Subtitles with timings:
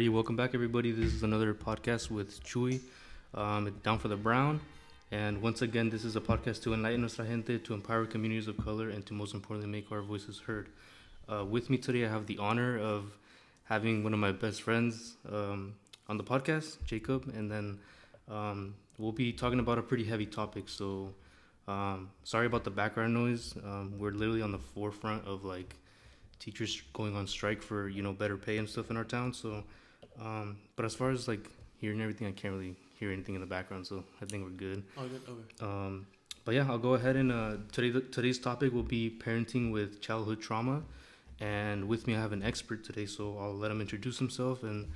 [0.00, 0.92] Alrighty, welcome back, everybody.
[0.92, 2.80] This is another podcast with Chuy,
[3.34, 4.58] um, down for the brown.
[5.10, 8.56] And once again, this is a podcast to enlighten nuestra gente, to empower communities of
[8.56, 10.70] color, and to most importantly, make our voices heard.
[11.30, 13.12] Uh, with me today, I have the honor of
[13.64, 15.74] having one of my best friends um,
[16.08, 17.78] on the podcast, Jacob, and then
[18.30, 20.70] um, we'll be talking about a pretty heavy topic.
[20.70, 21.12] So,
[21.68, 23.54] um, sorry about the background noise.
[23.62, 25.76] Um, we're literally on the forefront of like
[26.38, 29.34] teachers going on strike for you know better pay and stuff in our town.
[29.34, 29.62] So,
[30.20, 33.46] um, but as far as like hearing everything, I can't really hear anything in the
[33.46, 33.86] background.
[33.86, 34.82] So I think we're good.
[34.96, 35.20] Oh, good.
[35.28, 35.64] Okay.
[35.64, 36.06] Um,
[36.44, 40.40] but yeah, I'll go ahead and uh, today today's topic will be parenting with childhood
[40.40, 40.82] trauma,
[41.40, 43.06] and with me I have an expert today.
[43.06, 44.88] So I'll let him introduce himself and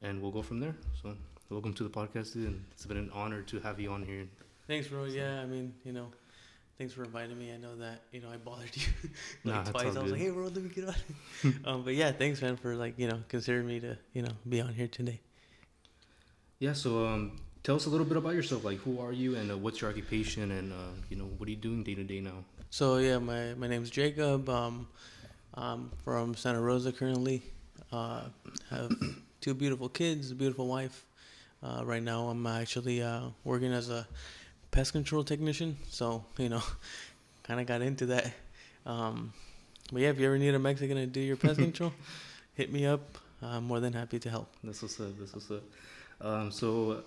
[0.00, 0.74] and we'll go from there.
[1.02, 1.14] So
[1.50, 4.26] welcome to the podcast, dude, and it's been an honor to have you on here.
[4.66, 5.04] Thanks, bro.
[5.04, 6.06] Yeah, I mean, you know,
[6.82, 7.52] thanks for inviting me.
[7.52, 8.82] I know that you know I bothered you
[9.44, 9.94] like Nah, twice.
[9.94, 10.94] all I was like, hey, bro, let me get on.
[11.64, 14.60] um, but yeah, thanks, man, for like you know considering me to you know be
[14.60, 15.20] on here today.
[16.58, 16.72] Yeah.
[16.72, 18.64] So um, tell us a little bit about yourself.
[18.64, 21.50] Like, who are you, and uh, what's your occupation, and uh, you know, what are
[21.50, 22.42] you doing day to day now?
[22.70, 24.48] So yeah, my my name's Jacob.
[24.48, 24.88] Um,
[25.54, 27.42] I'm from Santa Rosa currently.
[27.92, 28.22] Uh,
[28.70, 28.90] have
[29.40, 31.06] two beautiful kids, a beautiful wife.
[31.62, 34.04] Uh, right now, I'm actually uh, working as a
[34.72, 35.76] pest control technician.
[35.88, 36.62] So you know,
[37.44, 38.32] kind of got into that.
[38.84, 39.32] Um,
[39.92, 41.92] but yeah, if you ever need a Mexican to do your pest control,
[42.54, 43.18] hit me up.
[43.40, 44.52] I'm more than happy to help.
[44.64, 45.16] This what's up.
[45.18, 45.62] This what's up.
[46.20, 47.02] Um, so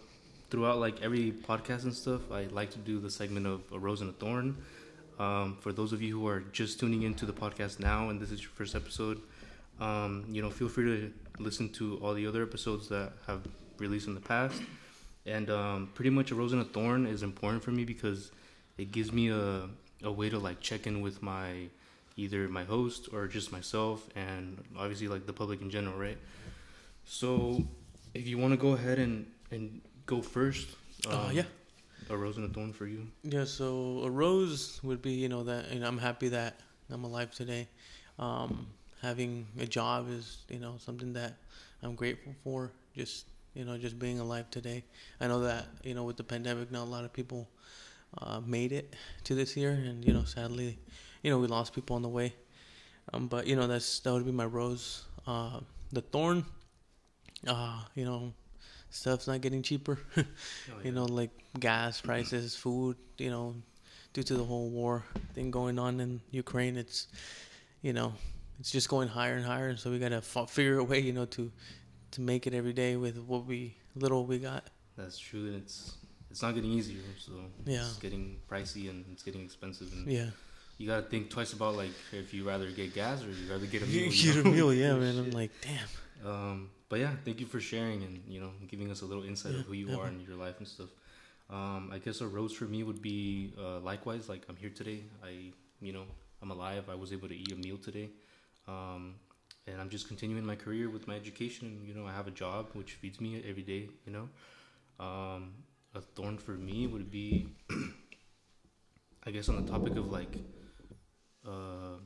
[0.49, 4.01] throughout like every podcast and stuff, I like to do the segment of a rose
[4.01, 4.57] and a thorn.
[5.17, 8.31] Um, for those of you who are just tuning into the podcast now, and this
[8.31, 9.21] is your first episode,
[9.79, 13.41] um, you know, feel free to listen to all the other episodes that have
[13.77, 14.61] released in the past.
[15.25, 18.31] And um, pretty much a rose and a thorn is important for me because
[18.77, 19.69] it gives me a
[20.03, 21.67] a way to like check in with my
[22.17, 26.17] either my host or just myself, and obviously like the public in general, right?
[27.05, 27.63] So,
[28.13, 30.67] if you want to go ahead and and go first,
[31.07, 31.43] Uh, um, yeah.
[32.09, 33.07] a rose and a thorn for you.
[33.23, 36.59] Yeah, so a rose would be, you know, that you know, I'm happy that
[36.89, 37.67] I'm alive today.
[38.19, 38.67] Um,
[39.01, 41.33] having a job is, you know, something that
[41.83, 42.71] I'm grateful for.
[42.95, 43.25] Just,
[43.55, 44.83] you know, just being alive today.
[45.19, 47.49] I know that, you know, with the pandemic, not a lot of people
[48.19, 48.95] uh, made it
[49.25, 50.79] to this year, and you know, sadly,
[51.23, 52.33] you know, we lost people on the way.
[53.13, 55.05] Um, but you know, that's that would be my rose.
[55.27, 55.59] Uh,
[55.91, 56.45] the thorn,
[57.47, 58.33] uh, you know,
[58.89, 59.99] stuff's not getting cheaper.
[60.83, 63.55] you know, like gas prices, food, you know,
[64.13, 67.07] due to the whole war thing going on in Ukraine, it's,
[67.81, 68.13] you know,
[68.59, 69.75] it's just going higher and higher.
[69.77, 71.51] So we gotta f- figure a way, you know, to
[72.15, 74.63] to make it every day with what we little we got.
[74.97, 75.95] That's true, and it's
[76.31, 77.01] it's not getting easier.
[77.17, 77.31] So
[77.65, 77.79] Yeah.
[77.79, 80.29] it's getting pricey and it's getting expensive, and Yeah,
[80.77, 83.83] you gotta think twice about like if you rather get gas or you rather get
[83.83, 84.11] a you meal.
[84.11, 85.17] get a meal, yeah, man.
[85.19, 86.29] I'm like, damn.
[86.31, 89.53] Um, but yeah, thank you for sharing and you know giving us a little insight
[89.53, 90.89] Yeah, of who you are and your life and stuff.
[91.49, 94.29] Um, I guess a rose for me would be uh, likewise.
[94.29, 95.01] Like I'm here today.
[95.23, 96.05] I you know
[96.41, 96.85] I'm alive.
[96.89, 98.09] I was able to eat a meal today,
[98.67, 99.15] um,
[99.67, 101.81] and I'm just continuing my career with my education.
[101.85, 103.89] You know I have a job which feeds me every day.
[104.05, 104.29] You know,
[105.05, 105.53] um,
[105.93, 107.47] a thorn for me would be,
[109.23, 110.35] I guess on the topic of like,
[111.47, 111.97] uh,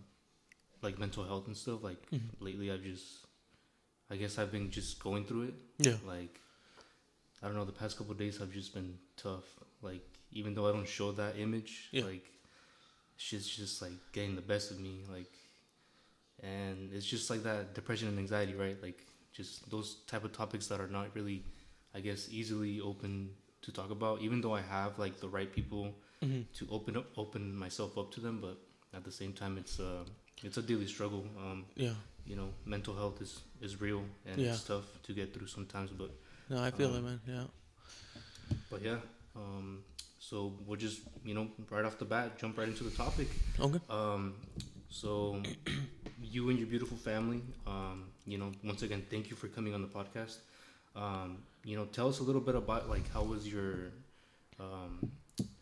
[0.81, 1.84] like mental health and stuff.
[1.84, 2.30] Like Mhm.
[2.40, 3.25] lately I've just
[4.09, 5.53] I guess I've been just going through it.
[5.78, 6.40] Yeah, Like
[7.42, 9.46] I don't know, the past couple of days have just been tough.
[9.81, 12.06] Like even though I don't show that image, Yeah.
[12.06, 12.25] like
[13.18, 15.03] shit's just like getting the best of me.
[15.12, 15.31] Like
[16.44, 18.77] and it's just like that depression and anxiety, right?
[18.81, 21.44] Like just those type of topics that are not really
[21.94, 23.29] I guess easily open
[23.61, 27.06] to talk about, even though I have like the right people hmm to open up
[27.18, 28.57] open myself up to them, but
[28.94, 30.03] at the same time it's uh
[30.44, 31.25] it's a daily struggle.
[31.38, 31.94] Um yeah.
[32.25, 34.51] you know, mental health is is real and Yeah.
[34.53, 35.89] it's tough to get through sometimes.
[35.92, 36.12] But
[36.50, 37.19] No, I feel Um, it, man.
[37.27, 37.44] Yeah.
[38.71, 38.97] but yeah,
[39.35, 39.83] um,
[40.19, 43.27] so we'll just you know right off the bat jump right into the topic.
[43.59, 43.80] Okay.
[43.89, 44.35] Um,
[44.89, 45.42] so
[46.21, 49.81] you and your beautiful family, um, you know, once again, thank you for coming on
[49.81, 50.38] the podcast.
[50.95, 53.92] Um, you know, tell us a little bit about like how was your
[54.60, 55.12] um,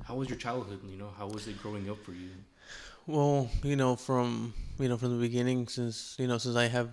[0.03, 0.79] how was your childhood?
[0.89, 2.29] You know, how was it growing up for you?
[3.05, 6.89] Well, you know, from you know from the beginning, since you know since I have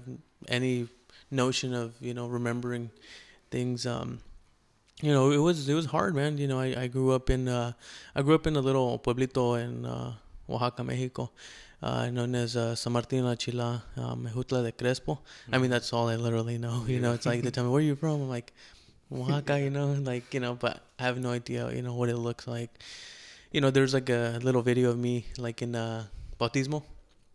[0.49, 0.89] any
[1.31, 2.91] notion of you know remembering
[3.51, 4.21] things, um,
[5.03, 6.39] you know it was it was hard, man.
[6.39, 7.73] You know, I, I grew up in uh,
[8.15, 10.15] I grew up in a little pueblito in uh,
[10.49, 11.31] Oaxaca, Mexico,
[11.85, 15.21] uh, known as uh, San Martin La Chila, uh, Mejutla de Crespo.
[15.53, 16.85] I mean, that's all I literally know.
[16.89, 18.23] You know, it's like they tell me where you from.
[18.25, 18.53] I'm like
[19.13, 22.17] Oaxaca, you know, like you know, but I have no idea, you know, what it
[22.17, 22.71] looks like.
[23.53, 26.05] You know, there's like a little video of me like in uh,
[26.41, 26.83] bautismo,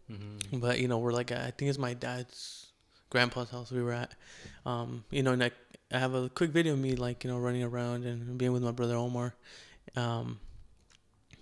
[0.09, 0.57] Mm-hmm.
[0.59, 2.73] but you know, we're like I think it's my dad's
[3.11, 4.11] grandpa's house we were at.
[4.65, 5.51] Um, you know, and I,
[5.93, 8.63] I have a quick video of me like you know running around and being with
[8.63, 9.35] my brother Omar.
[9.95, 10.39] Um,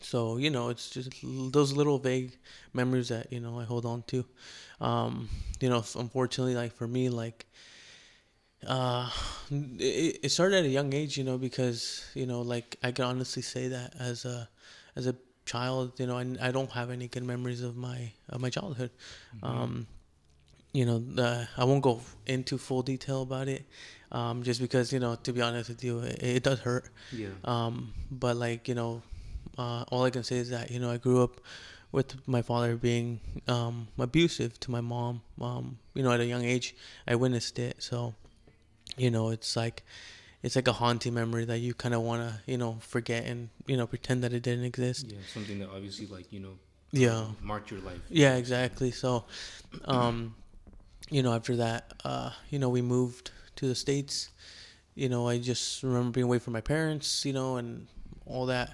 [0.02, 2.38] so you know, it's just those little vague
[2.74, 4.26] memories that you know I hold on to.
[4.80, 5.30] Um,
[5.60, 7.46] you know, unfortunately, like for me, like
[8.66, 9.10] uh,
[9.52, 13.06] it, it started at a young age, you know, because you know, like I can
[13.06, 14.50] honestly say that as a
[14.96, 15.16] as a
[15.46, 18.92] child, you know, I, I don't have any good memories of my of my childhood.
[19.36, 19.46] Mm-hmm.
[19.46, 19.88] Um,
[20.74, 23.66] you know, the, I won't go into full detail about it,
[24.12, 26.90] um, just because you know, to be honest with you, it, it does hurt.
[27.12, 27.30] Yeah.
[27.46, 29.02] Um, but like you know,
[29.58, 31.42] uh, all I can say is that you know I grew up
[31.92, 35.22] with my father being um, abusive to my mom.
[35.42, 36.76] Um, you know, at a young age,
[37.08, 37.82] I witnessed it.
[37.82, 38.14] So,
[38.98, 39.84] you know, it's like
[40.44, 43.50] it's like a haunting memory that you kind of want to you know forget and
[43.66, 45.08] you know pretend that it didn't exist.
[45.08, 46.54] Yeah, something that obviously like you know.
[46.92, 47.26] Yeah.
[47.42, 48.00] Marked your life.
[48.10, 48.92] Yeah, exactly.
[48.92, 49.26] So,
[49.86, 50.36] um,
[51.10, 54.30] you know, after that, uh, you know, we moved to the states.
[54.96, 57.26] You know, I just remember being away from my parents.
[57.26, 57.88] You know, and
[58.26, 58.72] all that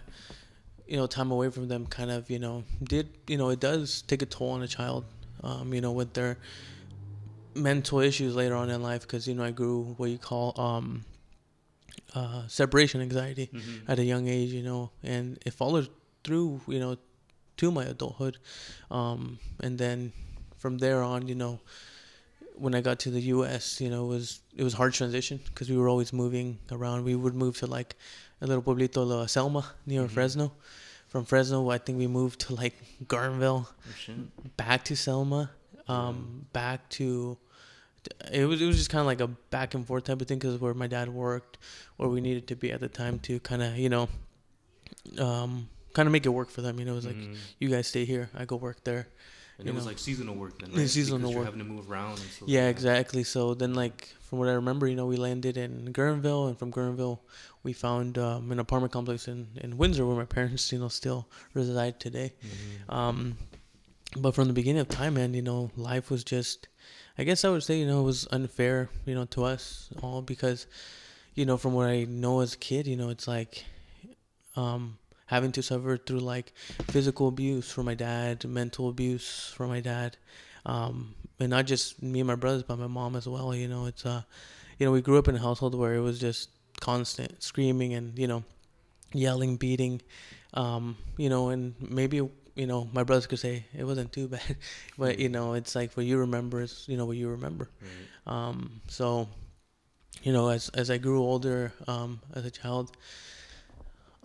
[0.87, 4.01] you know, time away from them kind of, you know, did, you know, it does
[4.03, 5.05] take a toll on a child,
[5.43, 6.37] um, you know, with their
[7.55, 9.01] mental issues later on in life.
[9.01, 11.05] Because, you know, I grew what you call um,
[12.15, 13.91] uh, separation anxiety mm-hmm.
[13.91, 15.89] at a young age, you know, and it followed
[16.23, 16.97] through, you know,
[17.57, 18.37] to my adulthood.
[18.91, 20.11] Um, and then
[20.57, 21.59] from there on, you know,
[22.55, 25.69] when I got to the U.S., you know, it was it was hard transition because
[25.69, 27.03] we were always moving around.
[27.03, 27.95] We would move to like
[28.43, 30.13] a little pueblito, La Selma, near mm-hmm.
[30.13, 30.51] Fresno.
[31.07, 32.73] From Fresno, I think we moved to like
[33.05, 34.13] Gardenville, oh,
[34.57, 35.49] back to Selma,
[35.87, 37.37] um, back to.
[38.31, 40.39] It was it was just kind of like a back and forth type of thing
[40.39, 41.57] because where my dad worked,
[41.97, 44.09] where we needed to be at the time to kind of you know,
[45.19, 46.79] um, kind of make it work for them.
[46.79, 47.35] You know, it was like mm-hmm.
[47.59, 49.07] you guys stay here, I go work there.
[49.59, 50.89] And it was like seasonal work then, right?
[50.89, 51.45] Seasonal because work.
[51.45, 52.19] having to move around.
[52.45, 53.23] yeah, like exactly.
[53.23, 56.71] So then, like from what I remember, you know, we landed in Guerneville, and from
[56.71, 57.19] Guerneville,
[57.63, 61.27] we found um, an apartment complex in, in Windsor where my parents, you know, still
[61.53, 62.33] reside today.
[62.45, 62.93] Mm-hmm.
[62.93, 63.37] Um,
[64.17, 66.67] but from the beginning of time, man, you know, life was just,
[67.17, 70.21] I guess I would say, you know, it was unfair, you know, to us all
[70.21, 70.67] because,
[71.33, 73.65] you know, from what I know as a kid, you know, it's like,
[74.55, 76.53] um, having to suffer through like
[76.89, 80.17] physical abuse from my dad, mental abuse from my dad,
[80.65, 83.55] um, and not just me and my brothers, but my mom as well.
[83.55, 84.21] You know, it's uh,
[84.77, 86.49] you know, we grew up in a household where it was just
[86.79, 88.43] constant screaming and you know,
[89.13, 90.01] yelling, beating,
[90.53, 92.17] um, you know, and maybe
[92.55, 94.57] you know my brothers could say it wasn't too bad,
[94.97, 97.69] but you know, it's like what you remember is you know what you remember.
[97.81, 98.09] Right.
[98.27, 99.27] Um, so,
[100.23, 102.95] you know, as as I grew older, um, as a child.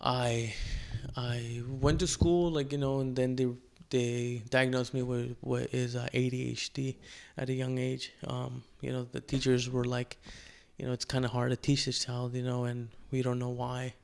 [0.01, 0.55] I
[1.17, 3.49] I went to school, like you know, and then they
[3.91, 6.97] they diagnosed me with what is uh, ADHD
[7.37, 8.13] at a young age.
[8.27, 10.19] Um, you know, the teachers were like,
[10.79, 13.39] you know, it's kind of hard to teach this child, you know, and we don't
[13.39, 13.95] know why.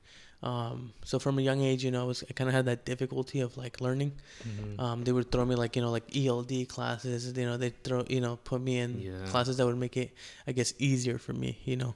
[0.42, 2.84] Um, so from a young age, you know, I was I kind of had that
[2.84, 4.12] difficulty of like learning.
[4.46, 4.81] Mm-hmm.
[4.81, 7.32] Um, they would throw me like you know like ELD classes.
[7.34, 9.26] You know, they throw you know put me in yeah.
[9.28, 10.14] classes that would make it
[10.46, 11.58] I guess easier for me.
[11.64, 11.94] You know,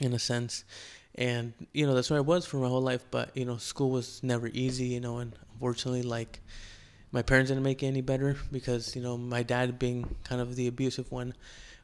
[0.00, 0.64] in a sense
[1.18, 3.04] and you know that's where I was for my whole life.
[3.10, 4.86] But you know, school was never easy.
[4.86, 6.40] You know, and unfortunately, like
[7.10, 10.56] my parents didn't make it any better because you know my dad being kind of
[10.56, 11.34] the abusive one.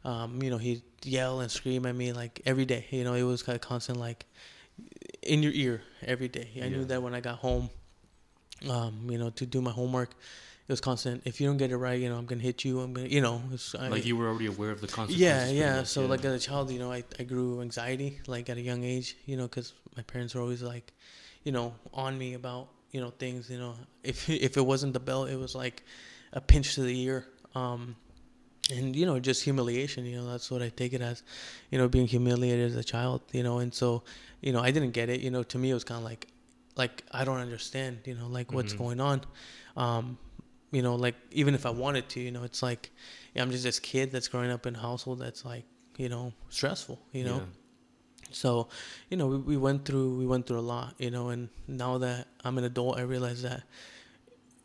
[0.05, 2.87] Um, you know, he'd yell and scream at me like every day.
[2.91, 4.27] You know, it was kind of constant, like
[5.23, 6.49] in your ear every day.
[6.57, 6.69] I yeah.
[6.69, 7.71] knew that when I got home,
[8.69, 10.11] um, you know, to do my homework,
[10.67, 11.23] it was constant.
[11.27, 12.81] If you don't get it right, you know, I'm gonna hit you.
[12.81, 13.43] I'm gonna, you know,
[13.75, 15.21] like I, you were already aware of the consequences.
[15.21, 15.83] Yeah, yeah.
[15.83, 16.09] So yeah.
[16.09, 19.17] like as a child, you know, I I grew anxiety like at a young age,
[19.27, 20.93] you know, because my parents were always like,
[21.43, 23.51] you know, on me about you know things.
[23.51, 25.83] You know, if if it wasn't the belt, it was like
[26.33, 27.27] a pinch to the ear.
[27.55, 27.97] Um,
[28.71, 31.23] and you know just humiliation you know that's what i take it as
[31.71, 34.03] you know being humiliated as a child you know and so
[34.41, 36.29] you know i didn't get it you know to me it was kind of like
[36.77, 38.85] like i don't understand you know like what's mm-hmm.
[38.85, 39.21] going on
[39.77, 40.17] um
[40.75, 42.91] you know, like even if I wanted to, you know, it's like
[43.33, 45.65] yeah, I'm just this kid that's growing up in a household that's like,
[45.97, 47.37] you know, stressful, you know.
[47.37, 48.33] Yeah.
[48.33, 48.69] So,
[49.09, 51.99] you know, we, we went through we went through a lot, you know, and now
[51.99, 53.63] that I'm an adult, I realize that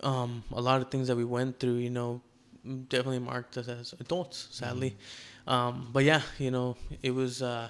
[0.01, 2.22] um, a lot of things that we went through, you know,
[2.66, 4.92] definitely marked us as adults, sadly.
[4.92, 5.50] Mm-hmm.
[5.50, 7.70] Um, but yeah, you know, it was uh,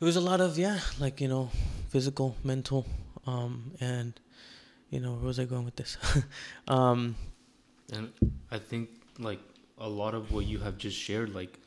[0.00, 1.50] it was a lot of yeah, like you know,
[1.88, 2.86] physical, mental,
[3.26, 4.18] um, and
[4.90, 5.96] you know, where was I going with this?
[6.68, 7.16] um,
[7.92, 8.12] and
[8.50, 9.40] I think like
[9.78, 11.58] a lot of what you have just shared, like,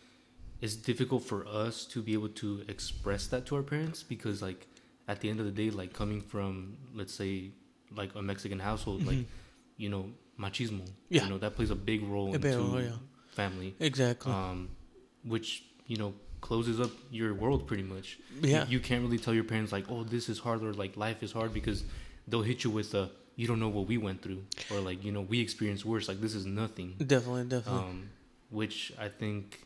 [0.61, 4.67] it's difficult for us to be able to express that to our parents because, like,
[5.07, 7.51] at the end of the day, like coming from, let's say,
[7.95, 9.09] like a Mexican household, mm-hmm.
[9.09, 9.25] like,
[9.77, 11.23] you know, machismo, yeah.
[11.23, 12.91] you know, that plays a big role into yeah.
[13.29, 13.75] family.
[13.79, 14.31] Exactly.
[14.31, 14.69] Um,
[15.23, 18.17] which you know closes up your world pretty much.
[18.41, 18.65] yeah.
[18.65, 21.21] You, you can't really tell your parents like, oh, this is hard or like life
[21.21, 21.83] is hard because
[22.27, 25.11] they'll hit you with a you don't know what we went through or like you
[25.11, 26.07] know we experienced worse.
[26.07, 26.95] Like this is nothing.
[26.97, 27.81] definitely, definitely.
[27.81, 28.09] Um,
[28.49, 29.61] which I think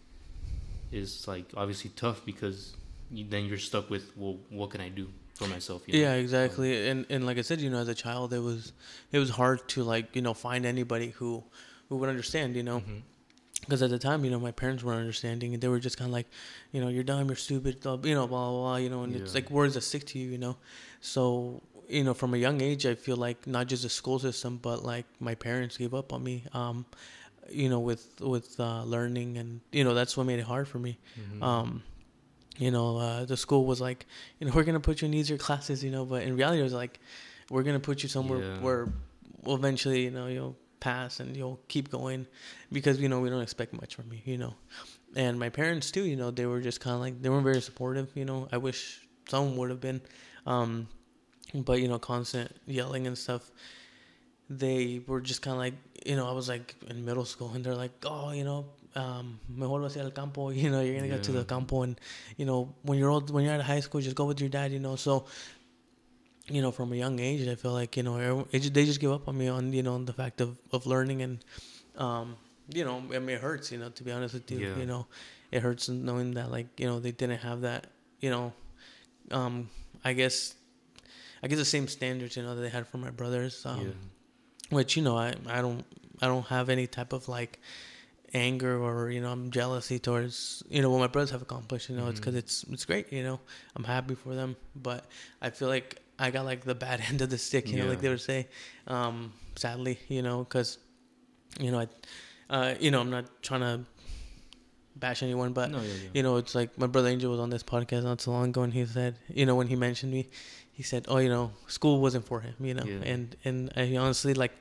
[0.91, 2.75] is like obviously tough because
[3.09, 5.07] you, then you're stuck with well, what can I do
[5.43, 5.81] for myself?
[5.87, 5.99] You know?
[5.99, 6.87] yeah, exactly.
[6.89, 8.73] and and like I said, you know, as a child, it was
[9.11, 11.43] it was hard to like you know find anybody who
[11.89, 12.55] who would understand.
[12.55, 12.79] You know.
[12.79, 13.01] Mhm.
[13.63, 16.09] because at the time, you know, my parents weren't understanding, and they were just kind
[16.09, 16.27] of like,
[16.73, 19.15] you know, you're dumb, you're stupid, blah, you know, blah blah blah, you know, and
[19.15, 20.57] it's like words that stick to you, you know.
[20.99, 24.59] So, you know, from a young age, I feel like not just the school system,
[24.61, 26.85] but like my parents gave up on me, um,
[27.49, 30.79] you know, with with uh, learning, and you know, that's what made it hard for
[30.79, 30.97] me.
[31.17, 31.41] Mhm.
[31.41, 31.83] Um,
[32.57, 34.05] you know, uh, the school was like,
[34.39, 36.63] you know, we're gonna put you in easier classes, you know, but in reality, it
[36.63, 36.99] was like,
[37.49, 38.61] we're gonna put you somewhere Yeah.
[38.61, 38.87] where,
[39.43, 42.27] well, eventually, you know, you'll pass and you'll keep going,
[42.71, 44.53] because you know we don't expect much from you, you know,
[45.15, 47.61] and my parents too, you know, they were just kind of like they weren't very
[47.61, 48.47] supportive, you know.
[48.51, 50.01] I wish some would have been,
[50.45, 50.87] um,
[51.53, 53.49] but you know, constant yelling and stuff.
[54.49, 55.73] They were just kind of like,
[56.05, 58.65] you know, I was like in middle school, and they're like, oh, you know,
[58.95, 61.99] um, mejor vas al campo, you know, you're gonna go to the campo, and
[62.37, 64.49] you know, when you're old, when you're out of high school, just go with your
[64.49, 64.95] dad, you know.
[64.95, 65.25] So,
[66.47, 69.11] you know, from a young age, I feel like you know, it they just give
[69.11, 71.43] up on me on you know the fact of of learning and,
[71.97, 72.35] um,
[72.69, 74.77] you know, I mean, it hurts, you know, to be honest with you, Yeah.
[74.77, 75.07] you know,
[75.51, 77.87] it hurts knowing that like you know they didn't have that,
[78.19, 78.53] you know,
[79.31, 79.69] um,
[80.03, 80.55] I guess,
[81.41, 83.93] I guess the same standards you know that they had for my brothers, um, yeah.
[84.77, 85.83] which you know I I don't
[86.21, 87.59] I don't have any type of like
[88.33, 91.95] anger or you know I'm jealousy towards you know what my brothers have accomplished you
[91.95, 92.37] know it's 'cause Mhm.
[92.39, 93.39] it's it's it's great you know
[93.75, 95.05] I'm happy for them but
[95.41, 98.01] I feel like I got like the bad end of the stick you know like
[98.01, 98.47] they would say
[98.87, 100.77] um sadly you know because
[101.59, 101.87] you know I
[102.49, 103.85] uh you know I'm not trying to
[104.95, 106.09] bash anyone but no, yeah, yeah.
[106.13, 108.61] you know, it's like my brother Angel was on this podcast not so long ago,
[108.61, 110.29] and he said, you know, when he mentioned me,
[110.71, 113.01] he said, "Oh, you know, school wasn't for him," you know, Yeah.
[113.13, 114.53] and and I honestly like,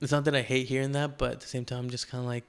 [0.00, 2.22] it's not that I hate hearing that, but at the same time, I'm just kind
[2.24, 2.44] of like,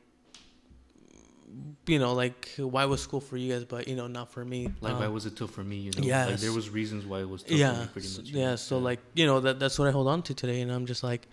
[1.88, 4.67] you know, like why was school for you guys, but you know, not for me.
[4.81, 5.77] Like, why Um, was it tough for me?
[5.77, 8.29] You know, like there was reasons why it was tough for me, pretty much.
[8.29, 8.50] yeah.
[8.51, 8.55] know?
[8.55, 11.03] So like, you know, that that's what I hold on to today, and I'm just
[11.03, 11.27] like,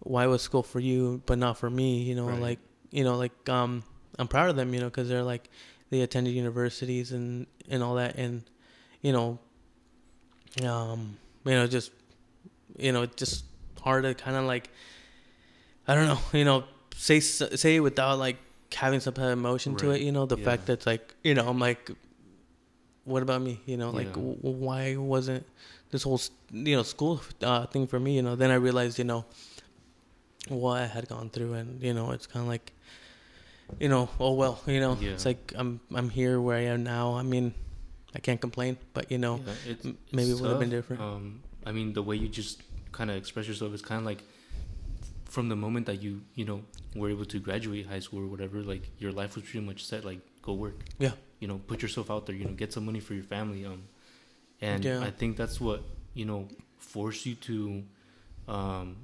[0.00, 2.02] why was school for you, but not for me?
[2.02, 2.40] You know, Right.
[2.40, 2.58] like,
[2.90, 3.82] you know, like, um,
[4.18, 5.48] I'm proud of them, you know, because they're like,
[5.90, 8.42] they attended universities and and all that, and
[9.02, 9.38] you know,
[10.64, 11.90] um, you know, just,
[12.78, 13.44] you know, it's just
[13.80, 14.70] hard to kind of like,
[15.88, 16.64] I don't know, you know,
[16.96, 18.36] say say without like
[18.74, 20.44] having some kind of emotion to it, you know, the Yeah.
[20.44, 21.90] fact that's like, you know, I'm like,
[23.04, 24.12] what about me, you know, like, Yeah.
[24.14, 25.44] w- why wasn't
[25.90, 26.20] this whole
[26.52, 28.36] you know school uh, thing for me, you know?
[28.36, 29.24] Then I realized, you know,
[30.48, 32.72] what I had gone through, and you know, it's kind of like,
[33.78, 35.10] you know, oh well, you know, Yeah.
[35.12, 37.14] it's like I'm I'm here where I am now.
[37.14, 37.54] I mean,
[38.14, 41.02] I can't complain, but you know, it's, maybe it would have been different.
[41.02, 42.62] Um, I mean, the way you just
[42.92, 44.22] kind of express yourself is kind of like
[45.30, 46.62] from the moment that you, you know,
[46.94, 50.04] were able to graduate high school or whatever, like your life was pretty much set.
[50.04, 50.84] Like, go work.
[50.98, 51.12] Yeah.
[51.38, 52.34] You know, put yourself out there.
[52.34, 53.64] You know, get some money for your family.
[53.64, 53.84] Um,
[54.60, 55.00] and Yeah.
[55.00, 55.82] I think that's what
[56.14, 57.82] you know forced you to,
[58.48, 58.96] um,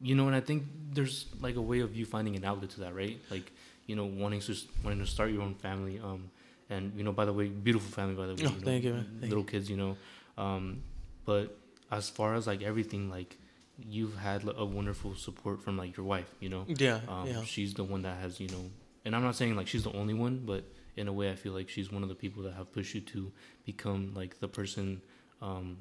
[0.00, 2.80] you know, and I think there's like a way of you finding an outlet to
[2.80, 3.18] that, right?
[3.30, 3.50] Like,
[3.86, 5.98] you know, wanting to wanting to start your own family.
[5.98, 6.30] Um,
[6.68, 8.42] and you know, by the way, beautiful family, by the way.
[8.42, 9.06] Oh, you know, thank you, man.
[9.20, 9.96] Thank little kids, you know.
[10.36, 10.82] Um,
[11.24, 11.56] but
[11.90, 13.38] as far as like everything, like
[13.78, 16.64] you've had a wonderful support from like your wife, you know.
[16.66, 18.70] yeah, Um, yeah, She's the one that has, you know,
[19.04, 20.64] and I'm not saying like she's the only one, but
[20.96, 23.02] in a way, I feel like she's one of the people that have pushed you
[23.02, 23.30] to
[23.64, 25.02] become like the person
[25.42, 25.78] um,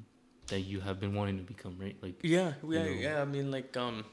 [0.48, 1.96] that you have been wanting to become, right?
[2.02, 2.90] Like, yeah, yeah, know.
[2.92, 3.22] yeah.
[3.22, 4.04] I mean, like, um,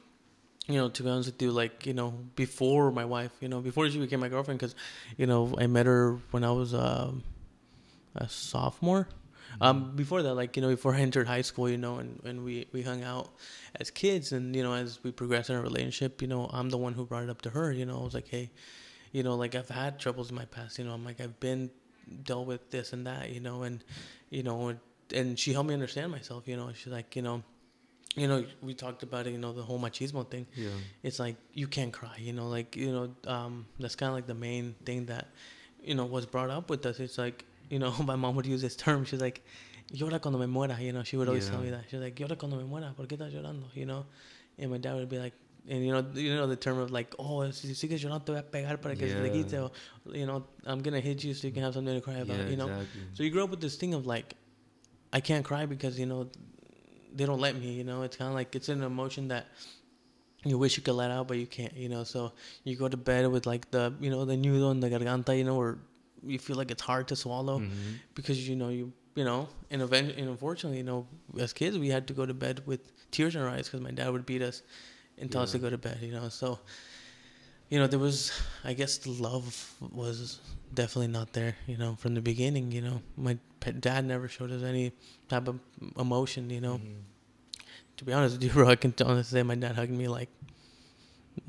[0.67, 3.59] you know, to be honest with you, like, you know, before my wife, you know,
[3.59, 4.75] before she became my girlfriend, because,
[5.17, 7.23] you know, I met her when I was um,
[8.15, 9.09] a sophomore.
[9.61, 12.43] Um, before that, like you know, before I entered high school, you know, and, and
[12.43, 13.29] we, we hung out
[13.79, 16.77] as kids, and you know, as we progressed in our relationship, you know, I'm the
[16.77, 17.71] one who brought it up to her.
[17.71, 18.51] You know, I was like, hey,
[19.11, 20.79] you know, like I've had troubles in my past.
[20.79, 21.69] You know, I'm like I've been
[22.23, 23.29] dealt with this and that.
[23.31, 23.83] You know, and
[24.29, 24.75] you know,
[25.13, 26.47] and, she helped me understand myself.
[26.47, 27.43] You know, she's like, you know,
[28.15, 29.31] you know, we talked about it.
[29.31, 30.69] You know, the whole machismo thing yeah,
[31.03, 34.27] it's like you can't cry you know like you know um that's kind of like
[34.27, 35.27] the main thing that
[35.83, 38.61] you know was brought up with us it's like you know my mom would use
[38.61, 39.05] this term.
[39.05, 39.43] She's like
[39.93, 41.85] llora cuando me muera you know she would always tell me that.
[41.89, 43.65] She's like llora cuando me muera por qué estás llorando?
[43.73, 44.05] You know?
[44.57, 45.33] And my dad would be like
[45.67, 48.39] and you know you know the term of like oh si sigues llorando te voy
[48.39, 49.71] a pegar para que se te quite or
[50.13, 52.47] you know I'm gonna hit you so you can have something to cry about yeah,
[52.47, 52.67] you know?
[52.67, 53.01] exactly.
[53.13, 54.35] so you grow up with this thing of like,
[55.13, 56.27] I can't cry because you know,
[57.15, 57.71] they don't let me.
[57.71, 59.45] You know, it's kind of like it's an emotion that
[60.43, 62.03] you wish you could let out, but you can't, you know.
[62.03, 65.37] So you go to bed with like the, you know, the nudo and the garganta,
[65.37, 65.77] you know, or
[66.25, 67.99] you feel like it's hard to swallow Mhm.
[68.15, 71.07] because you know you, you know, and event, and unfortunately, you know,
[71.39, 73.91] as kids we had to go to bed with tears in our eyes because my
[73.91, 74.61] dad would beat us
[75.17, 76.29] and tell us to go to bed, you know.
[76.29, 76.59] So,
[77.69, 78.31] you know, there was,
[78.63, 80.39] I guess, the love was
[80.73, 82.71] definitely not there, you know, from the beginning.
[82.71, 83.37] You know, my
[83.79, 84.91] dad never showed us any
[85.29, 85.59] type of
[85.97, 87.01] emotion, you know Mhm.
[87.97, 90.29] to be honest with you, bro, I can honestly say my dad hugged me like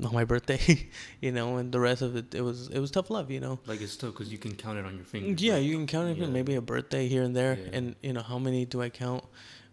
[0.03, 0.89] on my birthday,
[1.21, 3.59] you know, and the rest of it, it was it was tough love, you know.
[3.65, 5.41] Like it's tough because you can count it on your fingers.
[5.41, 6.27] Yeah, like- you can count it yeah.
[6.27, 7.69] maybe a birthday here and there, Yeah.
[7.77, 9.23] and you know how many do I count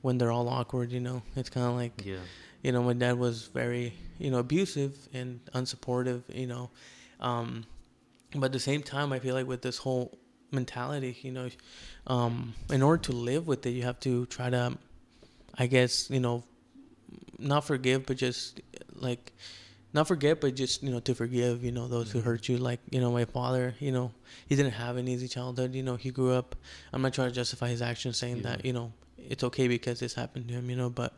[0.03, 0.93] when they're all awkward?
[0.93, 2.17] You know, it's kind of like Yeah.
[2.63, 6.71] you know my dad was very you know abusive and unsupportive, you know,
[7.21, 7.65] um,
[8.35, 10.19] but at the same time, I feel like with this whole
[10.51, 11.49] mentality, you know,
[12.07, 14.77] um, in order to live with it, you have to try to,
[15.57, 16.45] I guess, you know,
[17.39, 18.61] not forgive, but just
[18.95, 19.33] like
[19.95, 21.63] not forget, but just you know to forgive.
[21.65, 22.25] You know those who Mhm.
[22.25, 22.59] hurt you.
[22.59, 23.75] Like you know my father.
[23.81, 24.13] You know
[24.47, 25.75] he didn't have an easy childhood.
[25.75, 26.57] You know he grew up.
[26.93, 28.43] I'm not trying to justify his actions, saying Yeah.
[28.57, 30.71] that you know it's okay because this happened to him.
[30.71, 31.15] You know, but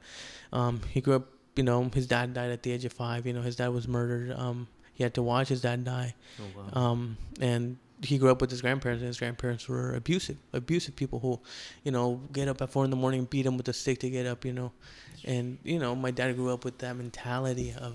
[0.53, 1.29] um, he grew up.
[1.57, 3.27] You know his dad died at the age of five.
[3.27, 4.33] You know his dad was murdered.
[4.33, 6.15] Um, he had to watch his dad die.
[6.41, 6.83] Oh wow.
[6.93, 11.21] Um, and he grew up with his grandparents, and his grandparents were abusive, abusive people
[11.21, 11.41] who,
[11.85, 14.11] you know, get up at four in the morning, beat him with a stick to
[14.11, 14.73] get up, you know,
[15.25, 17.95] and you know, my dad grew up with that mentality of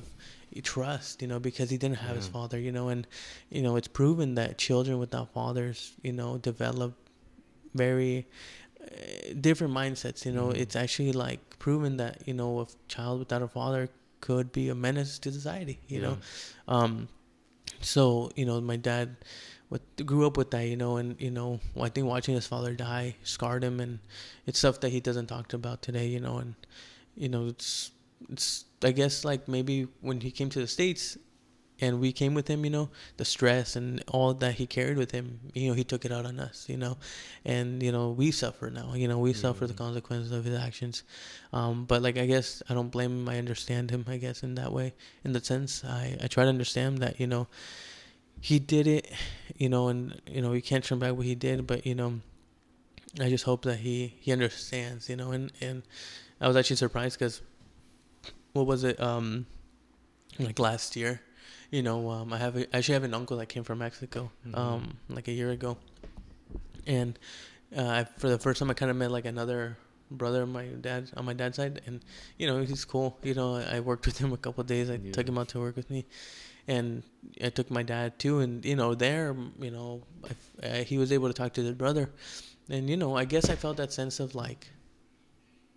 [0.62, 3.08] trust, you know, because he didn't have his father, you know, and
[3.50, 6.94] you know, it's proven that children without fathers, you know, develop
[7.74, 8.28] very
[8.82, 10.26] uh, different mindsets.
[10.26, 10.58] You know, Mhm.
[10.58, 13.90] it's actually like proven that you know, a child without a father
[14.22, 15.80] could be a menace to society.
[15.88, 16.18] You know,
[16.68, 17.08] um,
[17.82, 19.16] so you know, my dad
[19.70, 22.74] with, grew up with that, you know, and you know, I think watching his father
[22.74, 24.00] die scarred him, and
[24.46, 26.56] it's stuff that he doesn't talk about today, you know, and
[27.16, 27.92] you know, it's
[28.30, 31.18] it's I guess like maybe when he came to the states,
[31.82, 35.12] and we came with him, you know, the stress and all that he carried with
[35.12, 36.98] him, you know, he took it out on us, you know,
[37.46, 39.78] and you know, we suffer now, you know, we suffer the Mhm.
[39.78, 41.04] consequences of his actions,
[41.54, 44.56] um, but like I guess I don't blame him, I understand him, I guess in
[44.56, 47.48] that way, in that sense, I I try to understand that, you know
[48.42, 49.12] he did it,
[49.58, 52.22] you know, and you know, we can't turn back what he did, but you know,
[53.20, 55.84] I just hope that he he understands, you know, and and
[56.40, 57.42] I was actually surprised because
[58.60, 59.46] what was it, um,
[60.38, 61.22] like last year,
[61.72, 64.58] you know, um, I have a, actually have an uncle that came from Mexico, Mhm.
[64.58, 65.78] um, like a year ago,
[66.86, 67.18] and
[67.76, 69.78] uh, I, for the first time I kind of met like another
[70.12, 72.02] brother on my dad on my dad's side, and
[72.38, 73.18] you know, he's cool.
[73.24, 74.90] You know, I worked with him a couple of days.
[74.90, 75.12] I Yeah.
[75.12, 76.06] took him out to work with me
[76.68, 77.04] and
[77.44, 80.04] I took my dad too, and you know, there, you know,
[80.64, 82.10] I, I, he was able to talk to his brother,
[82.70, 84.68] and you know, I guess I felt that sense of like,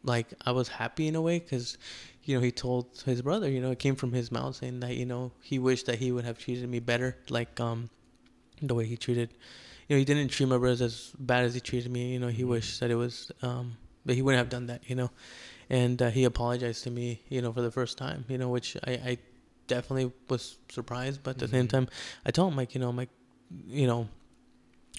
[0.02, 1.78] like I was happy in a way because,
[2.24, 4.96] you know, he told his brother, you know, it came from his mouth saying that
[4.96, 7.90] you know he wished that he would have treated me better, like um,
[8.60, 9.32] the way he treated,
[9.88, 12.12] you know, he didn't treat my brothers as bad as he treated me.
[12.12, 12.48] You know, he Mhm.
[12.48, 14.82] wished that it was um, that he wouldn't have done that.
[14.88, 15.10] You know,
[15.70, 18.24] and uh, he apologized to me, you know, for the first time.
[18.28, 19.18] You know, which I, I
[19.66, 21.70] definitely was surprised, but at the same Mhm.
[21.70, 21.88] time,
[22.26, 23.10] I told him like, you know, I'm like,
[23.66, 24.08] you know,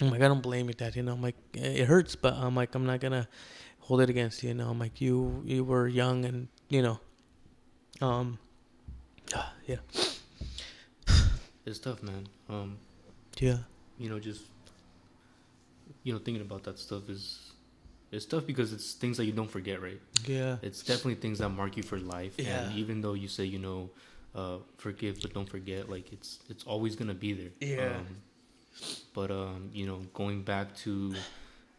[0.00, 0.96] I'm like, I don't blame you, Dad.
[0.96, 3.28] You know, I'm like, it hurts, but I'm like, I'm not gonna
[3.80, 4.48] hold it against you.
[4.50, 6.98] You know, I'm like, you you were young and you know,
[8.00, 8.38] um,
[9.66, 9.76] yeah,
[11.66, 12.26] It's tough, man.
[12.48, 12.76] Um,
[13.40, 13.58] yeah,
[13.98, 14.42] you know, just
[16.02, 17.52] you know, thinking about that stuff is
[18.12, 20.00] it's tough because it's things that you don't forget, right?
[20.26, 22.34] yeah, It's definitely things that mark you for life.
[22.38, 22.60] Yeah.
[22.60, 23.90] And even though you say, you know,
[24.34, 27.50] uh, forgive but don't forget, like it's it's always gonna be there.
[27.60, 27.96] Yeah.
[27.96, 28.06] Um,
[29.14, 31.14] but um, you know, going back to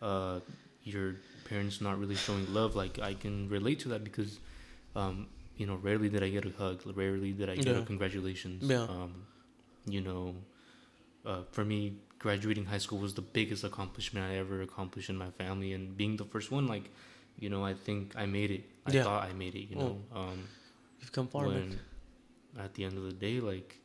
[0.01, 0.39] uh,
[0.83, 1.15] your
[1.47, 4.39] parents not really showing love, like I can relate to that because
[4.95, 6.81] um, you know, rarely did I get a hug.
[6.85, 8.63] Rarely did I get a congratulations.
[8.69, 8.83] Yeah.
[8.83, 9.25] Um,
[9.87, 10.35] you know,
[11.25, 15.31] uh, for me, graduating high school was the biggest accomplishment I ever accomplished in my
[15.31, 16.89] family, and being the first one, like,
[17.39, 18.63] you know, I think I made it.
[18.85, 19.03] I Yeah.
[19.03, 19.65] thought I made it.
[19.69, 20.47] You Oh, know, um,
[20.99, 21.79] you've come far, when
[22.57, 23.77] at the end of the day, like,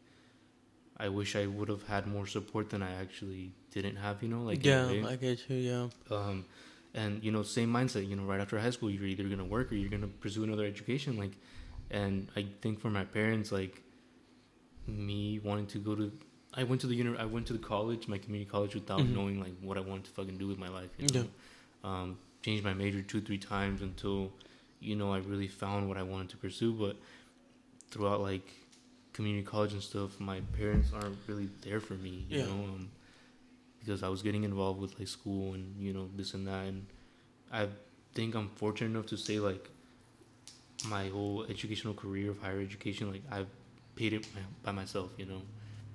[0.97, 4.23] I wish I would have had more support than I actually didn't have.
[4.23, 4.87] You know, like, yeah.
[5.07, 5.57] I get you.
[5.57, 6.45] Yeah, um,
[6.95, 8.07] and you know, same mindset.
[8.09, 10.65] You know, right after high school, you're either gonna work or you're gonna pursue another
[10.65, 11.17] education.
[11.17, 11.33] Like,
[11.91, 13.83] and I think for my parents, like,
[14.87, 16.13] me wanting to go to,
[16.55, 19.13] I went to the uni- I went to the college, my community college, without Mhm.
[19.15, 20.91] knowing like what I wanted to fucking do with my life.
[20.99, 21.29] You know?
[21.85, 24.33] Um, changed my major two, three times until,
[24.81, 26.73] you know, I really found what I wanted to pursue.
[26.73, 26.97] But
[27.91, 28.47] throughout like
[29.13, 32.27] community college and stuff, my parents aren't really there for me.
[32.29, 32.47] You Yeah.
[32.47, 32.91] know, um,
[33.79, 36.87] because I was getting involved with like school and you know this and that, and
[37.51, 37.69] I
[38.15, 39.71] think I'm fortunate enough to say like
[40.85, 43.49] my whole educational career of higher education, like I've
[43.97, 44.25] paid it
[44.63, 45.11] by myself.
[45.19, 45.43] You know,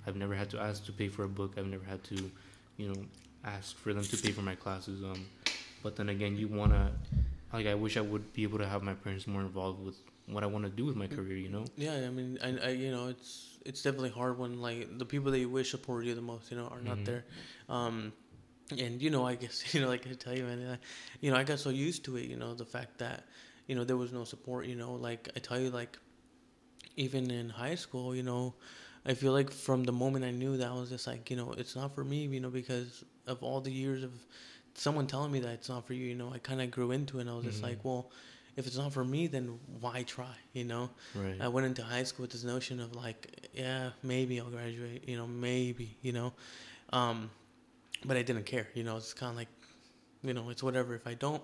[0.06, 1.54] I've never had to ask to pay for a book.
[1.58, 2.32] I've never had to,
[2.78, 3.06] you know,
[3.44, 5.04] ask for them to pay for my classes.
[5.04, 5.26] Um,
[5.84, 6.92] but then again, you wanna
[7.54, 9.96] like I wish I would be able to have my parents more involved with
[10.28, 11.38] what I want to do with my career.
[11.38, 11.66] You know.
[11.78, 15.32] Yeah, I mean, I, I you know, it's it's definitely hard when like the people
[15.32, 17.06] that you wish support you the most, you know, are not Mhm.
[17.06, 17.26] there.
[17.70, 18.14] Um,
[18.78, 20.78] and you know, I guess you know, like I tell you, man, I,
[21.22, 23.26] you know, I got so used to it, you know, the fact that
[23.68, 25.98] you know there was no support, you know, like I tell you, like
[26.98, 28.54] even in high school, you know,
[29.06, 31.54] I feel like from the moment I knew that I was just like, you know,
[31.58, 34.12] it's not for me, you know, because of all the years of
[34.76, 37.18] someone telling me that it's not for you, you know, I kind of grew into
[37.18, 37.22] it.
[37.22, 37.64] and I was just Mhm.
[37.70, 38.12] like, well,
[38.56, 40.90] if it's not for me, then why try, you know?
[41.14, 41.36] Right.
[41.40, 45.18] I went into high school with this notion of like, yeah, maybe I'll graduate, you
[45.18, 46.34] know, maybe, you know,
[46.94, 47.30] um,
[48.06, 48.96] but I didn't care, you know.
[48.98, 49.50] It's kind of like,
[50.24, 50.96] you know, it's whatever.
[50.96, 51.42] If I don't,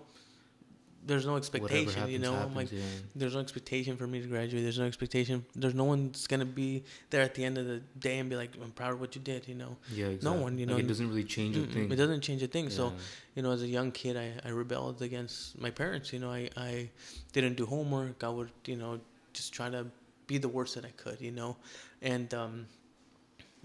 [1.05, 2.33] there's no expectation, happens, you know.
[2.35, 2.81] I'm like, yeah.
[3.15, 4.63] there's no expectation for me to graduate.
[4.63, 5.45] There's no expectation.
[5.55, 8.51] There's no one's gonna be there at the end of the day and be like,
[8.61, 9.77] I'm proud of what you did, you know.
[9.91, 10.29] Yeah, exactly.
[10.29, 11.91] No one, you Like, know, it doesn't really change a thing.
[11.91, 12.69] It doesn't change a thing.
[12.69, 12.93] So
[13.35, 16.11] you know, as a young kid, I, I rebelled against my parents.
[16.11, 16.89] You know, I, I
[17.31, 18.23] didn't do homework.
[18.23, 18.99] I would, you know,
[19.33, 19.87] just try to
[20.27, 21.57] be the worst that I could, you know.
[22.01, 22.65] And, um,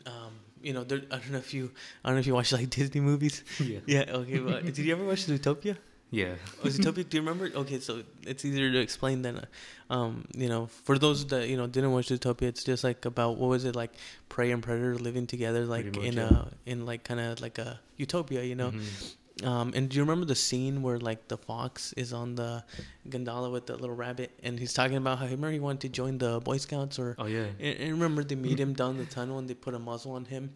[0.07, 1.72] um, you know, there, I don't know if you,
[2.05, 3.42] I don't know if you watch like Disney movies.
[3.61, 3.81] yeah.
[3.87, 4.38] Yeah, okay.
[4.38, 5.77] But did you ever watch Zootopia?
[6.11, 6.35] Yeah.
[6.64, 7.51] Oh, Zootopia, do you remember?
[7.55, 11.57] Okay, so it's easier to explain than, uh, um, you know, for those that, you
[11.57, 13.92] know, didn't watch Zootopia, it's just like about, what was it, like
[14.29, 16.29] prey and predator living together, like much, in yeah.
[16.29, 18.71] a, in like kind of like a utopia, you know?
[18.71, 19.14] Mhm.
[19.45, 22.64] Um, and do you remember the scene where like the fox is on the
[23.11, 26.16] gondola with the little rabbit, and he's talking about how remember he wanted to join
[26.16, 27.45] the Boy Scouts, or Oh yeah.
[27.61, 30.25] and, and remember they meet him down the tunnel and they put a muzzle on
[30.25, 30.55] him,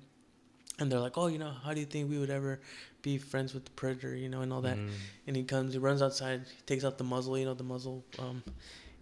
[0.80, 2.60] and they're like, oh, you know, how do you think we would ever
[3.02, 4.76] be friends with the predator, you know, and all that.
[4.76, 4.90] Mhm.
[5.26, 8.04] And he comes, he runs outside, he takes out the muzzle, you know, the muzzle,
[8.18, 8.42] um,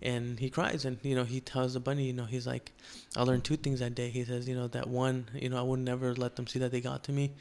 [0.03, 2.73] and he cries, and you know, he tells the bunny, you know, he's like,
[3.17, 4.11] I learned two things that day.
[4.11, 6.71] He says, you know, that one, you know, I would never let them see that
[6.71, 7.33] they got to me.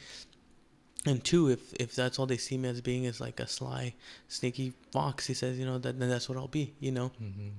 [1.05, 3.93] And two, if if that's all they see me as being is like a sly,
[4.27, 7.11] sneaky fox, he says, you know, that then that's what I'll be, you know.
[7.21, 7.51] Mhm.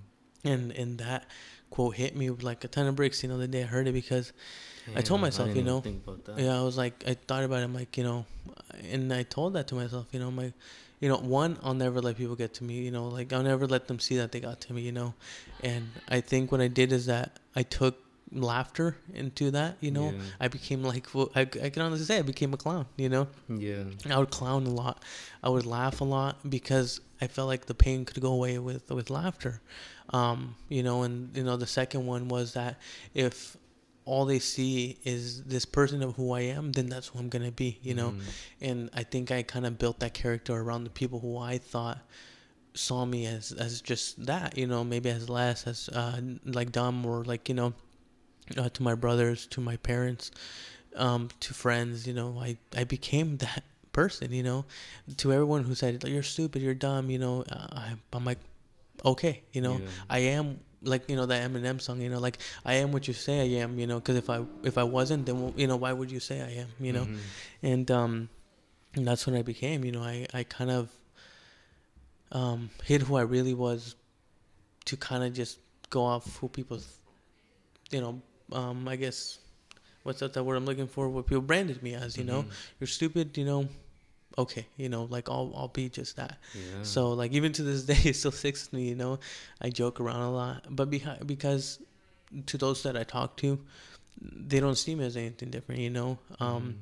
[0.44, 1.26] And and that
[1.70, 3.86] quote hit me with like a ton of bricks, you know, the day I heard
[3.86, 4.32] it because
[4.96, 6.38] I told myself, didn't you know, think about that.
[6.38, 7.64] yeah, I was like, I thought about it.
[7.64, 8.26] I'm like, you know,
[8.90, 10.52] and I told that to myself, you know, my,
[11.00, 13.66] you know, one, I'll never let people get to me, you know, like I'll never
[13.66, 15.14] let them see that they got to me, you know,
[15.62, 17.96] and I think what I did is that I took
[18.32, 20.22] laughter into that, you know, Yeah.
[20.40, 23.28] I became like, well, I, I can honestly say I became a clown, you know,
[23.48, 23.84] Yeah.
[24.08, 25.02] I would clown a lot,
[25.42, 28.90] I would laugh a lot because I felt like the pain could go away with
[28.90, 29.60] with laughter,
[30.10, 32.78] um, you know, and you know the second one was that
[33.14, 33.56] if
[34.08, 37.52] all they see is this person of who I am, then that's who I'm gonna
[37.52, 38.10] be, you know.
[38.12, 38.20] Mhm.
[38.68, 41.98] And I think I kind of built that character around the people who I thought
[42.74, 47.04] saw me as as just that, you know, maybe as less as uh, like dumb
[47.04, 47.74] or like you know,
[48.56, 50.30] uh, to my brothers, to my parents,
[50.96, 54.64] um, to friends, you know, I I became that person, you know,
[55.16, 58.38] to everyone who said you're stupid, you're dumb, you know, uh, I, I'm like,
[59.04, 59.88] okay, you know, Yeah.
[60.08, 63.14] I am like you know that Eminem song, you know, like I am what you
[63.14, 65.92] say I am, you know, because if I if I wasn't, then you know why
[65.92, 67.18] would you say I am, you know, Mhm.
[67.62, 68.28] and um,
[68.94, 70.90] and that's when I became, you know, I I kind of
[72.32, 73.94] um hid who I really was
[74.84, 75.58] to kind of just
[75.90, 76.80] go off who people,
[77.90, 78.20] you know,
[78.52, 79.38] um I guess
[80.02, 81.08] what's that, that word I'm looking for?
[81.08, 82.50] What people branded me as, you know, Mhm.
[82.80, 83.68] you're stupid, you know.
[84.38, 86.38] Okay, you know, like I'll I'll be just that.
[86.54, 86.82] Yeah.
[86.82, 88.88] So like even to this day, it still sticks with me.
[88.88, 89.18] You know,
[89.60, 91.80] I joke around a lot, but behind because
[92.46, 93.58] to those that I talk to,
[94.20, 95.80] they don't see me as anything different.
[95.80, 96.76] You know, um,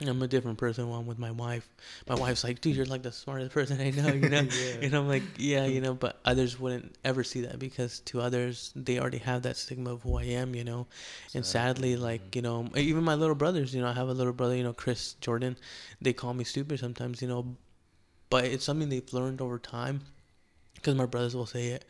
[0.00, 1.68] I'm a different person when I'm with my wife.
[2.08, 4.80] My wife's like, "Dude, you're like the smartest person I know." You know, Yeah.
[4.86, 8.72] and I'm like, "Yeah, you know," but others wouldn't ever see that because to others
[8.74, 10.54] they already have that stigma of who I am.
[10.54, 10.86] You know,
[11.34, 13.74] and sadly, like you know, even my little brothers.
[13.74, 14.56] You know, I have a little brother.
[14.56, 15.56] You know, Chris Jordan.
[16.00, 17.22] They call me stupid sometimes.
[17.22, 17.56] You know,
[18.30, 20.00] but it's something they've learned over time
[20.74, 21.84] because my brothers will say it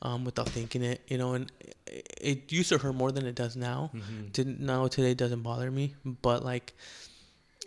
[0.00, 1.02] um, without thinking it.
[1.08, 1.52] You know, and
[1.86, 3.90] it, it used to hurt more than it does now.
[3.94, 4.32] Mhm.
[4.34, 6.72] To now today doesn't bother me, but like.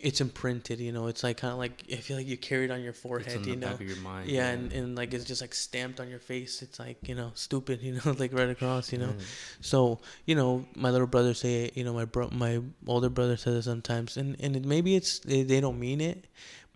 [0.02, 1.06] It's imprinted, you know.
[1.06, 3.36] It's like kind of like I feel like you carry it on your It's forehead,
[3.38, 3.66] on you the know.
[3.68, 4.28] back of your mind.
[4.28, 6.60] Yeah, and, and like it's just like stamped on your face.
[6.60, 9.14] It's like you know, stupid, you know, like right across, you know.
[9.16, 9.24] Yeah.
[9.60, 11.76] So you know, my little brother say it.
[11.76, 15.20] You know, my bro, my older brother says it sometimes, and and it, maybe it's
[15.20, 16.26] they, they don't mean it,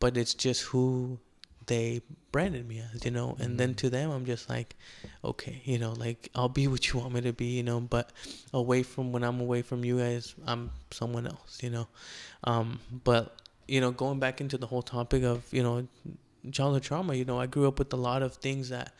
[0.00, 1.18] but it's just who
[1.66, 2.00] they
[2.32, 3.36] branded me as, you know.
[3.40, 3.76] And then Mhm.
[3.78, 4.76] to them, I'm just like,
[5.24, 7.80] okay, you know, like I'll be what you want me to be, you know.
[7.80, 8.12] But
[8.52, 11.88] away from when I'm away from you guys, I'm someone else, you know.
[12.44, 13.36] Um, but
[13.68, 15.86] you know, going back into the whole topic of you know
[16.52, 18.94] childhood trauma, you know, I grew up with a lot of things that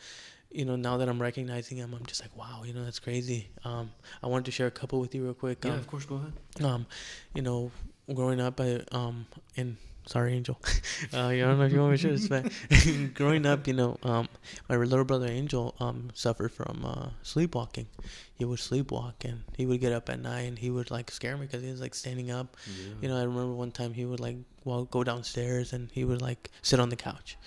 [0.49, 3.49] you know, now that I'm recognizing him, I'm just like, wow, you know, that's crazy.
[3.65, 3.91] Um,
[4.23, 5.63] I wanted to share a couple with you real quick.
[5.65, 6.05] Yeah, Um, of course.
[6.05, 6.33] Go ahead.
[6.65, 6.87] um,
[7.33, 7.69] you know,
[8.13, 9.25] growing up, I um,
[9.55, 9.77] in
[10.07, 10.57] sorry, Angel,
[11.13, 13.73] uh, I don't know if you want me to share this, but growing up, you
[13.73, 14.27] know, um,
[14.67, 17.87] my little brother Angel um suffered from uh sleepwalking.
[18.35, 21.35] He would sleepwalk and he would get up at night and he would like scare
[21.37, 22.55] me because he was like standing up.
[22.67, 22.93] Yeah.
[23.01, 26.21] You know, I remember one time he would like well go downstairs and he would
[26.21, 27.37] like sit on the couch.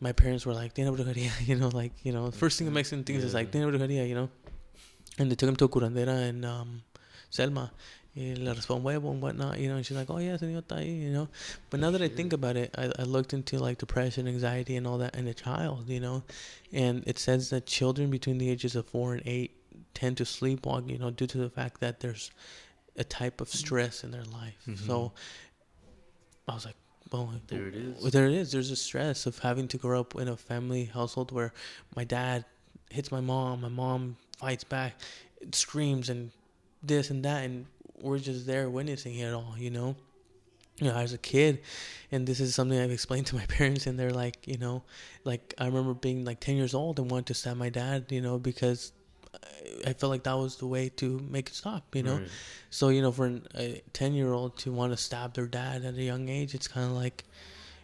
[0.00, 0.84] My parents were like, you
[1.56, 4.04] know, like you know, first thing that makes them think is like, Yeah.
[4.04, 4.30] You know.
[5.18, 6.82] And they took him to a curandera in um,
[7.30, 7.70] Selma.
[8.16, 9.76] Le un huevo and whatnot, you know.
[9.76, 11.28] And she's like, "Oh yeah, señor está ahí," you know.
[11.70, 14.86] But now that I think about it, I, I looked into like depression, anxiety, and
[14.86, 16.22] all that in a child, you know.
[16.72, 19.56] And it says that children between the ages of four and eight
[19.94, 22.30] tend to sleepwalk, you know, due to the fact that there's
[22.96, 24.62] a type of stress in their life.
[24.68, 24.78] Mhm.
[24.86, 25.12] So
[26.46, 26.76] I was like,
[27.10, 28.00] well, There it is.
[28.00, 28.52] well, there it is.
[28.52, 31.52] There's a stress of having to grow up in a family household where
[31.96, 32.44] my dad
[32.90, 34.94] hits my mom, my mom fights back,
[35.52, 36.30] screams, and
[36.82, 37.66] this and that, and
[38.04, 39.96] we're just there witnessing it all, you know.
[40.78, 41.60] You know, as a kid,
[42.10, 44.82] and this is something I've explained to my parents, and they're like, you know,
[45.22, 48.20] like I remember being like ten years old and wanted to stab my dad, you
[48.20, 48.92] know, because
[49.86, 52.16] I, felt like that was the way to make it stop, you know.
[52.16, 52.28] Right.
[52.70, 56.28] So you know, for a ten-year-old to want to stab their dad at a young
[56.28, 57.24] age, it's kind of like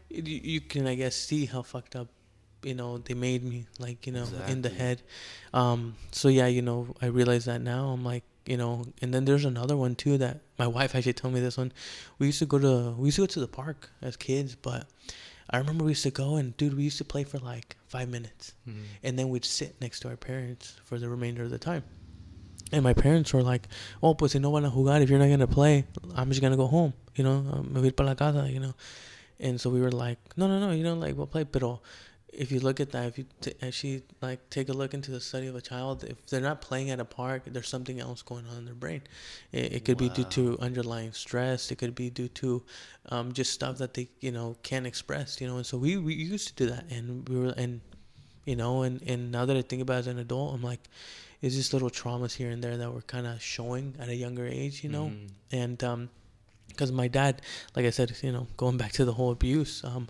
[0.09, 2.09] you, you can, I guess, see how fucked up,
[2.63, 5.03] you know, they made me, like you know, in the head.
[5.55, 7.89] Um, so yeah, you know, I realize that now.
[7.91, 11.35] I'm like, you know, and then there's another one too that my wife actually told
[11.35, 11.73] me this one.
[12.19, 14.87] We used to go to we used to go to the park as kids, but
[15.51, 18.09] I remember we used to go and dude, we used to play for like five
[18.09, 18.83] minutes Mhm.
[19.03, 21.83] and then we'd sit next to our parents for the remainder of the time.
[22.73, 23.67] And my parents were like,
[24.01, 26.57] "Oh, pues si no van a jugar, if you're not gonna play, I'm just gonna
[26.57, 28.75] go home, you know, um, me voy para la casa, you know."
[29.41, 31.81] And so we were like, "No, no, no, you know, like we'll play." Pero
[32.33, 35.21] if you look at that, if you t- actually like take a look into the
[35.21, 38.47] study of a child, if they're not playing at a park, there's something else going
[38.47, 39.03] on in their brain.
[39.53, 41.71] It, it could be due to underlying stress.
[41.71, 42.63] It could be due to
[43.11, 45.57] um, just stuff that they, you know, can't express, you know.
[45.57, 47.81] And so we, we used to do that, and we were and
[48.47, 50.81] you know and and now that i think about it as an adult i'm like
[51.43, 54.47] it's just little traumas here and there that were kind of showing at a younger
[54.47, 55.29] age you know Mhm.
[55.53, 56.09] and um
[56.69, 57.43] because my dad
[57.77, 60.09] like i said you know going back to the whole abuse um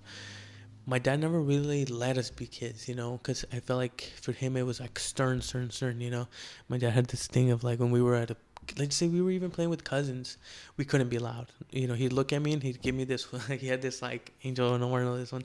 [0.93, 4.33] my dad never really let us be kids you know because i felt like for
[4.33, 6.27] him it was like stern stern stern you know.
[6.69, 8.37] My dad had this thing of like when we were at a
[8.81, 10.37] let's say we were even playing with cousins
[10.79, 11.47] we couldn't be loud.
[11.81, 14.03] You know he'd look at me and he'd give me this like he had this
[14.03, 15.45] like angel i don't want to know this one.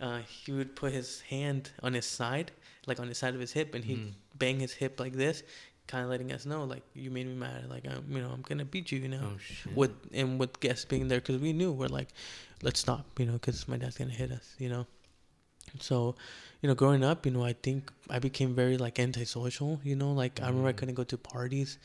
[0.00, 2.48] Uh, he would put his hand on his side,
[2.88, 4.12] like on the side of his hip, and he'd Mhm.
[4.42, 5.42] bang his hip like this,
[5.86, 8.42] kind of letting us know, like you made me mad, like I'm, you know, I'm
[8.42, 9.20] gonna beat you, you know.
[9.34, 9.76] Oh shit.
[9.76, 12.08] With and with guests being there, because we knew we're like,
[12.62, 14.86] let's stop, you know, because my dad's gonna hit us, you know.
[15.80, 16.14] So,
[16.62, 20.12] you know, growing up, you know, I think I became very like antisocial, you know,
[20.12, 20.76] like I remember I Mhm.
[20.76, 21.78] couldn't go to parties,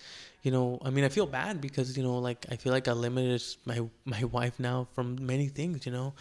[0.44, 0.80] you know.
[0.84, 3.80] I mean, I feel bad because you know, like I feel like I limited my
[4.06, 6.14] my wife now from many things, you know.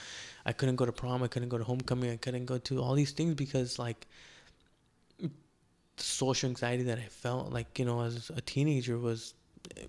[0.47, 2.95] I couldn't go to prom, I couldn't go to homecoming, I couldn't go to all
[2.95, 4.07] these things because like
[6.01, 9.35] social anxiety that I felt like, you know, as a teenager was
[9.77, 9.83] eh,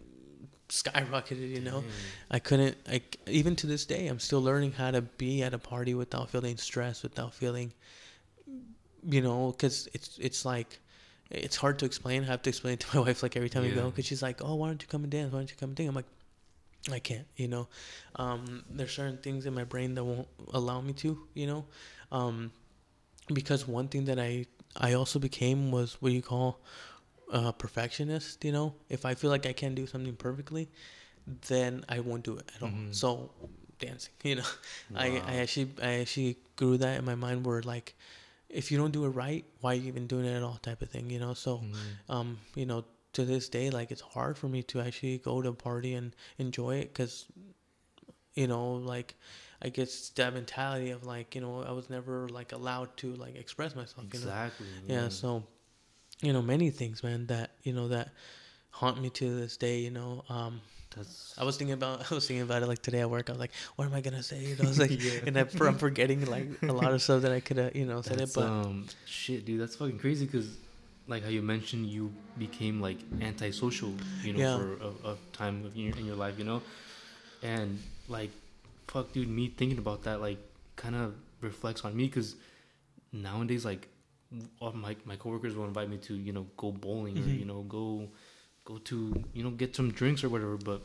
[0.70, 1.82] skyrocketed, you know.
[1.82, 1.90] Dang.
[2.32, 5.58] I couldn't like even to this day I'm still learning how to be at a
[5.60, 7.74] party without feeling stressed, without feeling
[9.04, 10.80] you know, cuz it's it's like
[11.30, 12.24] it's hard to explain.
[12.24, 14.22] I have to explain it to my wife like every time we go cuz she's
[14.22, 15.32] like, "Oh, why don't you come and dance?
[15.32, 16.06] Why don't you come and dance?" I'm like
[16.92, 17.68] I can't, you know.
[18.16, 21.66] Um there's certain things in my brain that won't allow me to, you know.
[22.12, 22.52] Um
[23.34, 24.46] because one thing that I
[24.80, 26.60] I also became was what you call
[27.32, 28.74] a perfectionist, you know.
[28.90, 30.70] If I feel like I can't do something perfectly,
[31.48, 32.70] then I won't do it at all.
[32.70, 32.94] Mhm.
[32.96, 33.32] So
[33.80, 34.50] dancing, you know.
[34.96, 35.24] I, Wow.
[35.28, 37.96] I actually I actually grew that in my mind where like
[38.50, 40.82] if you don't do it right, why are you even doing it at all type
[40.82, 41.34] of thing, you know?
[41.36, 42.14] So Mhm.
[42.16, 45.50] um, you know, to this day like it's hard for me to actually go to
[45.50, 47.26] a party and enjoy it cuz
[48.34, 49.16] you know, like
[49.62, 53.36] I guess that mentality of like, you know, I was never like allowed to like
[53.36, 54.68] express myself, you know Exactly.
[54.88, 55.44] yeah so
[56.22, 58.10] you know many things man that you know that
[58.72, 60.62] haunt me to this day you know um
[60.96, 61.34] That's.
[61.38, 63.40] i was thinking about i was thinking about it like today at work i was
[63.40, 65.20] like what am i gonna say you know i was like Yeah.
[65.26, 68.02] and I, i'm forgetting like a lot of stuff that i could have you know
[68.02, 69.60] said it but um, shit, dude.
[69.62, 70.28] That's fucking crazy.
[70.28, 70.48] Cause,
[71.08, 73.94] like how you mentioned, you became like antisocial,
[74.24, 74.56] you know, Yeah.
[74.58, 74.74] for
[75.08, 76.62] a, a time of your, in your life, you know,
[77.42, 78.32] and like,
[78.92, 79.30] fuck, dude.
[79.30, 80.40] Me thinking about that, like,
[80.76, 82.10] kind of reflects on me.
[82.10, 82.36] Cause
[83.12, 83.88] nowadays, like,
[84.86, 87.40] my my coworkers will invite me to, you know, go bowling or Mhm.
[87.40, 88.10] you know, go
[88.66, 88.98] go to,
[89.34, 90.58] you know, get some drinks or whatever.
[90.58, 90.82] But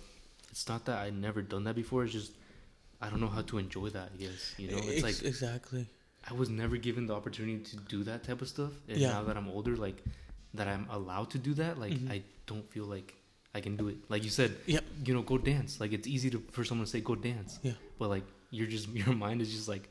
[0.51, 2.05] it's not that I never done that before.
[2.05, 2.33] It's just
[3.03, 4.09] I don't know how to enjoy that.
[4.15, 5.87] I guess you know, it's like exactly
[6.31, 8.73] I was never given the opportunity to do that type of stuff.
[8.89, 9.11] And Yeah.
[9.11, 10.03] now that I'm older, like
[10.55, 12.11] that I'm allowed to do that, like Mhm.
[12.11, 13.15] I don't feel like
[13.55, 13.97] I can do it.
[14.09, 14.81] Like you said, Yeah.
[15.05, 15.81] you know, go dance.
[15.81, 17.59] Like it's easy to for someone to say go dance.
[17.63, 17.73] Yeah.
[17.99, 19.89] But like you're just your mind is just like,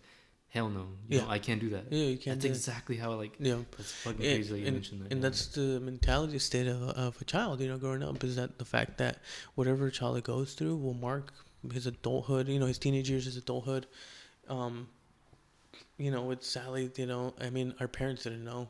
[0.49, 0.81] hell no.
[1.07, 1.21] You Yeah.
[1.23, 1.85] know, I can't do that.
[1.91, 2.41] Yeah, you can't.
[2.41, 3.59] That's exactly how like Yeah.
[3.77, 5.11] that's fucking crazy that you and, mentioned that.
[5.11, 5.29] and yeah.
[5.29, 8.65] that's the mentality state of, of a child, you know, growing up is that the
[8.65, 9.19] fact that
[9.55, 11.31] whatever a child goes through will mark
[11.71, 13.87] his adulthood, you know, his teenage years, his adulthood.
[14.49, 14.89] Um,
[15.97, 18.69] you know, with Sally, you know, I mean, our parents didn't know,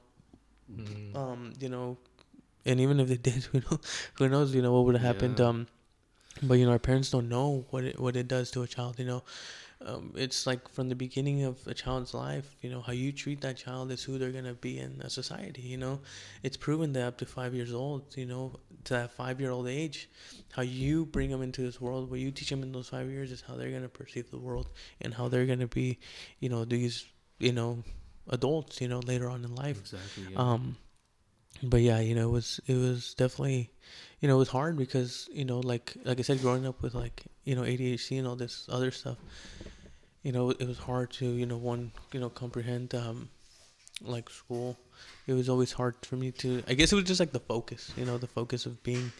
[0.72, 1.16] Mhm.
[1.16, 1.98] um, you know,
[2.66, 3.80] and even if they did, who know,
[4.16, 5.40] who knows, you know, what would have happened.
[5.40, 5.48] Yeah.
[5.48, 5.68] Um,
[6.42, 8.98] but you know, our parents don't know what it what it does to a child.
[8.98, 9.24] You know,
[9.86, 12.56] um, it's like from the beginning of a child's life.
[12.62, 15.62] You know, how you treat that child is who they're gonna be in a society.
[15.62, 16.00] You know,
[16.42, 18.18] it's proven that up to five years old.
[18.18, 20.10] You know, to that five year old age,
[20.52, 23.32] how you bring them into this world, what you teach them in those five years
[23.32, 24.70] is how they're gonna perceive the world
[25.02, 26.00] and how they're gonna be.
[26.40, 27.06] You know, these
[27.40, 27.84] you know
[28.30, 28.82] adults.
[28.82, 29.80] You know, later on in life.
[29.80, 30.32] exactly.
[30.32, 30.40] Yeah.
[30.40, 30.78] Um,
[31.64, 33.72] but yeah, you know, it was it was definitely,
[34.20, 36.94] you know, it was hard because you know, like like I said, growing up with
[36.94, 39.18] like you know ADHD and all this other stuff,
[40.24, 43.30] you know, it was hard to you know one you know comprehend um,
[44.02, 44.80] like school.
[45.28, 46.64] It was always hard for me to.
[46.68, 49.14] I guess it was just like the focus, you know, the focus of being,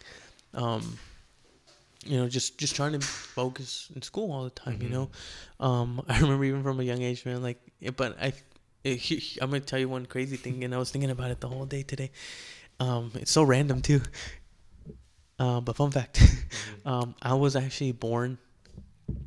[0.52, 0.98] um,
[2.04, 4.78] you know, just just trying to focus in school all the time.
[4.82, 4.92] You Mhm.
[4.92, 5.10] know,
[5.60, 7.42] um, I remember even from a young age, man.
[7.42, 7.60] Like,
[7.96, 8.32] but I,
[8.84, 11.64] I'm gonna tell you one crazy thing, and I was thinking about it the whole
[11.66, 12.10] day today.
[12.80, 14.02] Um, it's so random too.
[15.38, 16.86] Uh, but fun fact, Mhm.
[16.86, 18.38] um, I was actually born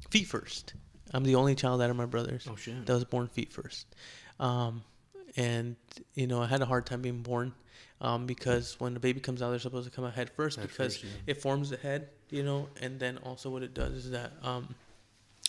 [0.10, 0.74] feet first.
[1.14, 2.86] I'm the only child out of my brothers oh shit.
[2.86, 3.88] that was born feet first.
[4.40, 4.84] Um,
[5.36, 5.76] and
[6.14, 7.54] you know, I had a hard time being born
[8.00, 10.68] um, because when the baby comes out, they're supposed to come out head first At
[10.70, 11.10] because first, yeah.
[11.28, 14.76] it forms the head, you know, and then also what it does is that um,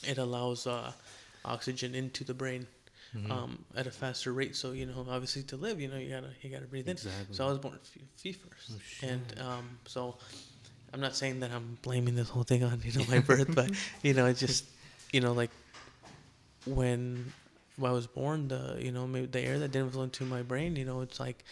[0.07, 0.93] it allows uh,
[1.45, 2.67] oxygen into the brain
[3.17, 3.31] Mhm.
[3.31, 4.55] um, at a faster rate.
[4.57, 6.97] So you know, obviously to live, you know, you gotta you gotta breathe in.
[7.31, 7.79] So I was born
[8.17, 10.17] feet first, Oh, and um, so
[10.93, 13.71] I'm not saying that I'm blaming this whole thing on you know my birth, but
[14.03, 14.65] you know, it's just
[15.13, 15.51] you know like
[16.65, 17.33] when
[17.77, 20.43] when I was born, the you know maybe the air that didn't flow into my
[20.43, 21.45] brain, you know, it's like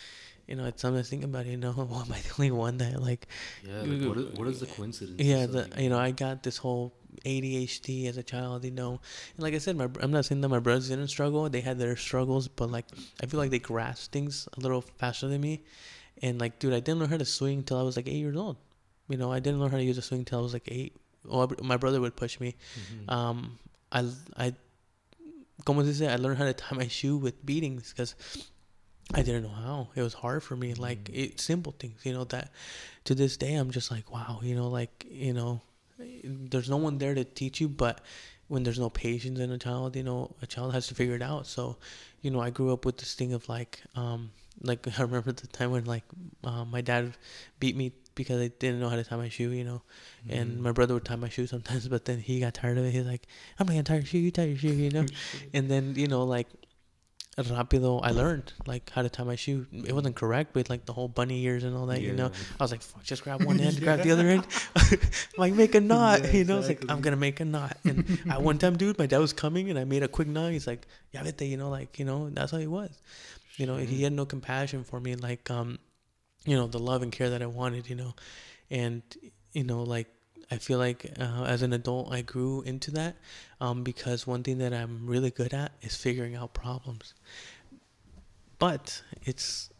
[0.46, 1.46] you know it's something to think about.
[1.46, 3.28] You know, well, am I the only one that like
[3.64, 3.80] yeah.
[3.82, 5.20] Like, what, is, what is the coincidence?
[5.20, 6.92] yeah, the, like- you know, I got this whole
[7.24, 9.00] ADHD as a child, you know,
[9.36, 11.78] and like I said, my I'm not saying that my brothers didn't struggle; they had
[11.78, 12.86] their struggles, but like
[13.22, 15.62] I feel like they grasped things a little faster than me,
[16.22, 18.36] and like, dude, I didn't learn how to swing until I was like eight years
[18.36, 18.56] old.
[19.08, 20.96] You know, I didn't learn how to use a swing until I was like eight.
[21.24, 22.54] Well, my brother would push me.
[22.78, 23.12] Mhm.
[23.12, 23.58] Um,
[23.92, 24.04] I
[24.36, 24.54] I,
[25.64, 28.14] como se dice, I learned how to tie my shoe with beatings because
[29.14, 29.88] I didn't know how.
[29.94, 30.74] It was hard for me.
[30.74, 31.14] Like Mhm.
[31.14, 32.24] it, simple things, you know.
[32.24, 32.50] That
[33.04, 35.62] to this day, I'm just like, wow, you know, like you know,
[36.24, 38.00] there's no one there to teach you, but
[38.48, 41.22] when there's no patience in a child, you know, a child has to figure it
[41.22, 41.46] out.
[41.46, 41.76] So,
[42.22, 44.30] you know, I grew up with this thing of like, um,
[44.62, 46.04] like I remember the time when like
[46.44, 47.16] uh, my dad
[47.60, 49.82] beat me because I didn't know how to tie my shoe, you know
[50.28, 50.60] and Mhm.
[50.62, 53.06] my brother would tie my shoe sometimes but then he got tired of it he's
[53.06, 53.26] like
[53.60, 55.06] i'm not gonna tie your shoe you tie your shoe you know
[55.54, 56.48] and then you know like
[57.44, 59.66] rapido i learned like how to tie my shoe.
[59.70, 62.30] It wasn't correct but like the whole bunny ears and all that you know?
[62.58, 64.46] I was like Fuck, just grab one end grab the other end.
[65.36, 66.58] Like make a knot Yeah, you know?
[66.58, 67.76] It's like i'm gonna make a knot.
[67.84, 70.52] And at one time dude my dad was coming and i made a quick knot.
[70.52, 72.30] He's like yeah vete, you know like you know?
[72.30, 72.90] That's how he was.
[73.56, 75.78] You know he had no compassion for me like um
[76.46, 78.14] you know the love and care that i wanted you know?
[78.70, 79.02] And
[79.52, 80.08] you know like
[80.50, 83.16] i feel like uh, as an adult i grew into that
[83.60, 87.14] um, because one thing that i'm really good at is figuring out problems
[88.58, 89.70] but it's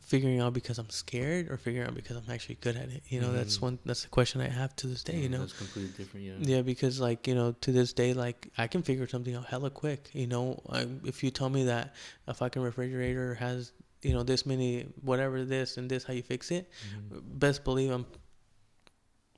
[0.00, 3.20] figuring out because i'm scared or figuring out because i'm actually good at it you
[3.20, 3.62] know that's Mhm.
[3.62, 6.26] one that's the question i have to this day you Yeah, know that's completely different.
[6.26, 6.56] Yeah.
[6.56, 9.68] yeah, because like you know, to this day, like I can figure something out hella
[9.70, 10.08] quick.
[10.14, 11.94] You know, I, if you tell me that
[12.26, 16.50] a fucking refrigerator has you know this many whatever this and this, how you fix
[16.50, 16.70] it,
[17.10, 17.20] Mhm.
[17.38, 18.06] best believe I'm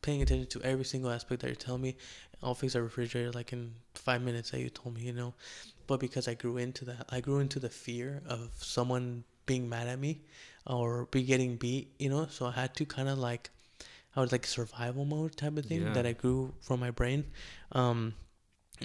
[0.03, 1.96] paying attention to every single aspect that you're telling me.
[2.42, 5.03] I'll fix a refrigerator like in five minutes that you told me.
[5.03, 5.34] You know,
[5.86, 9.86] but because I grew into that, I grew into the fear of someone being mad
[9.88, 10.20] at me
[10.66, 11.92] or be getting beat.
[11.98, 13.50] You know, so I had to kind of like.
[14.14, 15.92] I was like survival mode type of thing Yeah.
[15.94, 17.24] that I grew from my brain.
[17.72, 18.12] Um,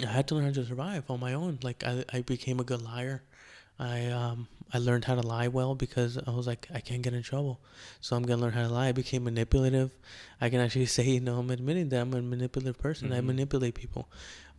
[0.01, 1.59] I had to learn how to survive on my own.
[1.61, 3.23] Like I, I became a good liar.
[3.77, 7.13] I um I learned how to lie well because I was like I can't get
[7.13, 7.59] in trouble,
[8.01, 8.87] so I'm gonna learn how to lie.
[8.87, 9.91] I became manipulative.
[10.41, 13.11] I can actually say you know I'm admitting that I'm a manipulative person.
[13.13, 13.25] I Mhm.
[13.25, 14.09] manipulate people,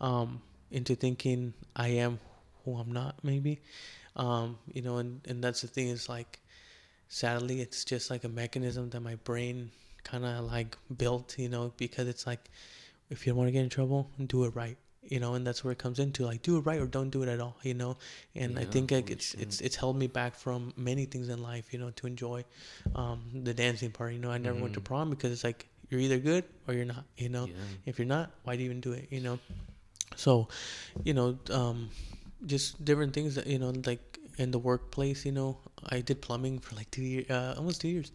[0.01, 2.21] um, into thinking I am
[2.65, 3.61] who I'm not maybe,
[4.17, 6.41] um, you know, and and that's the thing is like,
[7.09, 9.71] sadly it's just like a mechanism that my brain
[10.05, 12.51] kind of like built, you know, because it's like
[13.11, 14.77] if you don't want to get in trouble, do it right.
[15.09, 17.23] You know, and that's where it comes into like do it right or don't do
[17.23, 17.97] it at all, you know.
[18.35, 19.41] And I think like it's shit.
[19.41, 22.45] it's it's held me back from many things in life, you know, to enjoy
[22.95, 24.13] um, the dancing part.
[24.13, 24.85] You know, I never went to Mhm.
[24.85, 27.47] prom because it's like you're either good or you're not, you know.
[27.47, 27.55] Yeah.
[27.87, 29.39] If you're not, why do you even do it, you know?
[30.17, 30.49] So,
[31.05, 31.91] you know, um,
[32.47, 36.59] just different things that you know, like in the workplace, you know, I did plumbing
[36.61, 38.13] for like two years, uh, almost two years,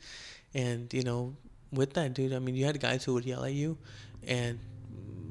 [0.53, 1.35] and you know,
[1.71, 3.77] with that, dude, I mean, you had guys who would yell at you,
[4.27, 4.59] and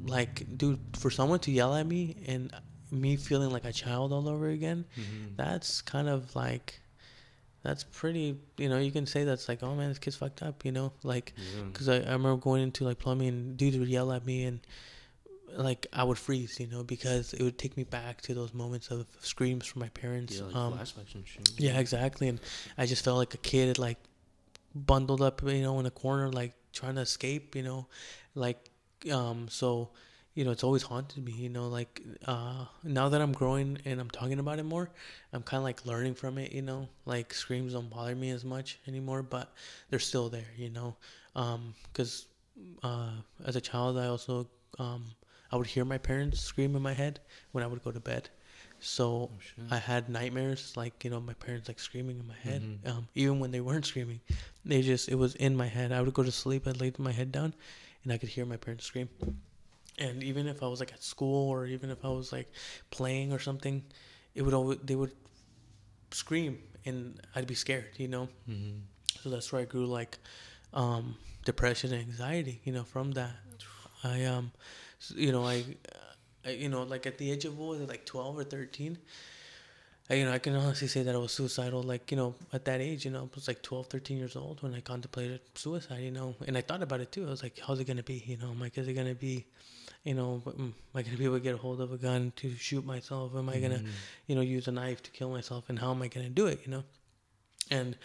[0.04, 2.52] like, dude, for someone to yell at me and
[2.90, 5.36] me feeling like a child all over again, Mhm.
[5.36, 6.80] that's kind of like,
[7.62, 10.64] that's pretty, you know, you can say that's like, oh man, this kid's fucked up,
[10.64, 11.62] you know, like, Yeah.
[11.72, 14.60] because I, I remember going into like plumbing and dudes would yell at me and
[15.54, 18.88] like I would freeze, you know, because it would take me back to those moments
[18.90, 20.36] of screams from my parents.
[20.38, 21.50] Yeah, like um, flashbacks and shit.
[21.58, 22.28] yeah, exactly.
[22.28, 22.40] And
[22.78, 23.98] I just felt like a kid, like
[24.74, 27.86] bundled up, you know, in a corner, like trying to escape, you know,
[28.34, 28.70] like
[29.10, 29.48] um.
[29.48, 29.90] So,
[30.34, 31.68] you know, it's always haunted me, you know.
[31.68, 34.90] Like uh, now that I'm growing and I'm talking about it more,
[35.32, 36.88] I'm kind of like learning from it, you know.
[37.06, 39.52] Like screams don't bother me as much anymore, but
[39.90, 40.96] they're still there, you know.
[41.34, 42.26] Um, because
[42.82, 43.10] uh,
[43.44, 44.46] as a child, I also
[44.78, 45.04] um,
[45.50, 47.20] I would hear my parents scream in my head
[47.52, 48.28] when I would go to bed.
[48.80, 49.62] So Oh.
[49.70, 52.88] I had nightmares, like you know, my parents like screaming in my head, Mhm.
[52.90, 54.20] um, even when they weren't screaming.
[54.64, 55.92] They just it was in my head.
[55.92, 57.54] I would go to sleep, I'd lay my head down,
[58.04, 59.08] and I could hear my parents scream.
[59.98, 62.50] And even if I was like at school or even if I was like
[62.90, 63.84] playing or something,
[64.34, 65.12] it would always they would
[66.10, 68.28] scream and I'd be scared, you know.
[68.48, 68.80] Mhm.
[69.22, 70.18] So that's where I grew like
[70.74, 73.32] um, depression and anxiety, you know, from that.
[74.04, 74.52] I um,
[75.14, 75.64] you know, I,
[76.44, 78.98] I you know, like at the age of what was it, like twelve or thirteen.
[80.10, 81.82] I, you know, I can honestly say that I was suicidal.
[81.82, 84.62] Like, you know, at that age, you know, I was like 12, 13 years old
[84.62, 86.00] when I contemplated suicide.
[86.02, 87.26] You know, and I thought about it too.
[87.26, 88.22] I was like, how's it gonna be?
[88.26, 89.46] You know, I'm like, is it gonna be,
[90.04, 92.54] you know, am I gonna be able to get a hold of a gun to
[92.56, 93.34] shoot myself?
[93.36, 93.88] Am I gonna Mhm.
[94.26, 96.46] you know, use a knife to kill myself and how am I going to do
[96.46, 96.84] it, you know?
[97.70, 97.96] And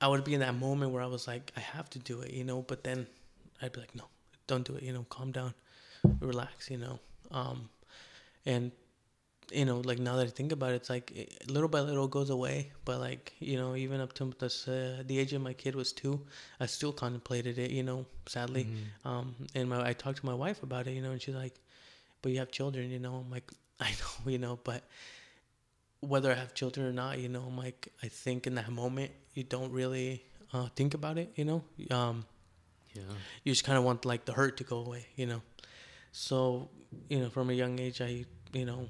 [0.00, 2.32] I would be in that moment where I was like, I have to do it,
[2.32, 3.06] you know, but then
[3.60, 4.04] I'd be like, no,
[4.46, 5.54] don't do it, you know, calm down,
[6.20, 7.00] relax, you know?
[7.30, 7.68] Um,
[8.46, 8.70] and,
[9.52, 12.08] you know, like now that I think about it, it's like it, little by little
[12.08, 12.70] goes away.
[12.84, 15.92] But like, you know, even up to this, uh, the age of my kid was
[15.92, 16.20] two,
[16.60, 18.64] I still contemplated it, you know, sadly.
[18.64, 19.08] Mhm.
[19.10, 21.54] Um, and my, I talked to my wife about it, you know, and she's like,
[22.22, 23.14] but you have children, you know?
[23.16, 24.82] I'm like, I know, you know, but
[26.00, 29.10] whether I have children or not, you know, I'm like, I think in that moment,
[29.34, 30.22] you don't really
[30.52, 31.64] uh, think about it, you know?
[31.90, 32.24] Um,
[32.94, 33.02] Yeah.
[33.44, 35.42] you just kind of want like the hurt to go away, you know?
[36.12, 36.68] So,
[37.08, 38.88] you know, from a young age, I, you know,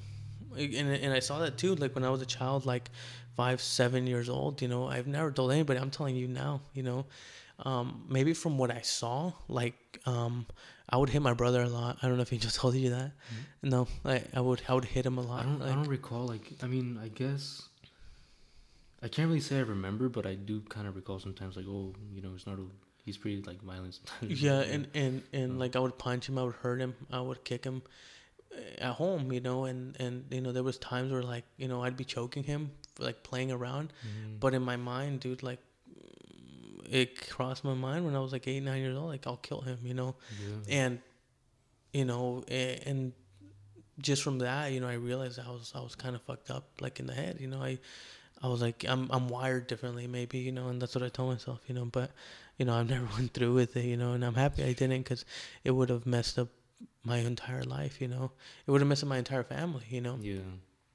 [0.56, 2.90] and, and I saw that too, like when I was a child, like
[3.36, 6.82] five, seven years old, you know, I've never told anybody, I'm telling you now, you
[6.82, 7.06] know,
[7.64, 9.74] um, maybe from what I saw, like,
[10.06, 10.46] um,
[10.90, 11.98] I would hit my brother a lot.
[12.02, 13.12] I don't know if he just told you that.
[13.62, 15.40] No, I, I would, I would hit him a lot.
[15.40, 15.58] I don't.
[15.60, 16.26] like- I don't recall.
[16.26, 17.62] Like, I mean, I guess
[19.02, 21.56] I can't really say I remember, but I do kind of recall sometimes.
[21.56, 22.58] Like, oh, you know, it's not.
[22.58, 22.62] A,
[23.04, 24.42] he's pretty like violent sometimes.
[24.42, 25.60] Yeah, and and and Uh.
[25.60, 27.82] like I would punch him, I would hurt him, I would kick him
[28.78, 31.82] at home, you know, and and you know there was times where like you know
[31.84, 34.40] I'd be choking him, like playing around, Mhm.
[34.40, 35.60] but in my mind, dude, like
[36.90, 39.60] it crossed my mind when I was like eight, nine years old, like I'll kill
[39.60, 40.16] him, you know,
[40.66, 40.80] yeah.
[40.80, 41.00] and
[41.92, 43.12] you know, a- and
[44.00, 46.64] just from that, you know, I realized I was I was kind of fucked up,
[46.80, 47.78] like in the head, you know, I.
[48.40, 51.32] I was like, I'm I'm wired differently, maybe, you know, and that's what I told
[51.32, 51.86] myself, you know.
[51.86, 52.12] But,
[52.56, 55.02] you know, I've never went through with it, you know, and I'm happy I didn't
[55.02, 55.24] because
[55.64, 56.46] it would have messed up
[57.04, 58.32] my entire life, you know.
[58.66, 60.38] It would have messed up my entire family, you know, yeah.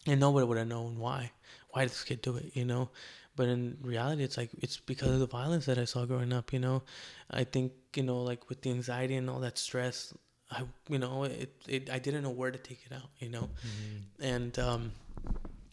[0.08, 1.32] and nobody would have known why.
[1.72, 2.90] Why did this kid do it, you know?
[3.36, 6.54] But in reality, it's like it's because of the violence that I saw growing up,
[6.54, 6.84] you know.
[7.32, 10.14] I think you know, like with the anxiety and all that stress,
[10.52, 13.50] I you know, it, it I didn't know where to take it out, you know
[13.66, 14.02] Mhm.
[14.20, 14.92] and um,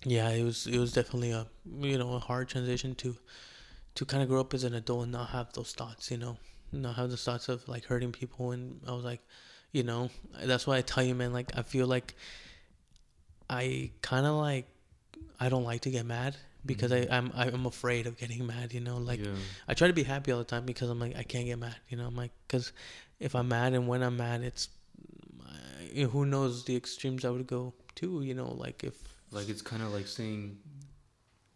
[0.04, 1.46] yeah, it was it was definitely a
[1.82, 3.16] you know a hard transition to
[3.94, 6.38] to kind of grow up as an adult and not have those thoughts, you know,
[6.72, 8.52] not have those thoughts of like hurting people.
[8.52, 9.20] And I was like,
[9.72, 10.10] you know,
[10.42, 11.32] that's why I tell you, man.
[11.32, 12.14] Like I feel like
[13.48, 14.66] I kind of like
[15.38, 17.10] I don't like to get mad because Mhm.
[17.10, 19.20] I I'm I'm afraid of getting mad, you know, like.
[19.24, 19.34] yeah.
[19.68, 21.76] I try to be happy all the time because I'm like I can't get mad.
[21.88, 22.72] You know, I'm like because
[23.18, 24.68] if I'm mad and when I'm mad, it's
[25.46, 28.22] uh, who knows the extremes I would go to.
[28.22, 28.94] You know, like if
[29.32, 30.58] Like it's kind of like saying,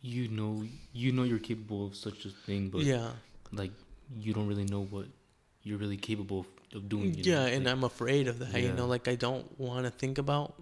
[0.01, 3.11] you know, you know, you're capable of such a thing, but yeah,
[3.53, 3.73] like
[4.17, 5.07] you don't really know what
[5.63, 7.15] you're really capable of, of doing.
[7.15, 7.47] You yeah, know?
[7.47, 8.61] and like, I'm afraid of that.
[8.61, 10.55] You know, like I don't want to think about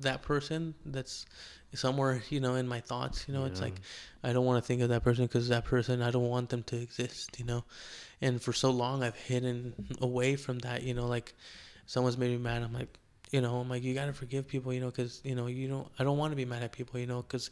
[0.00, 1.26] that person that's
[1.74, 3.26] somewhere you know in my thoughts.
[3.28, 3.80] You know, it's like
[4.22, 6.62] I don't want to think of that person because that person I don't want them
[6.64, 7.38] to exist.
[7.38, 7.64] You know,
[8.20, 10.82] and for so long I've hidden away from that.
[10.82, 11.34] You know, like
[11.86, 12.62] someone's made me mad.
[12.62, 12.98] I'm like,
[13.30, 15.86] you know, I'm like, you gotta forgive people, you know, because you know, you don't.
[15.98, 17.50] I don't want to be mad at people, you know, because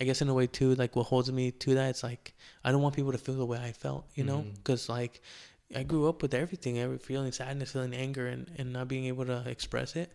[0.00, 2.34] I guess in a way too, like what holds me to that, it's like
[2.64, 4.54] I don't want people to feel the way I felt, you know, mm-hmm.
[4.54, 5.20] because like
[5.74, 9.26] I grew up with everything, every feeling sadness, feeling anger, and and not being able
[9.26, 10.12] to express it,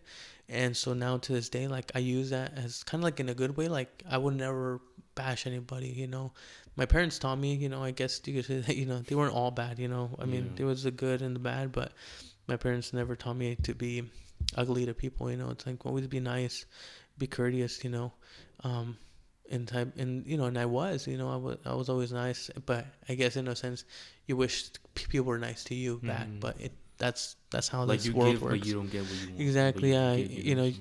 [0.48, 3.28] and so now to this day, like I use that as kind of like in
[3.28, 4.80] a good way, like I would never
[5.14, 6.32] bash anybody, you know.
[6.76, 9.14] My parents taught me, you know, I guess you could say that, you know, they
[9.14, 10.10] weren't all bad, you know.
[10.18, 10.50] I mean, Yeah.
[10.56, 11.92] there was the good and the bad, but
[12.48, 14.02] my parents never taught me to be
[14.56, 15.50] ugly to people, you know.
[15.50, 16.66] It's like always be nice,
[17.16, 18.12] be courteous, you know.
[18.64, 18.96] Um
[19.50, 22.12] and type and you know, and I was, you know, I was I was always
[22.12, 23.84] nice, but I guess in a sense
[24.26, 26.40] you wish people were nice to you back, Mhm.
[26.40, 28.66] but it that's that's how like this you world give, works.
[28.66, 29.40] you don't get what you want.
[29.40, 30.72] Exactly, but yeah, give, you know,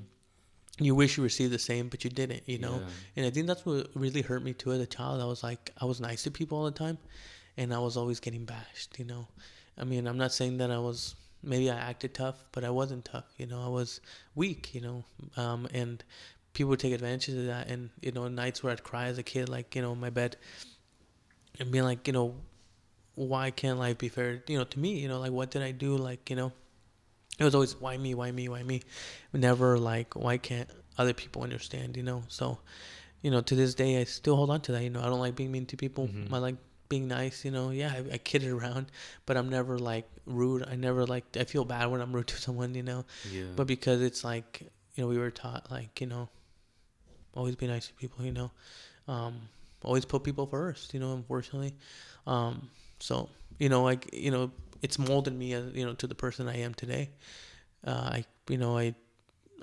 [0.80, 2.76] you wish you received the same, but you didn't, you know.
[2.80, 2.90] Yeah.
[3.18, 5.22] And I think that's what really hurt me too as a child.
[5.22, 6.98] I was like, I was nice to people all the time,
[7.58, 8.98] and I was always getting bashed.
[8.98, 9.28] You know,
[9.78, 11.16] I mean, I'm not saying that I was.
[11.46, 13.26] Maybe I acted tough, but I wasn't tough.
[13.38, 14.00] You know, I was
[14.36, 14.74] weak.
[14.74, 15.04] You know,
[15.36, 16.02] um, and
[16.54, 17.68] people would take advantage of that.
[17.68, 20.10] And you know, nights where I'd cry as a kid, like you know, in my
[20.10, 20.38] bed,
[21.60, 22.36] and being like, you know,
[23.16, 24.44] why can't life be fair?
[24.48, 25.96] You know, to me, you know, like what did I do?
[25.98, 26.52] Like you know,
[27.40, 28.82] it was always why me, why me, why me.
[29.34, 31.98] Never like why can't other people understand?
[31.98, 32.60] You know, so
[33.22, 34.84] you know to this day I still hold on to that.
[34.84, 36.08] You know, I don't like being mean to people.
[36.08, 36.32] Mhm.
[36.34, 36.56] I like
[36.90, 37.46] being nice.
[37.46, 38.88] You know, yeah, I, I kid it around,
[39.26, 40.66] but I'm never like rude.
[40.68, 42.74] I never like I feel bad when I'm rude to someone.
[42.76, 43.46] You know, Yeah.
[43.56, 44.62] but because it's like
[44.96, 46.30] you know we were taught like you know
[47.36, 48.24] always be nice to people.
[48.26, 48.52] You know,
[49.08, 49.42] um,
[49.84, 50.94] always put people first.
[50.94, 51.76] You know, unfortunately,
[52.28, 52.70] um,
[53.00, 53.30] so
[53.60, 56.58] you know like you know it's molded me as you know to the person I
[56.60, 57.10] am today.
[57.86, 58.96] Uh, I you know I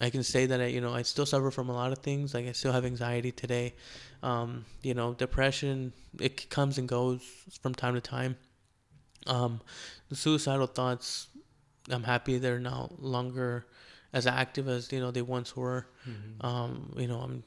[0.00, 2.34] I can say that I you know I still suffer from a lot of things.
[2.34, 3.74] Like I still have anxiety today.
[4.22, 7.22] Um, you know, depression it comes and goes
[7.62, 8.36] from time to time.
[9.26, 9.60] Um,
[10.08, 11.28] the suicidal thoughts,
[11.90, 13.66] I'm happy they're no longer
[14.12, 15.86] as active as you know they once were.
[16.08, 16.44] Mhm.
[16.44, 17.44] Um, you know, I'm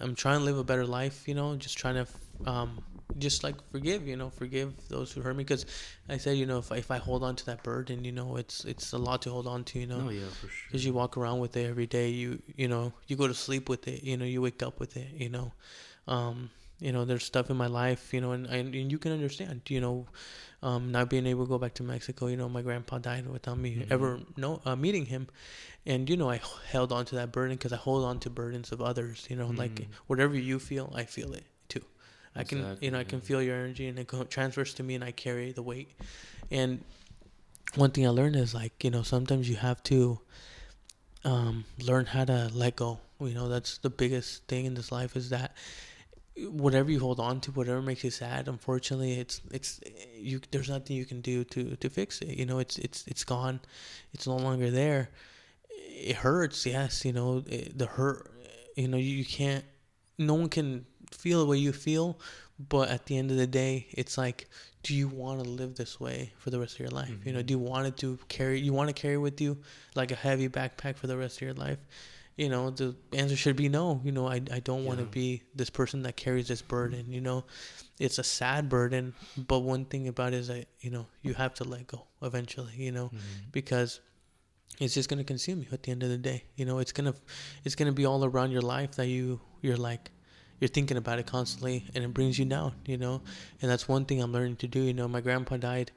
[0.00, 1.28] I'm trying to live a better life.
[1.28, 2.06] You know, just trying to
[2.50, 2.82] um,
[3.18, 4.06] just like forgive.
[4.06, 5.44] You know, forgive those who hurt me.
[5.44, 5.66] Because
[6.08, 8.36] I said, you know, if I, if I hold on to that burden, you know,
[8.36, 9.78] it's it's a lot to hold on to.
[9.78, 10.66] You know, no, yeah, for sure.
[10.68, 13.68] because you walk around with it every day you you know you go to sleep
[13.68, 15.52] with it you know you wake up with it you know
[16.08, 16.50] um
[16.80, 19.60] you know there's stuff in my life you know and, and, and you can understand
[19.68, 20.06] you know
[20.62, 23.58] um not being able to go back to mexico you know my grandpa died without
[23.58, 23.86] me Mhm.
[23.90, 25.26] ever no uh, meeting him
[25.84, 26.40] and you know I
[26.70, 29.48] held on to that burden because i hold on to burdens of others you know
[29.48, 29.86] like Mhm.
[30.06, 31.84] whatever you feel i feel it too
[32.36, 34.82] i can Exactly, you know i can feel your energy and it go, transfers to
[34.82, 35.90] me and i carry the weight
[36.50, 36.84] and
[37.74, 40.20] one thing i learned is like you know sometimes you have to
[41.24, 42.98] um, learn how to let go.
[43.20, 45.54] You know, that's the biggest thing in this life is that
[46.48, 49.80] whatever you hold on to, whatever makes you sad, unfortunately, it's it's
[50.14, 50.40] you.
[50.50, 52.36] There's nothing you can do to to fix it.
[52.38, 53.60] You know, it's it's it's gone.
[54.12, 55.10] It's no longer there.
[55.70, 57.04] It hurts, yes.
[57.04, 58.30] You know, it, the hurt.
[58.76, 59.64] You know, you, you can't.
[60.18, 62.18] No one can feel the way you feel,
[62.68, 64.48] but at the end of the day, it's like,
[64.82, 67.14] do you want to live this way for the rest of your life?
[67.24, 67.46] You know, Mhm.
[67.46, 68.60] do you want it to carry?
[68.60, 69.58] You want to carry with you
[69.94, 71.78] like a heavy backpack for the rest of your life?
[72.36, 74.00] You know, the answer should be no.
[74.04, 77.12] You know, I, I don't want to be this person that carries this burden.
[77.12, 77.44] You know,
[77.98, 81.52] it's a sad burden, but one thing about it is that, you know, you have
[81.54, 83.52] to let go eventually, you know, Mhm.
[83.52, 84.00] because
[84.80, 86.44] it's just going to consume you at the end of the day.
[86.56, 87.18] You know, it's going to,
[87.64, 90.10] it's going to be all around your life that you, you're like,
[90.62, 93.20] you're thinking about it constantly and it brings you down, you know,
[93.60, 94.80] and that's one thing I'm learning to do.
[94.80, 95.90] You know, my grandpa died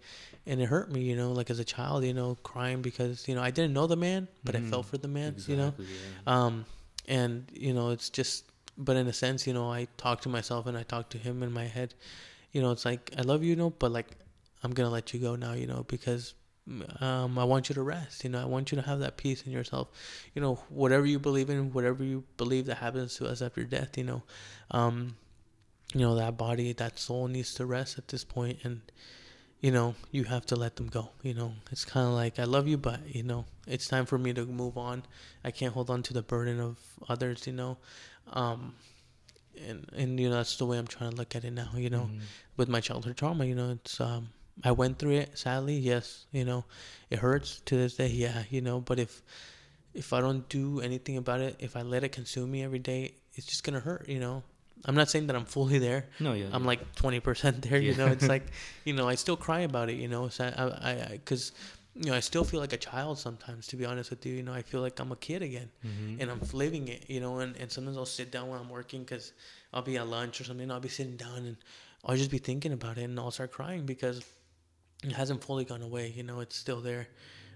[0.48, 3.36] and it hurt me, you know, like as a child, you know, crying because, you
[3.36, 4.70] know, I didn't know the man, but I Mhm.
[4.72, 6.46] felt for the man, exactly, you know, yeah.
[6.46, 6.66] um,
[7.08, 8.46] and you know, it's just,
[8.76, 11.44] but in a sense, you know, I talk to myself and I talk to him
[11.44, 11.94] in my head.
[12.52, 14.18] You know, it's like I love you, you know, but like
[14.64, 16.34] I'm gonna let you go now, you know, because
[17.00, 18.24] um, I want you to rest.
[18.24, 19.88] You know, I want you to have that peace in yourself.
[20.34, 23.98] You know, whatever you believe in, whatever you believe that happens to us after death.
[23.98, 24.24] You know,
[24.72, 25.16] um,
[25.94, 28.82] you know that body, that soul needs to rest at this point, and
[29.62, 31.10] you know you have to let them go.
[31.22, 34.18] You know, it's kind of like I love you, but you know it's time for
[34.18, 35.04] me to move on.
[35.44, 37.46] I can't hold on to the burden of others.
[37.46, 37.78] You know,
[38.34, 38.74] um,
[39.68, 41.70] and and you know that's the way I'm trying to look at it now.
[41.76, 42.22] You know, Mhm.
[42.58, 43.46] with my childhood trauma.
[43.46, 44.30] You know, it's um,
[44.64, 45.38] I went through it.
[45.38, 46.26] Sadly, yes.
[46.32, 46.66] You know,
[47.10, 48.08] it hurts to this day.
[48.08, 49.22] Yeah, you know, but if
[49.94, 53.14] if I don't do anything about it, if I let it consume me every day,
[53.34, 54.08] it's just gonna hurt.
[54.08, 54.44] You know,
[54.86, 56.06] I'm not saying that I'm fully there.
[56.20, 56.48] No, yeah.
[56.52, 56.68] I'm yeah.
[56.68, 57.80] like 20% there.
[57.80, 58.48] You know, it's like
[58.86, 59.96] you know, I still cry about it.
[59.98, 61.52] You know, so I I because.
[61.98, 64.34] you know, I still feel like a child sometimes, to be honest with you.
[64.36, 66.20] You know, I feel like I'm a kid again Mhm.
[66.20, 67.40] and I'm living it, you know.
[67.40, 69.32] And, and sometimes I'll sit down when I'm working because
[69.74, 70.70] I'll be at lunch or something.
[70.70, 71.56] I'll be sitting down and
[72.04, 74.20] I'll just be thinking about it and I'll start crying because
[75.12, 76.14] it hasn't fully gone away.
[76.16, 77.08] You know, it's still there.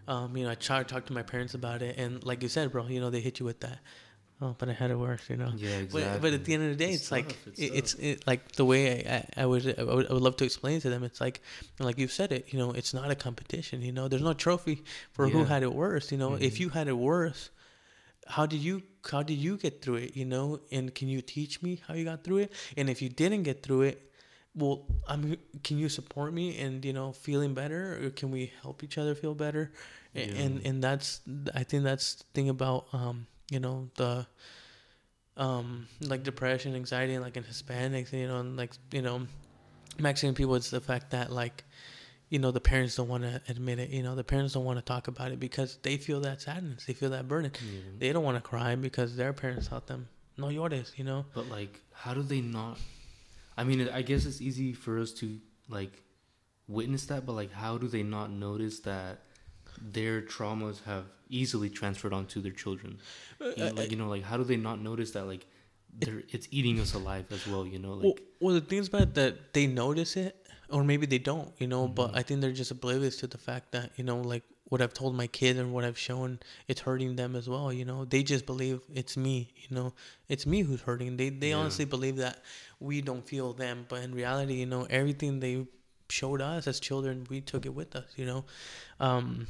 [0.07, 2.49] um, you know, I try to talk to my parents about it, and like you
[2.49, 3.79] said, bro, you know, they hit you with that.
[4.41, 5.51] Oh, but I had it worse, you know.
[5.57, 6.01] Yeah, exactly.
[6.13, 7.93] But, but at the end of the day, it's, It's like tough, it's it, it's
[7.95, 10.79] it, like the way I, I, I would I would I would love to explain
[10.81, 11.03] to them.
[11.03, 11.41] It's like
[11.79, 12.53] like you've said it.
[12.53, 13.81] You know, it's not a competition.
[13.81, 16.11] You know, there's no trophy for who had it worse.
[16.11, 16.59] You know, if Mhm.
[16.61, 17.49] you had it worse,
[18.27, 20.15] how did you how did you get through it?
[20.15, 22.53] You know, and can you teach me how you got through it?
[22.77, 24.08] And if you didn't get through it,
[24.59, 28.83] well, I'm can you support me and you know feeling better, or can we help
[28.83, 29.71] each other feel better?
[30.15, 30.41] A- Yeah.
[30.43, 31.21] And and that's
[31.55, 34.27] I think that's the thing about um you know the
[35.37, 39.25] um like depression, anxiety, and like in Hispanics, you know, and like you know
[39.99, 41.63] Mexican people, it's the fact that like
[42.29, 43.89] you know the parents don't want to admit it.
[43.89, 46.85] You know, the parents don't want to talk about it because they feel that sadness,
[46.85, 47.51] they feel that burden.
[47.61, 47.79] Yeah.
[47.97, 50.07] They don't want to cry because their parents taught them
[50.37, 50.97] no llores.
[50.97, 51.25] You know.
[51.33, 52.77] But like, how do they not?
[53.59, 55.37] I mean, I guess it's easy for us to
[55.67, 55.91] like
[56.69, 59.19] witness that, but like, how do they not notice that
[59.81, 62.99] their traumas have easily transferred onto their children?
[63.41, 65.45] You know, like, you know, like, how do they not notice that like
[66.01, 67.65] they're it's eating us alive as well?
[67.67, 71.19] You know, like, well, well, the thing's about that they notice it, or maybe they
[71.19, 71.85] don't, you know.
[71.89, 72.17] But Mhm.
[72.19, 75.15] I think they're just oblivious to the fact that you know, like what I've told
[75.15, 77.73] my kids and what I've shown, it's hurting them as well.
[77.73, 79.51] You know, they just believe it's me.
[79.67, 79.93] You know,
[80.27, 81.17] it's me who's hurting.
[81.17, 81.57] They they Yeah.
[81.57, 82.43] honestly believe that
[82.79, 85.65] we don't feel them, but in reality, you know, everything they
[86.09, 88.09] showed us as children, we took it with us.
[88.15, 88.45] You know,
[88.99, 89.47] um,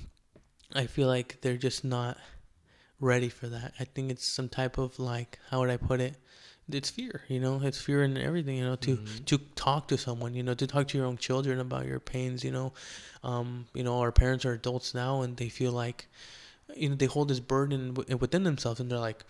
[0.74, 2.18] I feel like they're just not
[3.00, 3.74] ready for that.
[3.80, 6.16] I think it's some type of like, how would I put it?
[6.72, 7.60] It's fear, you know.
[7.64, 8.76] It's fear in everything, you know.
[8.78, 9.26] To Mhm.
[9.26, 12.44] to talk to someone, you know, to talk to your own children about your pains,
[12.44, 12.74] you know.
[13.24, 16.08] Um, you know, our parents are adults now, and they feel like,
[16.76, 19.24] you know, they hold this burden w- within themselves, and they're like,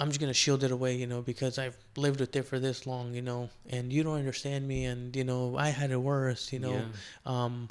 [0.00, 2.86] I'm just gonna shield it away, you know, because I've lived with it for this
[2.86, 6.52] long, you know, and you don't understand me, and you know, I had it worse,
[6.52, 6.86] you know yeah.
[7.44, 7.68] um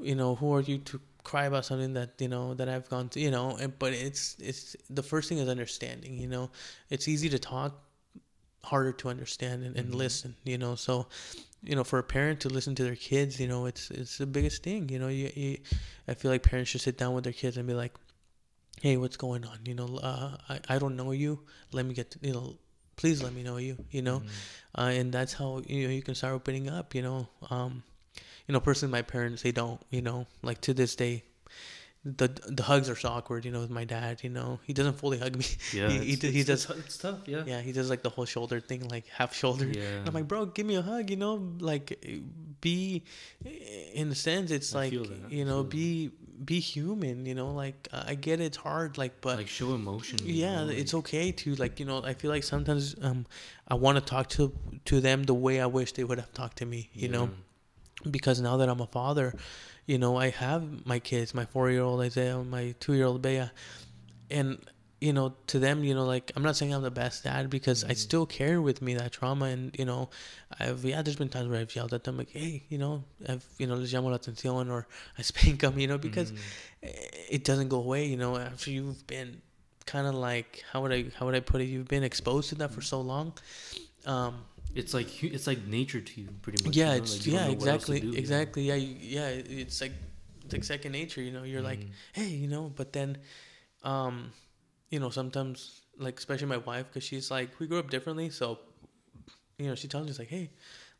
[0.00, 3.08] you know who are you to cry about something that you know that i've gone
[3.08, 6.50] through you know and, but it's it's the first thing is understanding you know
[6.88, 7.78] it's easy to talk
[8.64, 9.96] harder to understand and, and Mhm.
[9.96, 11.08] listen you know so
[11.64, 14.26] you know for a parent to listen to their kids you know it's it's the
[14.26, 15.58] biggest thing you know you, you
[16.08, 17.92] i feel like parents should sit down with their kids and be like
[18.80, 21.40] hey what's going on you know uh, I, I don't know you
[21.72, 22.56] let me get to, you know
[22.96, 24.28] please let me know you you know Mhm.
[24.78, 26.94] uh, and that's how you know you can start opening up.
[26.94, 27.82] You know, um,
[28.48, 29.80] you know, personally, my parents they don't.
[29.90, 31.24] You know, like to this day,
[32.04, 33.44] the the hugs are so awkward.
[33.44, 34.22] You know, with my dad.
[34.24, 35.44] You know, he doesn't fully hug me.
[35.72, 36.70] Yeah, he, it's, he, he it's, does.
[36.78, 37.20] it's tough.
[37.26, 37.44] Yeah.
[37.46, 39.66] Yeah, he does like the whole shoulder thing, like half shoulder.
[39.66, 39.82] Yeah.
[39.82, 41.10] And I'm like, bro, give me a hug.
[41.10, 42.04] You know, like
[42.60, 43.04] be
[43.94, 46.10] in a sense, it's I like feel that, I you know, be
[46.44, 47.24] be human.
[47.24, 50.18] You know, like I get it's hard, like, but like show emotion.
[50.24, 53.26] yeah know, it's like- okay to like you know i feel like sometimes um
[53.68, 54.52] i want to talk to
[54.84, 57.30] to them the way i wish they would have talked to me you know
[58.10, 59.34] because now that i'm a father
[59.86, 63.20] you know i have my kids my four year old isaiah my two year old
[63.22, 63.50] bea
[64.30, 64.58] and
[65.00, 67.82] you know to them you know like i'm not saying i'm the best dad because
[67.84, 67.96] i Mhm.
[67.96, 70.08] still carry with me that trauma and you know
[70.60, 73.44] i've yeah there's been times where i've yelled at them like hey you know i've
[73.58, 74.86] you know les llamo la atención or
[75.18, 76.38] i spank them you know because Mhm.
[77.36, 79.42] it doesn't go away you know after you've been
[79.86, 82.54] kind of like how would i how would i put it you've been exposed to
[82.54, 83.32] that for so long
[84.06, 86.76] um it's like it's like nature to you, pretty much.
[86.76, 87.02] yeah you know?
[87.02, 88.18] it's like, yeah else to exactly you know?
[88.18, 89.92] exactly yeah you, yeah it's like
[90.44, 91.90] it's like second nature you know you're like Mhm.
[92.14, 93.18] hey you know but then
[93.84, 94.32] um
[94.90, 98.58] you know sometimes like especially my wife because she's like we grew up differently so
[99.58, 100.50] you know she tells me it's like hey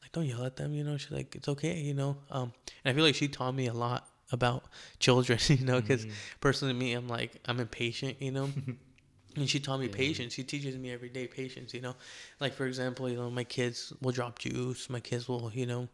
[0.02, 2.52] like don't yell at them you know she's like it's okay you know um
[2.84, 4.64] and i feel like she taught me a lot about
[4.98, 6.12] children you know because Mhm.
[6.40, 8.50] personally me i'm like i'm impatient you know
[9.36, 9.92] and she taught me Yeah.
[9.92, 10.34] patience.
[10.34, 11.94] She teaches me every day patience you know?
[12.40, 14.90] Like for example you know my kids will drop juice.
[14.90, 15.88] My kids will you know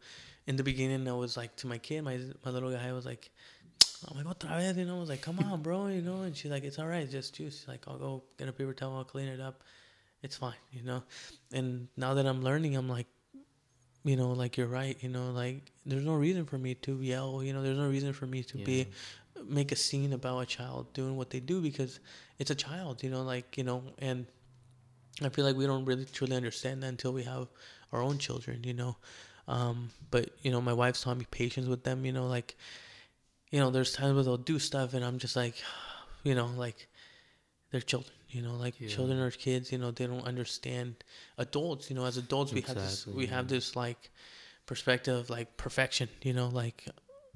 [0.47, 3.31] in the beginning i was like to my kid my my little guy was like
[4.09, 6.37] I'm like, otra vez, you know, I was like, come on, bro, you know, and
[6.37, 7.59] she's like, it's all right, just juice.
[7.59, 9.63] She's like, I'll go get a paper towel, I'll clean it up.
[10.23, 11.03] It's fine, you know.
[11.53, 13.07] And now that I'm learning, I'm like,
[14.05, 17.43] you know, like you're right, you know, like there's no reason for me to yell,
[17.43, 18.87] you know, there's no reason for me to be
[19.49, 22.01] make a scene about a child doing what they do because
[22.39, 24.27] it's a child, you know, like, you know, and
[25.23, 27.49] I feel like we don't really truly understand that until we have
[27.93, 28.97] our own children, you know.
[29.49, 32.57] Um, but, you know, my wife's taught me patience with them, you know, like,
[33.51, 35.55] you know, there's times where they'll do stuff and I'm just like,
[36.23, 36.87] you know, like
[37.71, 38.89] they're children, you know, like Yeah.
[38.89, 40.97] children are kids, you know, they don't understand
[41.39, 44.11] adults, you know, as adults we have this we have this like
[44.67, 46.87] perspective of like perfection, you know, like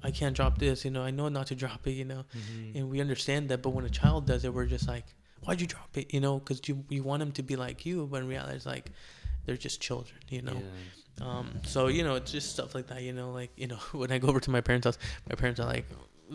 [0.03, 2.75] I can't drop this, you know, I know not to drop it, you know, Mhm.
[2.75, 3.61] and we understand that.
[3.61, 5.05] But when a child does it, we're just like,
[5.41, 8.07] why'd you drop it, you know, because you you want them to be like you,
[8.07, 8.91] but in reality, it's like
[9.45, 10.61] they're just children, you know.
[11.19, 11.25] Yeah.
[11.27, 13.01] Um, so you know, it's just stuff like that.
[13.03, 14.97] You know, like you know, when I go over to my parents' house,
[15.29, 15.85] my parents are like,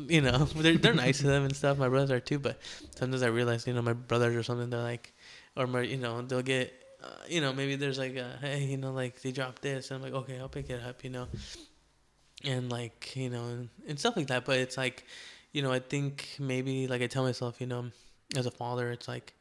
[0.09, 1.79] you know, they're they're nice to them and stuff.
[1.79, 2.61] My brothers are too, but
[2.97, 5.13] sometimes I realize, you know, my brothers or something, they're like,
[5.57, 8.77] or my, you know, they'll get, uh, you know, maybe there's like, a, hey, you
[8.77, 11.27] know, like they dropped this, and I'm like, okay, I'll pick it up, you know,
[12.45, 14.45] and like, you know, and, and stuff like that.
[14.45, 15.05] But it's like,
[15.53, 17.91] you know, I think maybe like I tell myself, you know,
[18.37, 19.35] as a father, it's like.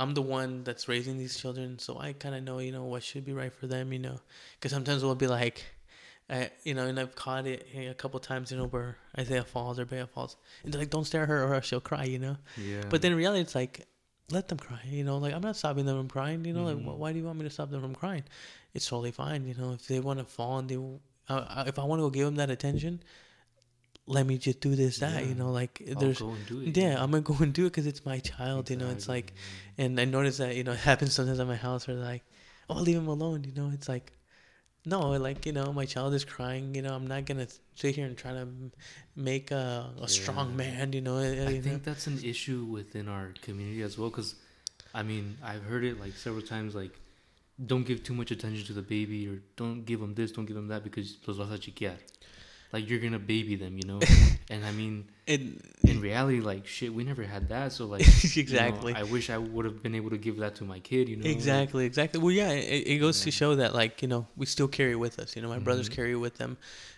[0.00, 3.02] I'm the one that's raising these children, so I kind of know, you know, what
[3.02, 4.20] should be right for them, you know,
[4.54, 5.64] because sometimes we'll be like,
[6.30, 9.76] I, you know, and I've caught it a couple times, you know, where Isaiah falls
[9.80, 12.36] or Bea falls, and they're like, "Don't stare at her, or she'll cry," you know.
[12.56, 12.84] Yeah.
[12.88, 13.88] But then in reality, it's like,
[14.30, 15.18] let them cry, you know.
[15.18, 16.66] Like I'm not stopping them from crying, you know.
[16.66, 16.66] Mhm.
[16.66, 18.22] Like wh- why do you want me to stop them from crying?
[18.74, 19.72] It's totally fine, you know.
[19.72, 20.78] If they want to fall and they,
[21.28, 23.02] uh, if I want to go give him that attention,
[24.06, 25.28] let me just do this, that, Yeah.
[25.28, 25.50] you know.
[25.52, 26.76] Like there's, go and do it.
[26.76, 28.88] yeah, I'm gonna go and do it because it's my child, you know.
[28.90, 29.34] It's like,
[29.76, 32.24] and I notice that you know it happens sometimes at my house where like,
[32.70, 33.70] "Oh, leave him alone," you know.
[33.74, 34.12] It's like,
[34.86, 36.74] no, like you know, my child is crying.
[36.74, 38.48] You know, I'm not gonna sit here and try to
[39.14, 40.94] make a, a strong man.
[40.94, 41.60] You know, I you know?
[41.60, 44.08] think that's an issue within our community as well.
[44.08, 44.34] Because,
[44.94, 46.74] I mean, I've heard it like several times.
[46.74, 46.98] Like,
[47.64, 50.56] don't give too much attention to the baby, or don't give them this, don't give
[50.56, 51.96] them that, because los vas a chiquear.
[52.72, 54.00] Like you're gonna baby them, you know.
[54.50, 55.40] and I mean, It,
[55.84, 57.72] in reality, like shit, we never had that.
[57.72, 58.94] So like, you know, exactly.
[58.94, 61.08] I wish I would have been able to give that to my kid.
[61.08, 61.28] You know.
[61.28, 62.18] Exactly, exactly.
[62.18, 65.00] Well, yeah, it, it goes to show that, like, you know, we still carry it
[65.06, 65.36] with us.
[65.36, 65.96] You know, my brothers Mhm.
[65.96, 66.56] carry it with them.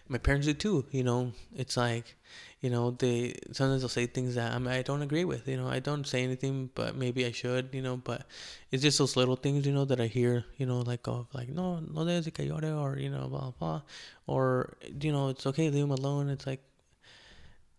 [0.09, 0.87] My parents do too.
[0.93, 2.16] You know, it's like,
[2.61, 5.49] you know, they sometimes they'll say things that I, mean, I don't agree with.
[5.49, 7.70] You know, I don't say anything, but maybe I should.
[7.72, 8.26] You know, but
[8.70, 10.45] it's just those little things, you know, that I hear.
[10.57, 13.83] You know, like of like no, no de que llore, or you know, blah blah,
[14.26, 16.28] or you know, it's okay, leave him alone.
[16.31, 16.62] It's like.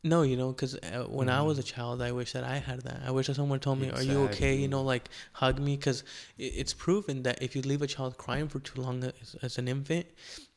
[0.04, 2.82] No, you know, because uh, when I was a child, I wish that I had
[2.82, 3.02] that.
[3.06, 6.04] I wish that someone told me, "Are you okay?" You know, like hug me, because
[6.39, 9.68] it's proven that if you leave a child crying for too long as, as an
[9.68, 10.08] infant,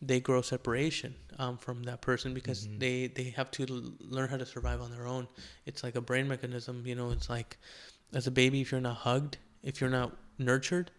[0.00, 2.78] they grow separation um, from that person because Mhm.
[2.78, 5.28] they they have to l- learn how to survive on their own.
[5.66, 6.86] It's like a brain mechanism.
[6.86, 7.58] You know, it's like
[8.14, 10.90] as a baby, if you're not hugged, if you're not nurtured,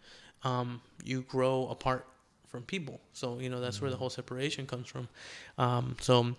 [0.44, 2.06] um, you grow apart
[2.46, 3.00] from people.
[3.12, 3.98] So you know that's where the Mhm.
[3.98, 5.08] whole separation comes from.
[5.58, 6.36] Um, so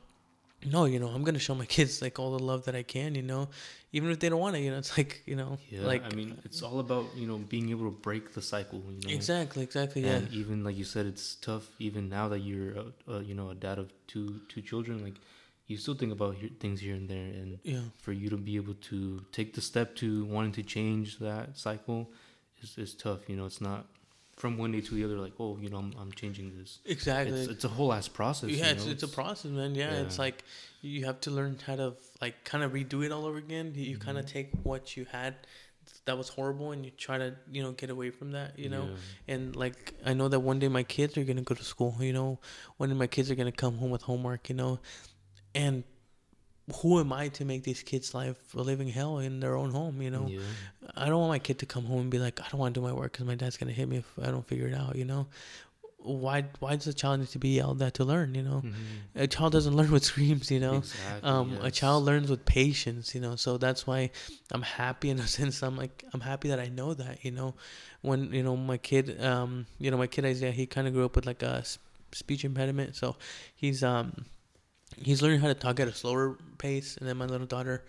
[0.65, 3.15] no, you know, I'm gonna show my kids like all the love that I can.
[3.15, 3.49] You know,
[3.91, 4.59] even if they don't want it.
[4.59, 5.81] You know, it's like you know, Yeah.
[5.85, 8.81] like I mean, it's all about you know being able to break the cycle.
[8.89, 9.15] You know.
[9.15, 10.21] exactly, exactly, yeah.
[10.31, 11.69] Even like you said, it's tough.
[11.79, 15.15] Even now that you're, a, a, you know, a dad of two two children, like
[15.67, 18.75] you still think about things here and there, and Yeah, for you to be able
[18.89, 22.09] to take the step to wanting to change that cycle
[22.61, 23.29] is is tough.
[23.29, 23.85] You know, it's not
[24.37, 25.17] from one day to the other.
[25.17, 26.79] Like, oh, you know, I'm I'm changing this.
[26.85, 27.41] exactly.
[27.41, 28.49] It's it's a whole ass process.
[28.51, 28.91] yeah, you it's, know?
[28.91, 29.75] it's a process, man.
[29.75, 30.43] Yeah, it's like
[30.81, 33.73] you have to learn how to like kind of redo it all over again.
[33.75, 34.05] You, you mm-hmm.
[34.05, 35.35] kind of take what you had
[36.05, 38.57] that was horrible and you try to you know get away from that.
[38.57, 39.35] You know, Yeah.
[39.35, 41.95] and like I know that one day my kids are gonna go to school.
[41.99, 42.39] You know,
[42.77, 44.49] one day my kids are gonna come home with homework.
[44.49, 44.79] You know,
[45.55, 45.83] and
[46.81, 50.01] who am I to make these kids' life a living hell in their own home?
[50.01, 50.39] You know, Yeah.
[50.95, 52.79] I don't want my kid to come home and be like, I don't want to
[52.81, 54.95] do my work because my dad's gonna hit me if I don't figure it out.
[54.95, 55.27] You know,
[55.99, 58.35] why why does a child need to be yelled at to learn?
[58.35, 58.75] You know, Mhm.
[59.23, 60.51] a child doesn't learn with screams.
[60.51, 61.29] You know, Exactly.
[61.29, 63.15] um, a child learns with patience.
[63.15, 64.11] You know, so that's why
[64.51, 65.63] I'm happy in a sense.
[65.63, 67.23] I'm like I'm happy that I know that.
[67.25, 67.55] You know,
[68.01, 71.05] when you know my kid, um, you know my kid Isaiah, he kind of grew
[71.05, 71.63] up with like a
[72.13, 73.15] speech impediment, so
[73.55, 74.25] he's um
[75.01, 76.97] he's learning how to talk at a slower pace.
[76.97, 77.83] And then my little daughter,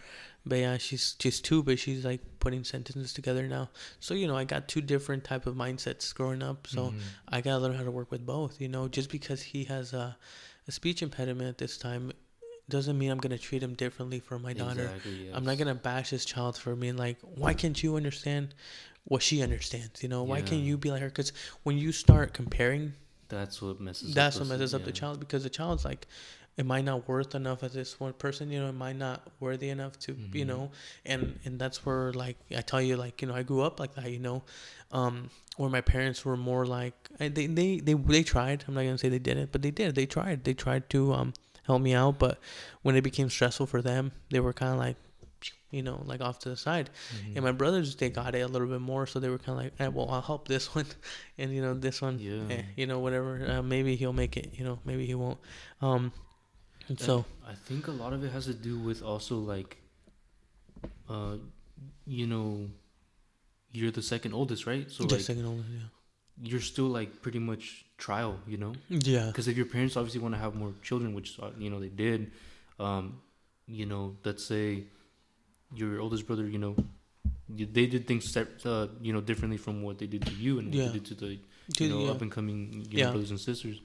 [0.46, 3.70] Bea, she's she's two, but she's like putting sentences together now.
[4.00, 6.66] So you know, I got two different type of mindsets growing up.
[6.66, 7.00] So Mhm.
[7.28, 8.60] I gotta learn how to work with both.
[8.60, 10.16] You know, just because he has a,
[10.66, 12.12] a speech impediment at this time,
[12.68, 14.84] doesn't mean I'm gonna treat him differently for my daughter.
[14.84, 18.54] Exactly, I'm not gonna bash this child for being like, why can't you understand
[19.04, 20.02] what she understands?
[20.02, 21.08] You know, why can't you be like her?
[21.08, 21.32] Because
[21.62, 22.92] when you start comparing
[23.28, 24.14] That's what messes.
[24.14, 26.06] that's up what messes up the child because the child's like
[26.58, 28.50] am i not worth enough as this one person?
[28.50, 30.48] You know am i not worthy enough to you Mhm.
[30.48, 30.70] know?
[31.06, 33.94] And and that's where like i tell you like you know i grew up like
[33.94, 34.42] that you know
[34.92, 38.64] um where my parents were more like I- they they they, they tried.
[38.66, 39.94] I'm not gonna say they did it, but they did.
[39.94, 40.44] They tried.
[40.44, 41.32] They tried to um
[41.66, 42.18] help me out.
[42.18, 42.38] But
[42.82, 44.96] when it became stressful for them they were kind of like
[45.70, 46.88] you know like off to the side.
[47.14, 47.34] Mhm.
[47.36, 49.06] and my brothers they got it a little bit more.
[49.06, 50.86] So they were kind of like eh, well i'll help this one.
[51.38, 52.42] And you know this one Yeah.
[52.54, 53.32] eh, you know whatever.
[53.52, 55.38] Uh, maybe he'll make it you know maybe he won't.
[55.82, 56.12] Um
[56.88, 59.76] and so I think a lot of it has to do with also like,
[61.08, 61.36] uh,
[62.06, 62.68] you know,
[63.72, 64.90] you're the second oldest, right?
[64.90, 65.68] So just like second oldest,
[66.42, 70.20] you're still like pretty much trial, you know, yeah yeah because if your parents obviously
[70.20, 72.30] want to have more children, which uh, you know they did,
[72.78, 73.20] um,
[73.66, 74.84] you know, let's say
[75.74, 76.74] your oldest brother, you know,
[77.48, 80.76] they did things uh, you know differently from what they did to you and what
[80.76, 80.86] Yeah.
[80.86, 81.38] they did to the
[81.80, 82.10] you know yeah.
[82.10, 83.10] up and coming you know, Yeah.
[83.10, 83.80] brothers and sisters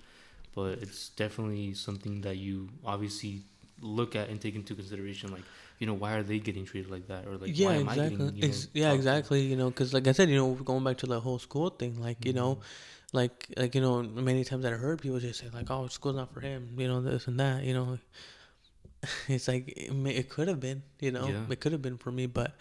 [0.55, 3.41] but it's definitely something that you obviously
[3.81, 5.43] look at and take into consideration, like
[5.79, 7.95] you know, why are they getting treated like that, or like yeah, why am I
[7.95, 9.41] getting, you know, Ex- yeah, exactly.
[9.41, 11.99] You know, because like I said, you know, going back to the whole school thing,
[12.01, 13.17] like you know, Mm-hmm.
[13.17, 16.15] like like you know, many times that I heard people just say like, "Oh, school's
[16.15, 17.63] not for him," you know, this and that.
[17.63, 17.99] You know,
[19.27, 21.45] it's like it, may, it could have been, you know, Yeah.
[21.49, 22.55] it could have been for me, but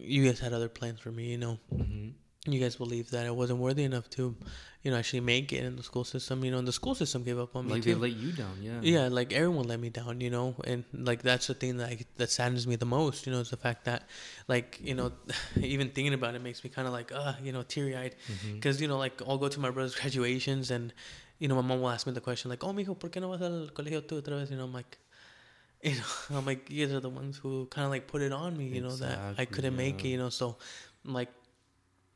[0.00, 1.30] you guys had other plans for me.
[1.30, 2.10] You know, hmm
[2.46, 4.34] you guys believed that I wasn't worthy enough to,
[4.82, 6.44] you know, actually make it in the school system.
[6.44, 7.94] You know, and the school system gave up on me like too.
[7.94, 8.80] they let you down, yeah.
[8.82, 11.98] Yeah, like everyone let me down, you know, and like that's the thing that I,
[12.16, 14.08] that saddens me the most, you know, is the fact that,
[14.48, 15.12] like, you know,
[15.60, 18.16] even thinking about it makes me kind of like, uh, you know, teary eyed,
[18.54, 20.92] because you know, like I'll go to my brother's graduations and,
[21.38, 23.28] you know, my mom will ask me the question like, oh, mijo, ¿por qué no
[23.28, 24.50] vas al colegio tú otra vez?
[24.50, 24.98] You know, I'm like,
[25.82, 28.32] you know, I'm like, you guys are the ones who kind of like put it
[28.32, 30.56] on me, you know, that I couldn't make it, you know, so,
[31.04, 31.28] I'm like,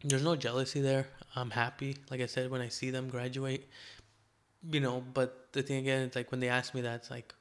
[0.09, 1.07] there's no jealousy there.
[1.35, 3.69] I'm happy, like I said, when I see them graduate,
[4.71, 5.03] you know.
[5.15, 7.35] But the thing again, it's like when they ask me that, it's like,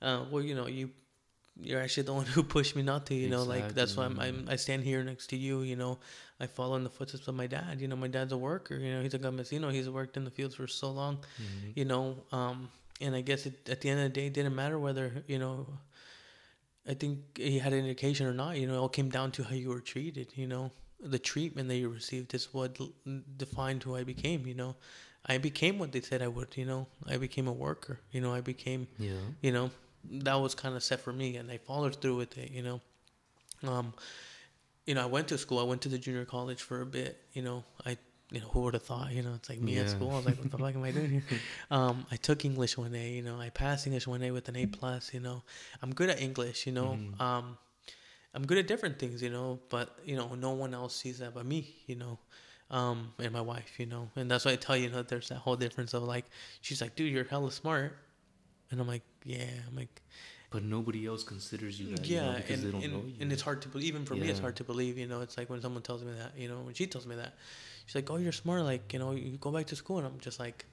[0.00, 0.90] uh, well, you know, you
[1.60, 3.44] you're actually the one who pushed me not to, you know.
[3.44, 5.98] Like that's why I'm, I'm I stand here next to you, you know.
[6.40, 7.80] I follow in the footsteps of my dad.
[7.80, 8.74] You know, my dad's a worker.
[8.76, 9.70] You know, he's a campesino.
[9.72, 11.72] He's worked in the fields for so long, Mhm.
[11.76, 12.16] you know.
[12.32, 12.70] Um,
[13.00, 15.38] and I guess it, at the end of the day, it didn't matter whether you
[15.38, 15.66] know.
[16.88, 18.56] I think he had an education or not.
[18.58, 20.32] You know, it all came down to how you were treated.
[20.34, 20.72] You know,
[21.02, 22.78] the treatment that you received is what
[23.36, 24.46] defined who I became.
[24.46, 24.76] You know,
[25.26, 26.56] I became what they said I would.
[26.56, 28.00] You know, I became a worker.
[28.12, 28.86] You know, I became.
[28.98, 29.12] Yeah.
[29.40, 29.70] You know,
[30.04, 32.50] that was kind of set for me, and I followed through with it.
[32.50, 32.80] You know,
[33.64, 33.94] um,
[34.86, 35.58] you know, I went to school.
[35.58, 37.20] I went to the junior college for a bit.
[37.32, 37.96] You know, I.
[38.30, 39.12] You know, who would have thought?
[39.12, 40.10] You know, it's like me at school.
[40.12, 41.22] I was like, "What the fuck am I doing here?"
[41.70, 43.10] Um, I took English one A.
[43.10, 45.12] You know, I passed English one A with an A plus.
[45.12, 45.42] You know,
[45.82, 46.66] I'm good at English.
[46.66, 47.20] You know, Mhm.
[47.20, 47.58] um,
[48.34, 51.34] I'm good at different things, you know, but you know, no one else sees that
[51.34, 52.18] but me, you know,
[52.70, 55.28] um, and my wife, you know, and that's why I tell you, you know, there's
[55.28, 56.24] that whole difference of like,
[56.62, 57.98] she's like, dude, you're hella smart,
[58.70, 60.00] and I'm like, yeah, I'm like,
[60.50, 63.04] But nobody else considers you that, you yeah, know, because and they don't and, know
[63.06, 63.14] you.
[63.20, 65.36] and it's hard to believe, even for me, it's hard to believe, you know, it's
[65.36, 67.34] like when someone tells me that, you know, when she tells me that,
[67.84, 70.18] she's like, oh, you're smart, like, you know, you go back to school, and I'm
[70.20, 70.64] just like.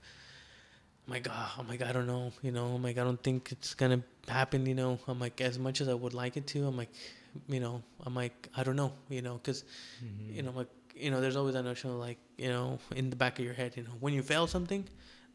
[1.09, 3.73] My God, I'm like, I don't know, you know, I'm like, I don't think it's
[3.73, 4.99] gonna happen, you know.
[5.07, 6.91] I'm like, as much as I would like it to, I'm like,
[7.47, 9.63] you know, I'm like, I don't know, you know, because
[10.03, 10.35] Mhm.
[10.35, 13.15] you know, like you know, there's always that notion of like, you know, in the
[13.15, 14.83] back of your head, you know, when you fail something,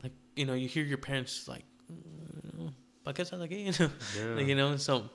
[0.02, 2.72] like, you know, you hear your parents like, "Mm,
[3.04, 4.34] ¿pa qué estás aquí?" You know, yeah.
[4.36, 5.10] like, you know, so,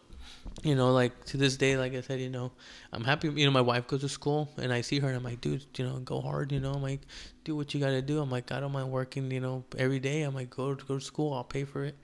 [0.63, 2.51] you know, like to this day, like I said, you know,
[2.91, 3.29] I'm happy.
[3.29, 5.65] You know, my wife goes to school, and I see her, and I'm like, dude,
[5.77, 6.51] you know, go hard.
[6.51, 7.01] You know, I'm like,
[7.43, 8.19] do what you gotta do.
[8.21, 9.31] I'm like, I don't mind working.
[9.31, 10.23] You know, every day.
[10.23, 11.33] I'm like, go to go to school.
[11.33, 11.95] I'll pay for it.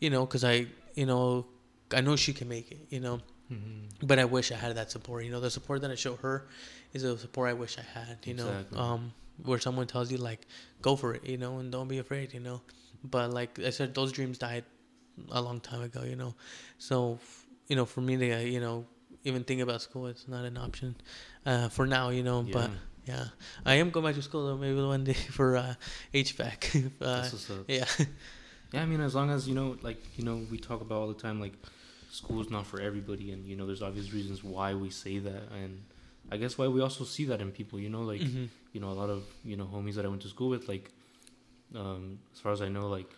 [0.00, 1.46] You know, because I, you know,
[1.92, 2.86] I know she can make it.
[2.90, 3.20] You know.
[3.52, 4.06] Mhm.
[4.06, 5.24] But I wish I had that support.
[5.24, 6.46] You know, the support that I show her
[6.92, 8.18] is the support I wish I had.
[8.24, 8.76] You Exactly.
[8.78, 10.46] know, um, where someone tells you like,
[10.82, 11.24] go for it.
[11.24, 12.32] You know, and don't be afraid.
[12.34, 12.60] You know,
[13.02, 14.64] but like I said, those dreams died
[15.32, 16.02] a long time ago.
[16.04, 16.34] You know,
[16.78, 17.18] so
[17.68, 18.86] you know, for me to uh, you know
[19.24, 20.96] even think about school, it's not an option
[21.46, 22.08] uh, for now.
[22.10, 22.52] You know, Yeah.
[22.52, 22.70] but
[23.06, 23.26] Yeah.
[23.64, 24.56] I am going back to school though.
[24.58, 25.74] Maybe one day for uh,
[26.12, 26.60] HVAC.
[26.76, 27.64] uh, That's what's up.
[27.68, 27.86] yeah,
[28.72, 31.08] Yeah, I mean, as long as you know, like you know, we talk about all
[31.08, 31.54] the time, like
[32.10, 35.82] school's not for everybody, and you know, there's obvious reasons why we say that, and
[36.30, 37.78] I guess why we also see that in people.
[37.80, 38.48] You know, like Mhm.
[38.74, 40.90] you know, a lot of you know homies that I went to school with, like
[41.74, 43.10] um, as far as I know, like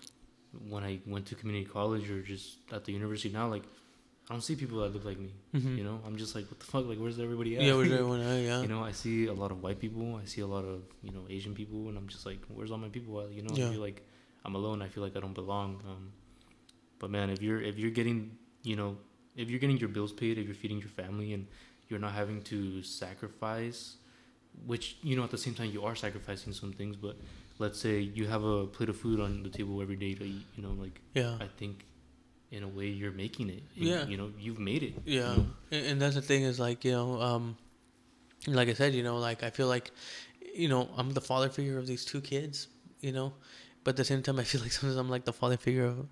[0.69, 3.63] when I went to community college or just at the university now, like
[4.31, 5.33] I don't see people that look like me.
[5.53, 5.77] Mhm.
[5.77, 6.87] You know, I'm just like, what the fuck?
[6.87, 7.63] Like, where's everybody at?
[7.65, 8.21] yeah, where's everyone?
[8.21, 8.41] at?
[8.41, 10.15] yeah, You know, I see a lot of white people.
[10.23, 12.79] I see a lot of you know Asian people, and I'm just like, where's all
[12.79, 13.33] my people at?
[13.33, 13.67] You know, Yeah.
[13.69, 14.07] I feel like
[14.45, 14.83] I'm alone.
[14.83, 15.83] I feel like I don't belong.
[15.91, 16.13] Um,
[17.01, 18.19] but man, if you're if you're getting
[18.63, 18.97] you know
[19.37, 21.49] if you're getting your bills paid, if you're feeding your family, and
[21.89, 23.97] you're not having to sacrifice,
[24.67, 27.17] which you know at the same time you are sacrificing some things, but
[27.59, 30.47] let's say you have a plate of food on the table every day to eat.
[30.57, 31.37] You know, like yeah.
[31.41, 31.85] I think
[32.51, 33.63] in a way you're making it.
[33.75, 34.07] You- Yeah.
[34.07, 34.95] You know, you've made it.
[35.05, 35.47] you Yeah, know?
[35.71, 37.57] and, and that's the thing is like you know, um,
[38.47, 39.91] like I said, you know, like I feel like,
[40.55, 42.69] you know, I'm the father figure of these two kids,
[43.01, 43.33] you know,
[43.85, 46.07] but at the same time, I feel like sometimes I'm like the father figure of,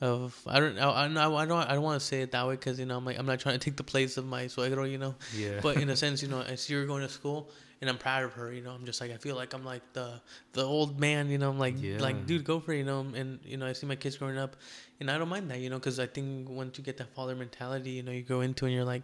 [0.00, 2.46] of I don't I, I don't I don't I don't want to say it that
[2.46, 4.44] way because you know I'm like I'm not trying to take the place of my
[4.44, 5.60] suegro, you know, Yeah.
[5.62, 7.50] but in a sense, you know, see her going to school.
[7.82, 8.70] And I'm proud of her, you know.
[8.70, 10.22] I'm just like I feel like I'm like the
[10.52, 11.50] the old man, you know.
[11.50, 12.00] I'm like Yeah.
[12.00, 13.00] like dude, go for it, you know.
[13.00, 14.54] And you know, I see my kids growing up,
[15.00, 17.34] and I don't mind that, you know, because I think once you get that father
[17.34, 19.02] mentality, you know, you go into and you're like,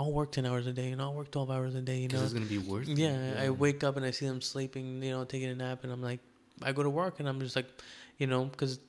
[0.00, 2.24] I'll work ten hours a day, and I'll work twelve hours a day, you know.
[2.24, 2.98] it's gonna be worth it.
[2.98, 5.92] Yeah, I wake up and I see them sleeping, you know, taking a nap, and
[5.92, 6.20] I'm like,
[6.62, 7.66] I go to work and I'm just like,
[8.18, 8.80] you know, because,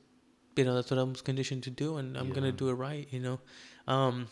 [0.56, 3.20] you know, that's what I'm conditioned to do, and I'm gonna do it right, you
[3.20, 3.40] know.
[3.88, 4.28] Um,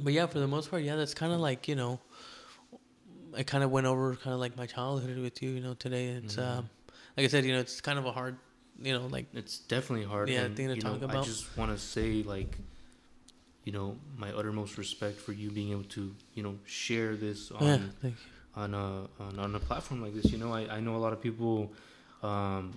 [0.00, 1.98] but yeah, for the most part, yeah, that's kind of like you know,
[3.36, 5.74] I kind of went over kind of like my childhood with you, you know.
[5.74, 6.42] Today it's Mhm.
[6.42, 6.70] um,
[7.16, 8.38] like I said, you know, it's kind of a hard,
[8.80, 10.28] you know, like It's definitely hard.
[10.28, 12.58] Yeah, and, thing to talk know, I just want to say, like,
[13.64, 17.92] you know, my uttermost respect for you being able to, you know, share this on
[18.02, 18.10] yeah,
[18.54, 20.32] on a on, on a platform like this.
[20.32, 21.72] You know, I, I know a lot of people
[22.22, 22.72] um,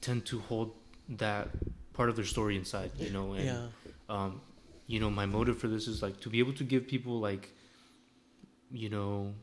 [0.00, 0.74] tend to hold
[1.08, 1.48] that
[1.94, 2.90] part of their story inside.
[2.98, 3.68] You know, and yeah,
[4.08, 4.40] um,
[4.86, 7.54] you know, my motive for this is like to be able to give people like,
[8.70, 9.34] you know,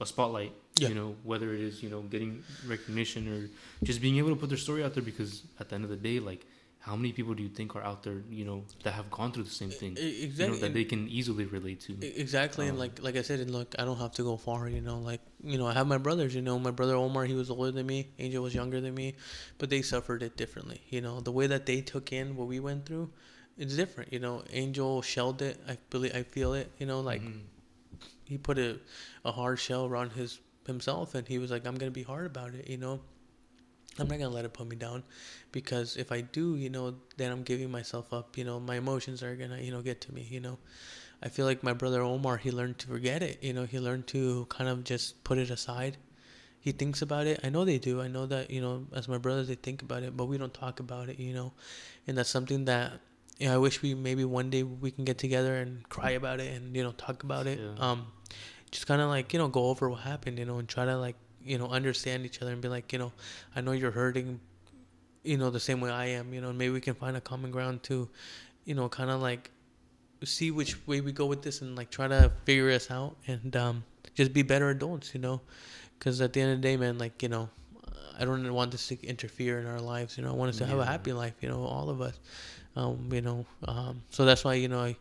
[0.00, 0.52] a spotlight.
[0.76, 0.88] Yeah.
[0.88, 3.48] You know, whether it is you know getting recognition or
[3.84, 5.96] just being able to put their story out there because at the end of the
[5.96, 6.46] day, like.
[6.90, 9.44] How many people do you think are out there, you know, that have gone through
[9.44, 10.58] the same thing, E- you know, exactly.
[10.60, 11.92] that they can easily relate to?
[11.94, 14.36] E- Exactly, and Um, like like I said, and look, I don't have to go
[14.36, 14.68] far.
[14.68, 16.34] You know, like you know, I have my brothers.
[16.34, 18.08] You know, my brother Omar, he was older than me.
[18.18, 19.14] Angel was younger than me,
[19.56, 20.82] but they suffered it differently.
[20.90, 23.08] You know, the way that they took in what we went through,
[23.56, 24.12] it's different.
[24.12, 25.56] You know, Angel shelled it.
[25.66, 26.70] I believe I feel it.
[26.78, 27.40] You know, like Mhm.
[28.24, 28.78] He put a
[29.24, 32.54] a hard shell around his himself, and he was like, I'm gonna be hard about
[32.54, 32.68] it.
[32.68, 33.00] You know.
[33.98, 35.04] I'm not gonna let it put me down,
[35.52, 38.36] because if I do, you know, then I'm giving myself up.
[38.36, 40.26] You know, my emotions are gonna, you know, get to me.
[40.28, 40.58] You know,
[41.22, 43.42] I feel like my brother Omar, he learned to forget it.
[43.42, 45.96] You know, he learned to kind of just put it aside.
[46.60, 47.40] He thinks about it.
[47.44, 48.00] I know they do.
[48.00, 50.54] I know that, you know, as my brothers, they think about it, but we don't
[50.54, 51.52] talk about it, you know.
[52.06, 53.00] And that's something that,
[53.38, 56.40] you know, I wish we maybe one day we can get together and cry about
[56.40, 57.58] it and, you know, talk about it.
[57.58, 57.74] Yeah.
[57.78, 58.06] Um,
[58.70, 60.96] just kind of like, you know, go over what happened, you know, and try to
[60.96, 63.12] like, you know, understand each other and be like, you know,
[63.54, 64.40] I know you're hurting,
[65.22, 67.20] you know, the same way I am, you know, and maybe we can find a
[67.20, 68.08] common ground to,
[68.64, 69.50] you know, kind of like
[70.22, 73.54] see which way we go with this and like try to figure this out and
[73.56, 75.40] um, just be better adults, you know,
[75.98, 77.48] because at the end of the day, man, like you know,
[78.18, 80.16] I don't want this to interfere in our lives.
[80.16, 81.34] You know, I want us to have a happy life.
[81.40, 82.18] You know, all of us.
[82.76, 84.96] Um, you know, um, so that's why you know, I,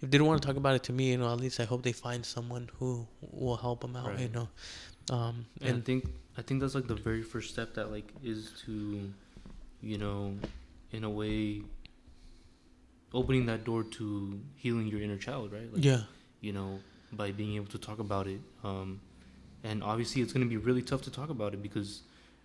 [0.00, 1.64] if they don't want to talk about it to me, you know, at least I
[1.64, 4.18] hope they find someone who will help them out.
[4.18, 4.48] You know,
[5.10, 6.08] um, And I think
[6.38, 9.12] I think that's like the very first step that like is to,
[9.82, 10.34] you know,
[10.92, 11.62] in a way,
[13.12, 15.72] opening that door to healing your inner child, right?
[15.72, 16.02] Like, yeah,
[16.40, 16.78] You know,
[17.12, 18.40] by being able to talk about it.
[18.64, 19.00] Um,
[19.64, 22.02] and obviously, it's going to be really tough to talk about it because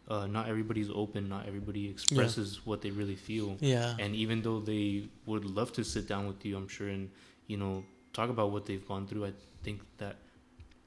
[0.07, 1.29] uh, not everybody's open.
[1.29, 3.57] Not everybody expresses what they really feel.
[3.61, 7.09] yeah, And even though they would love to sit down with you, I'm sure, and
[7.47, 7.83] you know,
[8.13, 9.33] talk about what they've gone through, I
[9.63, 10.15] think that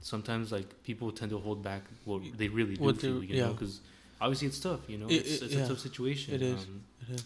[0.00, 3.46] sometimes like people tend to hold back what they really do What feel, you know,
[3.46, 3.52] yeah.
[3.52, 3.80] because
[4.20, 5.64] obviously it's tough, you know, It- it's, it- it's yeah.
[5.64, 6.34] a tough situation.
[6.34, 6.62] It is.
[6.64, 7.24] Um, it is.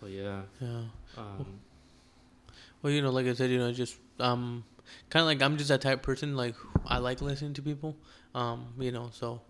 [0.00, 0.82] but yeah, yeah.
[1.16, 1.46] um,
[2.82, 4.64] Well, you know, like I said, you know, just um,
[5.10, 6.36] kind of like I'm just that type of person.
[6.36, 6.54] Like
[6.86, 7.96] I like listening to people.
[8.34, 9.40] Um, you know, so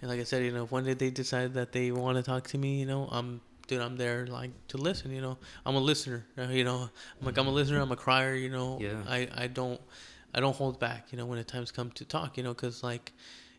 [0.00, 2.22] and like I said, you know, if one day they decide that they want to
[2.22, 5.10] talk to me, you know, I'm dude, I'm there like to listen.
[5.12, 6.26] You know, I'm a listener.
[6.38, 6.88] uh, You know,
[7.20, 7.80] I'm like I'm a listener.
[7.80, 8.34] I'm a crier.
[8.34, 9.02] You know, Yeah.
[9.08, 9.80] I I don't
[10.34, 11.12] I don't hold back.
[11.12, 12.36] You know, when the times come to talk.
[12.36, 13.12] You know, because like,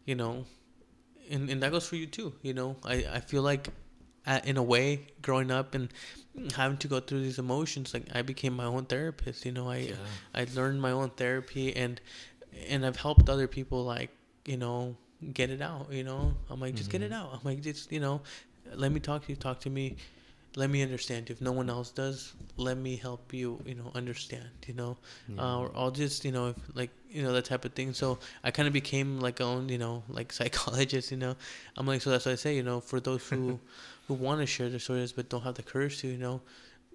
[0.05, 0.45] you know,
[1.29, 2.33] and and that goes for you too.
[2.41, 3.69] You know, I I feel like.
[4.23, 5.89] At, in a way, growing up and
[6.55, 9.47] having to go through these emotions, like I became my own therapist.
[9.47, 9.95] You know, I yeah,
[10.35, 11.99] I learned my own therapy and
[12.69, 14.11] and I've helped other people like
[14.45, 14.95] you know
[15.33, 15.87] get it out.
[15.91, 17.15] You know, I'm like just get it Mhm.
[17.15, 17.29] out.
[17.33, 18.21] I'm like just you know,
[18.75, 19.35] let me talk to you.
[19.35, 19.95] Talk to me.
[20.57, 21.29] Let me understand.
[21.29, 23.61] If no one else does, let me help you.
[23.65, 24.49] You know, understand.
[24.67, 24.97] You know,
[25.29, 25.41] yeah.
[25.43, 27.93] uh, or I'll just you know if, like you know that type of thing.
[27.93, 31.11] So I kind of became like a own you know like psychologist.
[31.11, 31.35] You know,
[31.77, 32.55] I'm like so that's what I say.
[32.55, 33.59] You know, for those who
[34.07, 36.41] who want to share their stories but don't have the courage to, you know,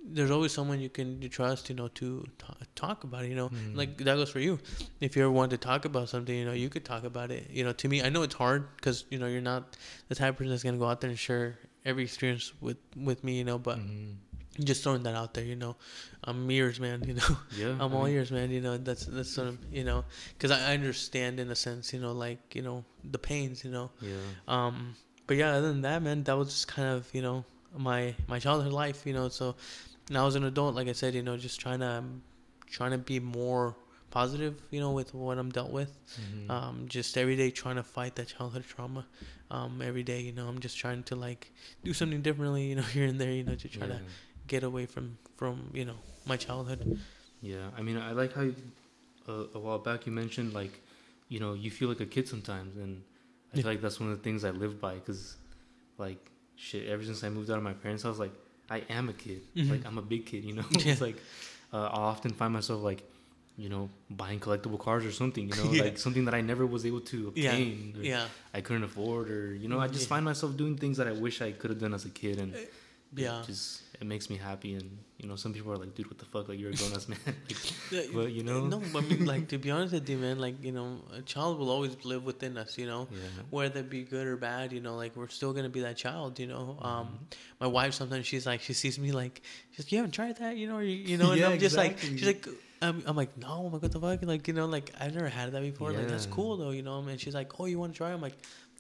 [0.09, 3.29] there's always someone you can you trust, you know, to ta- talk about it.
[3.29, 3.75] You know, Mhm.
[3.77, 4.59] like that goes for you.
[5.01, 7.51] If you ever want to talk about something, you know, you could talk about it.
[7.51, 9.77] You know, to me, I know it's hard because you know you're not
[10.09, 13.25] the type of person that's gonna go out there and share every experience with with
[13.25, 13.39] me.
[13.39, 14.17] You know, but Mhm.
[14.65, 15.45] just throwing that out there.
[15.45, 15.77] You know,
[16.25, 17.03] I'm ears, man.
[17.07, 17.37] You know.
[17.53, 18.51] yeah, I'm I all mean, ears, man.
[18.51, 20.05] You know, that's that's sort of you know,
[20.39, 23.71] because I, I understand in a sense, you know, like you know the pains, you
[23.71, 23.91] know.
[24.01, 24.95] Yeah, Um,
[25.27, 27.45] but yeah, other than that, man, that was just kind of you know
[27.77, 29.29] my my childhood life, you know.
[29.29, 29.57] So
[30.11, 32.23] now as an adult, like I said, you know, just trying to um,
[32.71, 33.77] trying to be more
[34.11, 35.99] positive, you know, with what I'm dealt with.
[36.19, 36.51] Mhm.
[36.51, 39.07] Um, just every day trying to fight that childhood trauma.
[39.51, 41.53] Um, every day, you know, I'm just trying to like
[41.85, 43.95] do something differently, you know, here and there, you know, to try yeah.
[43.95, 44.01] to
[44.47, 45.97] get away from from you know
[46.27, 46.85] my childhood.
[47.43, 48.55] Yeah, I mean, I like how you,
[49.29, 50.81] uh, a while back you mentioned like,
[51.29, 53.03] you know, you feel like a kid sometimes, and
[53.53, 53.63] I Yeah.
[53.63, 55.37] feel like that's one of the things I live by because,
[55.99, 58.33] like, shit, ever since I moved out of my parents' house, like,
[58.71, 59.41] I am a kid.
[59.57, 59.71] Mhm.
[59.71, 60.65] Like, I'm a big kid, you know.
[60.71, 60.93] Yeah.
[60.93, 61.17] it's like,
[61.73, 63.03] uh, I often find myself like,
[63.59, 65.85] you know, buying collectible cars or something, you know, Yeah.
[65.85, 67.53] like something that I never was able to Yeah.
[67.53, 70.09] obtain, or Yeah, I couldn't afford, or you know, I just Yeah.
[70.15, 72.55] find myself doing things that I wish I could have done as a kid, and
[73.23, 73.41] yeah.
[73.41, 74.75] it just it makes me happy.
[74.75, 76.49] And you know, some people are like, dude, what the fuck?
[76.49, 77.19] Like, you're a grown ass man.
[77.91, 78.67] Like, But, you know?
[78.67, 81.59] no, I mean, like to be honest with you, man, like you know, a child
[81.59, 83.19] will always live within us, you know, yeah.
[83.51, 86.39] whether it be good or bad, you know, like we're still gonna be that child,
[86.39, 86.79] you know.
[86.83, 87.15] Um, Mm-hmm.
[87.61, 90.57] my wife sometimes she's like, she sees me like, she's like, you haven't tried that,
[90.57, 92.47] you know, or you, you know, and Yeah, I'm just like, she's like,
[92.83, 94.23] I'm, I'm like, no, I'm like, what the fuck?
[94.23, 95.93] Like, you know, like I've never had that before.
[95.93, 96.99] Like that's cool though, you know.
[97.01, 98.13] And she's like, oh, you want to try?
[98.13, 98.37] I'm like,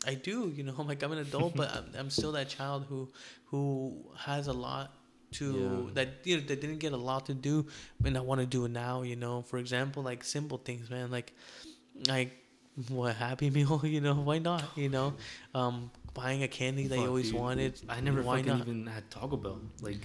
[0.06, 0.74] I do, you know.
[0.78, 3.08] I'm like, I'm an adult, but I'm, I'm still that child who
[3.46, 4.92] who has a lot
[5.32, 5.90] to Yeah.
[5.94, 7.66] that you know that didn't get a lot to do,
[8.04, 9.02] and I want to do it now.
[9.02, 11.10] You know, for example, like simple things, man.
[11.10, 11.32] Like,
[12.08, 12.32] like
[12.88, 14.14] what Happy Meal, you know?
[14.14, 14.64] Why not?
[14.76, 15.14] You know,
[15.54, 17.40] um, buying a candy that you always dude.
[17.40, 17.80] wanted.
[17.88, 18.60] I never why fucking not?
[18.68, 19.60] even had Taco Bell.
[19.80, 19.98] Like,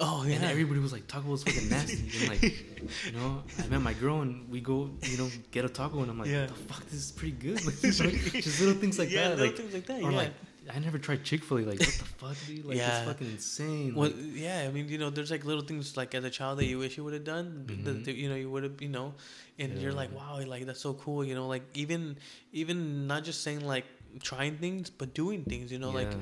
[0.00, 2.08] Oh yeah, and everybody was like, Taco was fucking nasty.
[2.20, 2.42] and like,
[3.06, 6.10] you know, I met my girl and we go, you know, get a taco, and
[6.10, 6.42] I'm like, Yeah.
[6.42, 7.60] what the fuck, this is pretty good.
[7.64, 9.38] Like, just, little things like yeah, that.
[9.38, 10.02] little Like, things like that.
[10.02, 10.16] or yeah.
[10.16, 10.30] like,
[10.72, 11.60] I never tried Chick Fil A.
[11.62, 12.64] Like, what the fuck, dude?
[12.66, 12.98] Like, Yeah.
[12.98, 13.94] it's fucking insane.
[13.96, 16.58] Well, Like, yeah, I mean, you know, there's like little things like as a child
[16.60, 17.64] that you wish you would have done.
[17.66, 18.04] Mhm.
[18.04, 19.14] That, you know, you would have, you know,
[19.58, 21.24] and you're like, wow, like that's so cool.
[21.24, 22.18] You know, like even,
[22.52, 23.86] even not just saying like
[24.22, 25.72] trying things, but doing things.
[25.72, 26.18] You know, like yeah.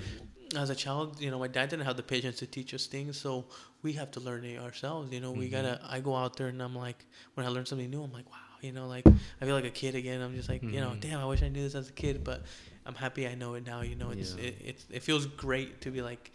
[0.57, 3.19] As a child, you know, my dad didn't have the patience to teach us things,
[3.19, 3.45] so
[3.83, 5.13] we have to learn it ourselves.
[5.13, 5.51] You know, we Mhm.
[5.53, 5.81] gotta.
[5.89, 7.05] I go out there and I'm like,
[7.35, 8.39] when I learn something new, I'm like, wow.
[8.63, 10.21] You know, like I feel like a kid again.
[10.23, 11.01] I'm just like, you know, Mhm.
[11.01, 12.43] damn, I wish I knew this as a kid, but
[12.87, 13.83] I'm happy I know it now.
[13.83, 14.45] You know, it's Yeah.
[14.47, 16.33] it, it's it feels great to be like,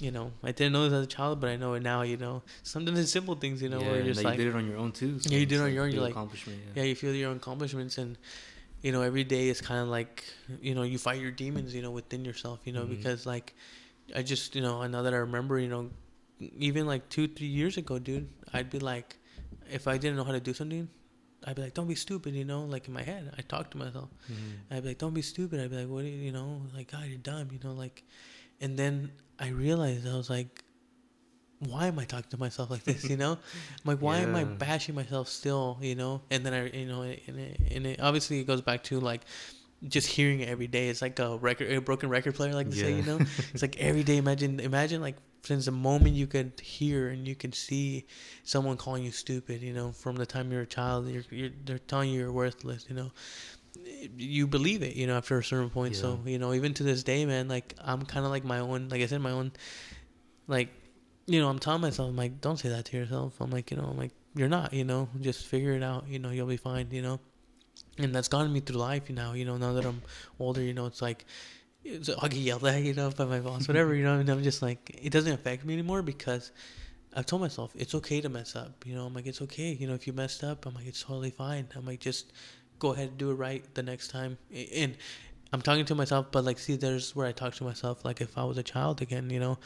[0.00, 2.00] you know, I didn't know this as a child, but I know it now.
[2.02, 3.60] You know, something as simple things.
[3.60, 5.20] You know, yeah, where you're just like, you did it on your own too.
[5.28, 6.58] Yeah, you did it on your own, you're like- accomplishment.
[6.74, 8.16] yeah, you feel your own accomplishments and.
[8.82, 10.24] You know, every day is kind of like,
[10.60, 12.90] you know, you fight your demons, you know, within yourself, you know, Mhm.
[12.90, 13.54] because like,
[14.14, 15.90] I just, you know, now that I remember, you know,
[16.38, 19.18] even like two, three years ago, dude, I'd be like,
[19.70, 20.88] if I didn't know how to do something,
[21.44, 23.78] I'd be like, don't be stupid, you know, like in my head, I talk to
[23.78, 24.08] myself.
[24.30, 24.36] Mhm.
[24.70, 25.60] I'd be like, don't be stupid.
[25.60, 28.02] I'd be like, what do you, you know, like, God, you're dumb, you know, like,
[28.60, 30.64] and then I realized I was like,
[31.60, 33.32] why am I talking to myself like this, you know?
[33.32, 33.38] I'm
[33.84, 36.22] like, why am I bashing myself still, you know?
[36.30, 39.22] And then I, you know, and it, and it obviously it goes back to like
[39.86, 40.88] just hearing it every day.
[40.88, 43.18] It's like a record, a broken record player, like to say, you know?
[43.52, 44.16] It's like every day.
[44.16, 48.06] Imagine, imagine like since the moment you could hear and you could see
[48.42, 51.78] someone calling you stupid, you know, from the time you're a child, you're, you're they're
[51.78, 53.10] telling you you're worthless, you know.
[54.16, 55.96] You believe it, you know, after a certain point.
[55.96, 58.88] So you know, even to this day, man, like I'm kind of like my own,
[58.88, 59.52] like I said, my own,
[60.46, 60.68] like,
[61.26, 63.40] you know, I'm telling myself, I'm like, don't say that to yourself.
[63.40, 66.06] I'm like, you know, I'm like, you're not, you know, just figure it out.
[66.08, 66.88] You know, you'll be fine.
[66.90, 67.20] You know,
[67.98, 69.08] and that's gotten me through life.
[69.08, 70.02] You know, you know, now that I'm
[70.38, 71.24] older, you know, it's like
[71.84, 74.42] it's, I get yelled at, you know, by my boss, whatever, you know, and I'm
[74.42, 76.52] just like, it doesn't affect me anymore because
[77.14, 79.06] I've told myself it's okay to mess up, you know.
[79.06, 81.68] I'm like, it's okay, you know, if you messed up, I'm like, it's totally fine.
[81.74, 82.32] I'm like, just
[82.78, 84.38] go ahead and do it right the next time.
[84.74, 84.96] And
[85.52, 88.38] I'm talking to myself, but like, see, there's where I talk to myself, like if
[88.38, 89.58] I was a child again, you know,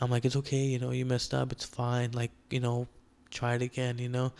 [0.00, 2.88] I'm like, it's okay, you know, you messed up, it's fine, like, you know,
[3.30, 4.32] try it again, you know.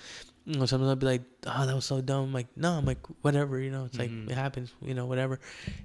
[0.44, 2.24] You know, sometimes I'll be like, oh, that was so dumb.
[2.24, 4.00] I'm like, no, I'm like, whatever, you know, it's Mhm.
[4.00, 5.40] like, it happens, you know, whatever.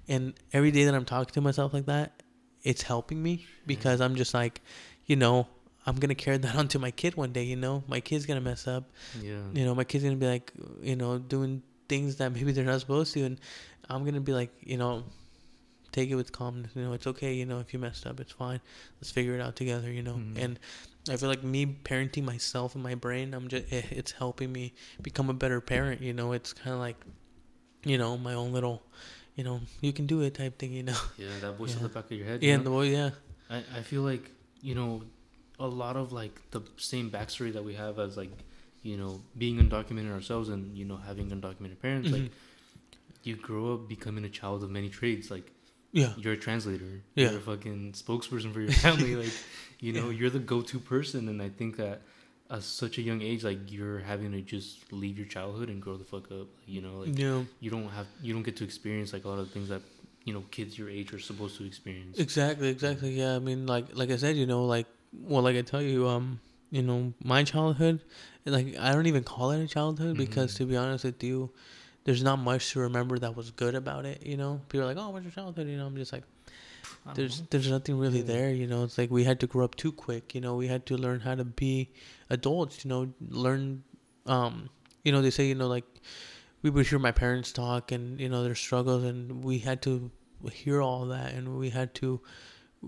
[0.08, 2.24] And every day that I'm talking to myself like that,
[2.64, 4.62] it's helping me because I'm just like,
[5.06, 5.48] you know,
[5.86, 8.40] I'm going to carry that onto my kid one day, you know, my kid's going
[8.40, 8.90] to mess up,
[9.22, 9.42] Yeah.
[9.54, 11.62] you know, my kid's going to be like, you know, doing
[11.94, 13.22] things that maybe they're not supposed to.
[13.24, 13.40] And
[13.90, 15.04] I'm to be like, you know,
[15.92, 16.72] take it with calmness.
[16.76, 17.34] You know, it's okay.
[17.34, 18.60] You know, if you messed up, it's fine.
[19.00, 19.92] Let's figure it out together.
[19.92, 20.38] You know, Mhm.
[20.44, 20.60] and
[21.10, 24.74] I feel like me parenting myself in my brain, I'm just it, it's helping me
[25.02, 26.02] become a better parent.
[26.02, 26.98] You know, it's kind of like,
[27.84, 28.82] you know, my own little,
[29.36, 30.72] you know, you can do it type thing.
[30.74, 31.78] You know, Yeah, that voice Yeah.
[31.78, 32.42] in the back of your head.
[32.42, 32.70] yeah, you and know?
[32.70, 33.10] the boy, yeah,
[33.50, 35.04] I, I feel like you know
[35.60, 38.32] a lot of like the same backstory that we have as like
[38.84, 42.14] you know being undocumented ourselves and you know having undocumented parents Mhm.
[42.14, 42.32] like
[43.24, 45.52] you grow up becoming a child of many trades like
[45.94, 47.30] yeah, you're a translator Yeah.
[47.30, 49.34] you're a fucking spokesperson for your family like
[49.80, 50.18] you know Yeah.
[50.18, 52.02] you're the go-to person and i think that
[52.50, 55.96] at such a young age like you're having to just leave your childhood and grow
[55.98, 57.42] the fuck up you know like yeah.
[57.62, 59.82] you don't have you don't get to experience like a lot of things that
[60.26, 63.12] you know kids your age are supposed to experience Exactly, exactly.
[63.12, 66.08] Yeah, I mean, like, like I said, you know, like, well, like I tell you,
[66.08, 66.40] um,
[66.74, 68.02] you know, my childhood,
[68.46, 70.58] like, I don't even call it a childhood because, Mhm.
[70.58, 71.52] to be honest with you,
[72.06, 74.26] there's not much to remember that was good about it.
[74.26, 76.24] You know, people are like, "Oh, what's your childhood?" You know, I'm just like,
[77.16, 77.48] there's, know.
[77.52, 78.34] there's nothing really Yeah.
[78.34, 78.52] there.
[78.52, 80.34] You know, it's like we had to grow up too quick.
[80.34, 81.92] You know, we had to learn how to be
[82.32, 82.84] adults.
[82.84, 83.84] You know, learn,
[84.26, 84.70] um,
[85.04, 85.86] you know, they say, you know, like,
[86.64, 90.10] we would hear my parents talk and you know their struggles, and we had to
[90.52, 92.20] hear all that, and we had to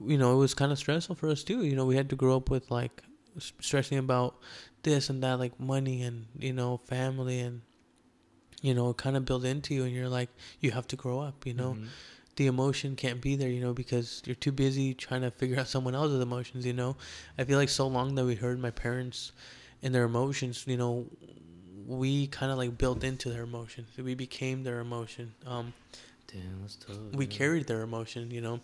[0.07, 1.63] you know, it was kind of stressful for us too.
[1.63, 3.03] You know, we had to grow up with like
[3.37, 4.35] stressing about
[4.83, 7.61] this and that, like money and you know, family, and
[8.61, 9.83] you know, kind of build into you.
[9.83, 10.29] And you're like,
[10.59, 11.45] you have to grow up.
[11.45, 11.87] You know, Mhm.
[12.35, 13.49] the emotion can't be there.
[13.49, 16.65] You know, because you're too busy trying to figure out someone else's emotions.
[16.65, 16.97] You know,
[17.37, 19.31] I feel like so long that we heard my parents
[19.83, 20.63] and their emotions.
[20.67, 21.05] You know,
[21.85, 23.89] we kind of like built into their emotions.
[23.97, 25.33] We became their emotion.
[25.45, 25.73] Um,
[26.27, 26.97] Damn, that's tough.
[27.13, 28.59] we carried their emotion you know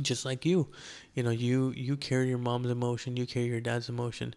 [0.00, 0.68] just like you
[1.14, 4.34] you know you you carry your mom's emotion you carry your dad's emotion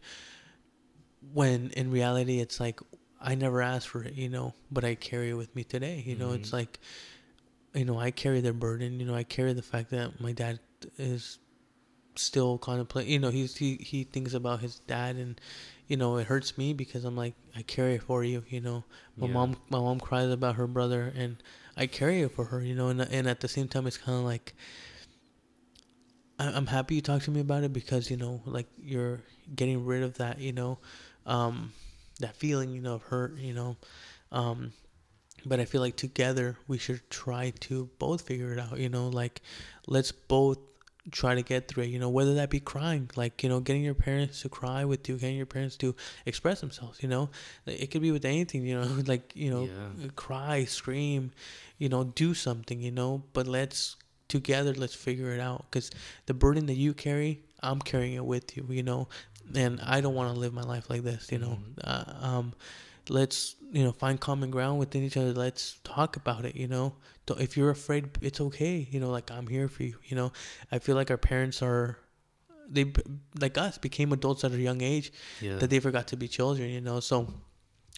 [1.33, 2.79] when in reality it's like
[3.23, 6.03] I never asked for it, you know, but I carry it with me today.
[6.03, 6.35] You know, Mhm.
[6.38, 6.79] it's like,
[7.75, 8.99] you know, I carry the burden.
[8.99, 10.59] You know, I carry the fact that my dad
[10.97, 11.38] is
[12.15, 13.11] still contemplating.
[13.13, 15.39] You know, he's he he thinks about his dad, and
[15.88, 18.43] you know, it hurts me because I'm like, I carry it for you.
[18.49, 18.83] You know,
[19.15, 19.33] my Yeah.
[19.33, 21.38] mom my mom cries about her brother, and
[21.77, 22.61] I carry it for her.
[22.63, 24.55] You know, and and at the same time, it's kind of like.
[26.49, 29.22] I'm happy you talked to me about it because you know, like you're
[29.55, 30.80] getting rid of that, you know,
[31.26, 31.73] um,
[32.19, 33.77] that feeling, you know, of hurt, you know,
[34.31, 34.73] um,
[35.45, 39.07] but I feel like together we should try to both figure it out, you know,
[39.09, 39.41] like
[39.88, 40.59] let's both
[41.11, 43.84] try to get through it, you know, whether that be crying, like, you know, getting
[43.84, 45.95] your parents to cry with you, getting your parents to
[46.27, 47.30] express themselves, you know,
[47.65, 50.09] it could be with anything, you know, like, you know, Yeah.
[50.15, 51.31] cry, scream,
[51.80, 53.95] you know, do something, you know, but let's
[54.32, 55.66] together, let's figure it out.
[55.70, 55.91] Because
[56.26, 59.08] the burden that you carry, I'm carrying it with you, you know,
[59.53, 61.74] and I don't want to live my life like this, you know, Mhm.
[61.84, 62.53] uh, um,
[63.10, 65.34] let's you know find common ground within each other.
[65.34, 66.94] Let's talk about it you know?
[67.26, 70.30] Don't- if you're afraid it's okay you know like i'm here for you you know?
[70.72, 71.98] I feel like our parents are
[72.70, 72.86] they
[73.40, 75.58] like us became adults at a young age Yeah.
[75.60, 76.99] that they forgot to be children you know?
[76.99, 77.16] So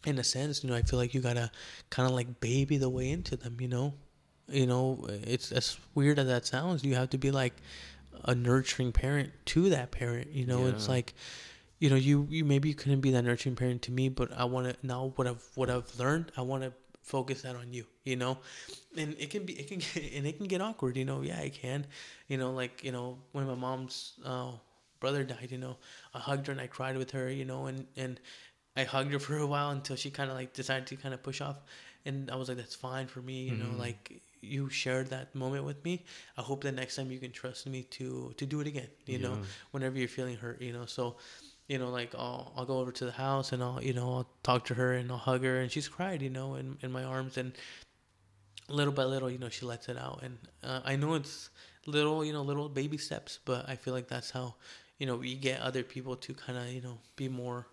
[0.06, 1.50] in a sense you know i feel like you gotta
[1.90, 3.88] kind of like baby the way into them you know
[4.50, 6.84] you know it's as weird as that sounds.
[6.84, 7.54] You have to be like
[8.26, 10.68] a nurturing parent to that parent you know?
[10.68, 11.14] It's like
[11.80, 14.46] you know you you maybe you couldn't be that nurturing parent to me but i
[14.46, 16.72] want to now what i've what i've learned i want to
[17.02, 18.38] focus that on you you know?
[18.96, 21.22] And it can be it can get and it can get awkward you know?
[21.22, 21.86] Yeah it can.
[22.28, 24.52] You know like you know when my mom's uh,
[25.02, 25.76] brother died you know
[26.14, 27.66] i hugged her and i cried with her you know?
[27.66, 28.20] And and
[28.78, 31.22] i hugged her for a while until she kind of like decided to kind of
[31.24, 31.58] push off.
[32.06, 33.72] And i was like that's fine for me you know?
[33.76, 33.80] Mhm.
[33.80, 36.04] like you shared that moment with me
[36.38, 39.18] i hope that next time you can trust me to to do it again you
[39.18, 39.38] know
[39.72, 40.86] whenever you're feeling hurt, you know.
[40.86, 41.18] So,
[41.68, 44.30] you know, like I'll I'll go over to the house and I'll you know I'll
[44.44, 47.04] talk to her and I'll hug her and she's cried, you know, in in my
[47.04, 47.38] arms.
[47.38, 47.54] And
[48.70, 50.22] little by little, you know, she lets it out.
[50.24, 51.50] And uh, I know it's
[51.86, 54.56] little, you know, little baby steps, but I feel like that's how
[55.00, 57.68] you know we get other people to kind of you know be more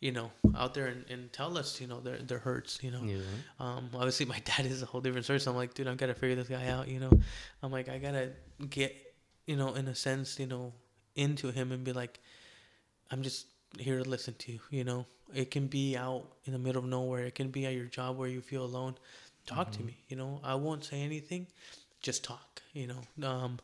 [0.00, 3.04] you know out there and, and tell us you know their their hurts you know
[3.04, 3.18] Yeah.
[3.58, 5.40] um, obviously, my dad is a whole different story.
[5.40, 6.88] So I'm like, dude, I gotta figure this guy out.
[6.88, 7.12] You know,
[7.62, 8.30] I'm like, I gotta
[8.70, 8.90] get,
[9.46, 10.72] you know, in a sense, you know,
[11.14, 12.18] into him and be like,
[13.10, 13.46] I'm just
[13.78, 14.60] here to listen to you.
[14.70, 17.24] You know, it can be out in the middle of nowhere.
[17.26, 18.94] It can be at your job where you feel alone.
[19.46, 19.86] Talk to Mhm.
[19.86, 19.96] me.
[20.08, 21.46] You know, I won't say anything.
[22.00, 22.62] Just talk.
[22.72, 23.58] You know, um,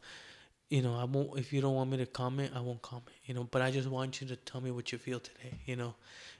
[0.69, 1.39] you know, I won't.
[1.39, 3.15] If you don't want me to comment, I won't comment.
[3.27, 5.61] You know, but I just want you to tell me what you feel today.
[5.65, 5.95] You know,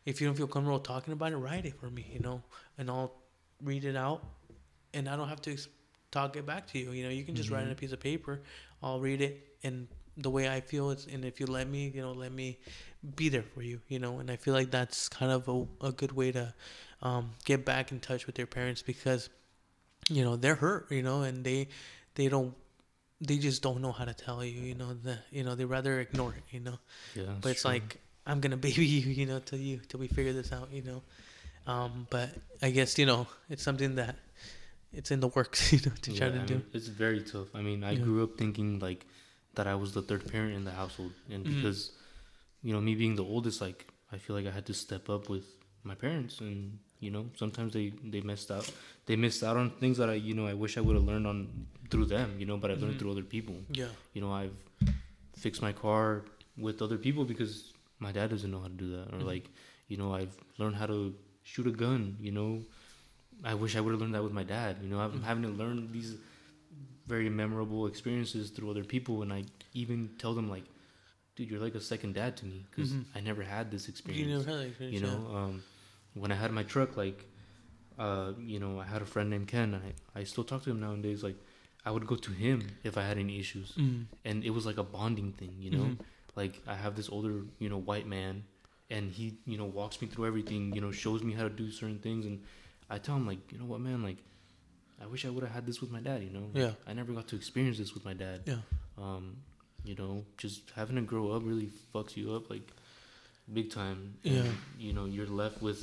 [0.05, 2.07] if you don't feel comfortable talking about it, write it for me.
[2.13, 2.43] You know,
[2.79, 3.13] and I'll
[3.63, 4.25] read it out,
[4.95, 5.69] and I don't have to ex-
[6.11, 6.91] talk it back to you.
[6.91, 7.79] You know, you can just write it on a Mhm.
[7.79, 8.41] piece of paper.
[8.83, 9.87] I'll read it, and
[10.17, 12.59] the way I feel is, and if you let me, you know, let me
[13.15, 13.81] be there for you.
[13.89, 16.53] You know, and I feel like that's kind of a, a good way to
[17.01, 19.29] um, get back in touch with your parents because,
[20.09, 20.91] you know, they're hurt.
[20.91, 21.69] You know, and they
[22.17, 22.55] they don't
[23.21, 24.61] they just don't know how to tell you.
[24.61, 26.45] You know, the you know they rather ignore it.
[26.51, 26.79] You know
[27.15, 27.35] Yeah.
[27.41, 27.71] but it's true.
[27.73, 30.83] like I'm gonna baby you, you know, till you till we figure this out, you
[30.83, 31.03] know.
[31.67, 32.31] Um, but
[32.63, 34.17] I guess you know it's something that
[34.93, 36.55] it's in the works, you know, to try Yeah, to I do.
[36.55, 37.49] mean, it's very tough.
[37.55, 38.05] I mean, I Yeah.
[38.05, 39.07] grew up thinking like
[39.55, 41.55] that I was the third parent in the household, and Mhm.
[41.57, 41.93] because
[42.63, 45.29] you know me being the oldest, like I feel like I had to step up
[45.29, 45.45] with
[45.83, 48.71] my parents, and you know sometimes they they messed out.
[49.07, 51.27] They missed out on things that I you know I wish I would have learned
[51.27, 52.99] on through them, you know, but I learned Mhm.
[52.99, 53.57] through other people.
[53.73, 54.57] Yeah, You know, I've
[55.37, 56.25] fixed my car
[56.57, 59.27] with other people because my dad doesn't know how to do that, or Mhm.
[59.33, 59.51] like
[59.89, 61.15] you know I've learned how to
[61.45, 62.17] shoot a gun.
[62.21, 62.63] You know,
[63.45, 64.79] I wish I would have learned that with my dad.
[64.83, 65.23] You know, I'm Mhm.
[65.23, 66.17] having to learn these
[67.07, 69.45] very memorable experiences through other people, and I
[69.75, 70.65] even tell them like,
[71.37, 73.05] "Dude, you're like a second dad to me because Mhm.
[73.15, 75.63] I never had this experience." you experience." never had that experience, you know, um,
[76.21, 77.25] when I had my truck, like,
[77.99, 79.75] uh, you know, I had a friend named Ken.
[79.75, 81.23] I I still talk to him nowadays.
[81.23, 81.37] Like,
[81.85, 83.73] I would go to him if I had any issues.
[83.77, 84.07] Mm.
[84.25, 85.55] and it was like a bonding thing.
[85.61, 85.99] You know, Mhm.
[86.35, 88.45] like I have this older, you know, white man,
[88.91, 90.75] and he, you know, walks me through everything.
[90.75, 92.43] You know, shows me how to do certain things, and
[92.91, 94.19] I tell him like, you know what, man, like,
[95.01, 96.23] I wish I would have had this with my dad.
[96.23, 96.73] You know, Yeah.
[96.87, 98.39] I never got to experience this with my dad.
[98.47, 98.63] Yeah.
[98.99, 99.37] Um,
[99.85, 102.67] you know, just having to grow up really fucks you up like
[103.53, 104.15] big time.
[104.23, 104.51] Yeah.
[104.79, 105.81] You know, you're left with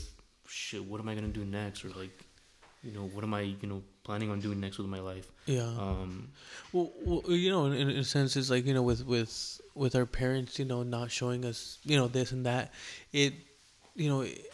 [0.48, 0.84] shit.
[0.84, 1.86] What am I gonna do next?
[1.86, 2.26] Or like,
[2.84, 5.30] you know, what am I, you know, planning on doing next with my life?
[5.45, 5.64] Yeah.
[5.64, 6.30] Um,
[6.72, 9.95] Well, well, you know, in, in a sense, it's like you know, with with with
[9.95, 12.72] our parents, you know, not showing us, you know, this and that.
[13.11, 13.34] It,
[13.95, 14.52] you know, it,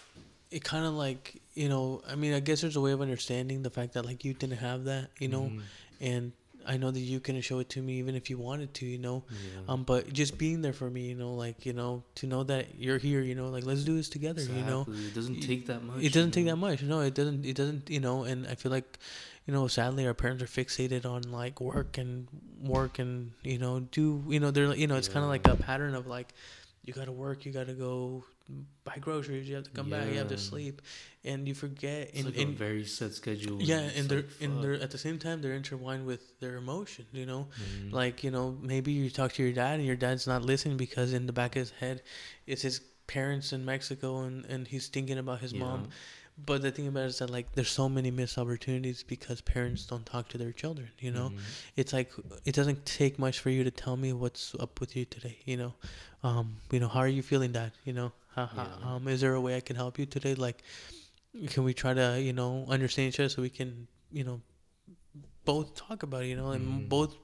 [0.51, 3.63] it kind of like you know, I mean, I guess there's a way of understanding
[3.63, 5.61] the fact that like you didn't have that, you know, mhm.
[5.99, 6.31] and
[6.65, 8.97] I know that you couldn't show it to me even if you wanted to, you
[8.97, 9.23] know.
[9.29, 9.61] Yeah.
[9.73, 12.75] Um, but just being there for me, you know, like you know, to know that
[12.77, 14.85] you're here, you know, like let's do this together, you know.
[14.87, 16.03] It doesn't take that much.
[16.03, 16.51] It doesn't take know?
[16.51, 16.83] that much.
[16.83, 17.45] No, it doesn't.
[17.45, 17.89] It doesn't.
[17.89, 18.99] You know, and I feel like,
[19.45, 22.27] you know, sadly, our parents are fixated on like work and
[22.61, 25.55] work and you know do you know they're you know it's kind of like a
[25.55, 26.33] pattern of like,
[26.83, 28.23] you gotta work, you gotta go
[28.83, 30.81] buy groceries, you have to come back, you have to sleep,
[31.23, 32.09] and you forget.
[32.09, 33.61] It's And, like a very set schedule.
[33.61, 36.55] yeah, it's and they're like, and they're at the same time they're intertwined with their
[36.57, 37.07] emotions.
[37.11, 37.93] You know, Mhm.
[37.93, 41.13] like you know maybe you talk to your dad and your dad's not listening because
[41.13, 42.01] in the back of his head,
[42.47, 45.89] it's his parents in Mexico and and he's thinking about his mom.
[46.45, 49.85] But the thing about it is that like there's so many missed opportunities because parents
[49.85, 50.89] don't talk to their children.
[50.99, 51.39] You know, Mhm.
[51.75, 52.11] it's like
[52.45, 55.37] it doesn't take much for you to tell me what's up with you today.
[55.43, 55.73] You know,
[56.23, 57.73] um, you know how are you feeling, Dad?
[57.83, 58.13] You know,
[58.55, 58.67] Yeah.
[58.83, 60.35] um, is there a way I can help you today?
[60.35, 60.63] Like,
[61.49, 64.41] can we try to you know understand each other so we can you know
[65.45, 66.27] both talk about it.
[66.27, 66.89] You know, and Mhm.
[66.89, 67.15] both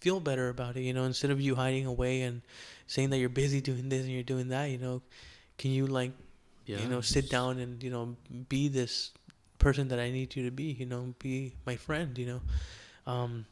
[0.00, 0.82] feel better about it.
[0.82, 2.42] You know, instead of you hiding away and
[2.86, 4.66] saying that you're busy doing this and you're doing that.
[4.70, 5.02] You know,
[5.58, 6.12] can you like
[6.66, 6.80] Yeah.
[6.80, 8.16] you know sit down and you know
[8.48, 9.12] be this
[9.58, 12.40] person that i need you to be you know be my friend you know
[13.06, 13.46] um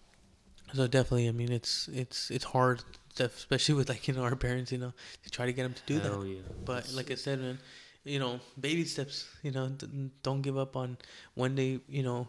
[0.75, 2.83] so definitely i mean it's it's it's hard
[3.19, 5.83] especially with like you know our parents you know to try to get them to
[5.87, 6.41] do that Hell yeah.
[6.65, 7.59] but like i said man
[8.05, 10.97] you know baby steps you know d- don't give up on
[11.35, 12.29] one day you know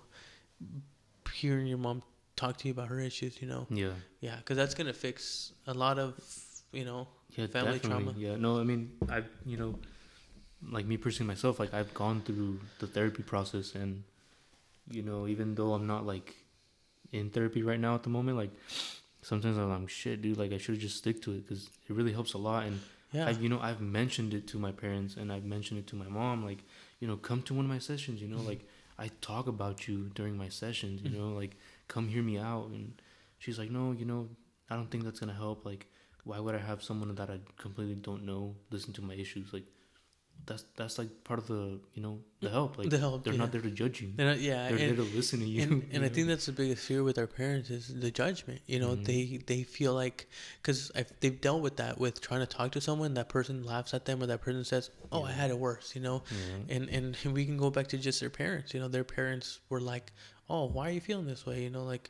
[1.34, 2.02] hearing your mom
[2.36, 3.92] talk to you about her issues you know yeah.
[4.22, 6.14] yeah because that's gonna fix a lot of
[6.72, 8.14] you know Yeah, family definitely.
[8.14, 8.14] trauma.
[8.18, 9.78] Yeah, no, I mean, I, you know,
[10.72, 14.04] like me personally myself, like I've gone through the therapy process, and
[14.90, 16.34] you know, even though I'm not like
[17.12, 18.52] in therapy right now at the moment, like
[19.22, 22.14] sometimes I'm like, shit, dude, like I should just stick to it because it really
[22.14, 22.66] helps a lot.
[22.66, 22.80] And
[23.12, 25.96] yeah I've, you know, I've mentioned it to my parents, and I've mentioned it to
[25.96, 26.60] my mom, like,
[27.00, 28.46] you know, come to one of my sessions, you know, Mhm.
[28.48, 28.68] like
[29.00, 31.18] I talk about you during my sessions, you Mhm.
[31.18, 31.56] know, like
[31.88, 33.02] come hear me out, and
[33.40, 34.30] she's like, no, you know,
[34.70, 35.88] I don't think that's gonna help, like
[36.24, 39.54] why would I have someone that I completely don't know listen to my issues?
[39.54, 39.64] Like,
[40.46, 42.78] that's that's like part of the you know the help.
[42.78, 43.40] Like the help they're yeah.
[43.40, 44.14] not there to judge you.
[44.16, 45.64] They're not- yeah They're and- there to listen to you.
[45.64, 48.62] and, you and I think that's the biggest fear with our parents is the judgment.
[48.66, 49.06] You know, Mhm.
[49.06, 50.28] they they feel like
[50.62, 54.06] because they've dealt with that with trying to talk to someone, that person laughs at
[54.06, 56.76] them, or that person says, "Oh, I had it worse." You know, Yeah.
[56.76, 58.74] and and we can go back to just their parents.
[58.74, 60.14] You know, their parents were like,
[60.50, 62.10] "Oh, why are you feeling this way?" You know, like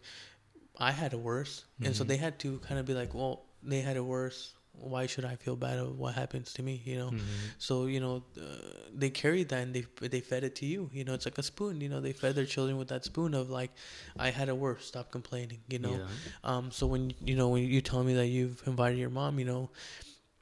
[0.78, 2.08] I had it worse, and so Mhm.
[2.10, 4.54] they had to kind of be like, "Well, they had it worse.
[4.80, 7.12] Why should I feel bad of what happens to me?" You know.
[7.12, 7.22] Mhm.
[7.58, 10.90] So you know, uh, they carried that and they they fed it to you.
[10.94, 11.82] You know, it's like a spoon.
[11.82, 13.72] You know, they fed their children with that spoon of like,
[14.18, 14.86] I had it worse.
[14.86, 15.62] Stop complaining.
[15.68, 15.96] You know.
[15.98, 16.08] Yeah.
[16.44, 16.72] Um.
[16.72, 19.70] So when you know when you tell me that you've invited your mom, you know,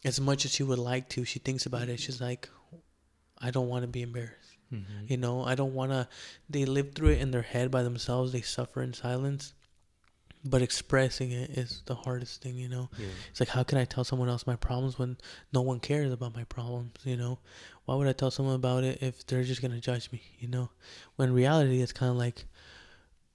[0.03, 1.99] as much as she would like to, she thinks about it.
[1.99, 2.49] She's like,
[3.37, 4.51] I don't want to be embarrassed.
[4.73, 5.09] Mhm.
[5.09, 6.07] You know, I don't want to.
[6.49, 8.31] They live through it in their head by themselves.
[8.31, 9.53] They suffer in silence.
[10.47, 12.89] But expressing it is the hardest thing, you know.
[12.99, 13.07] Yeah.
[13.31, 15.17] It's like, how can I tell someone else my problems when
[15.51, 16.91] no one cares about my problems?
[17.03, 17.39] You know,
[17.85, 20.21] why would I tell someone about it if they're just gonna judge me?
[20.39, 20.69] You know,
[21.15, 22.45] when reality it's kind of like,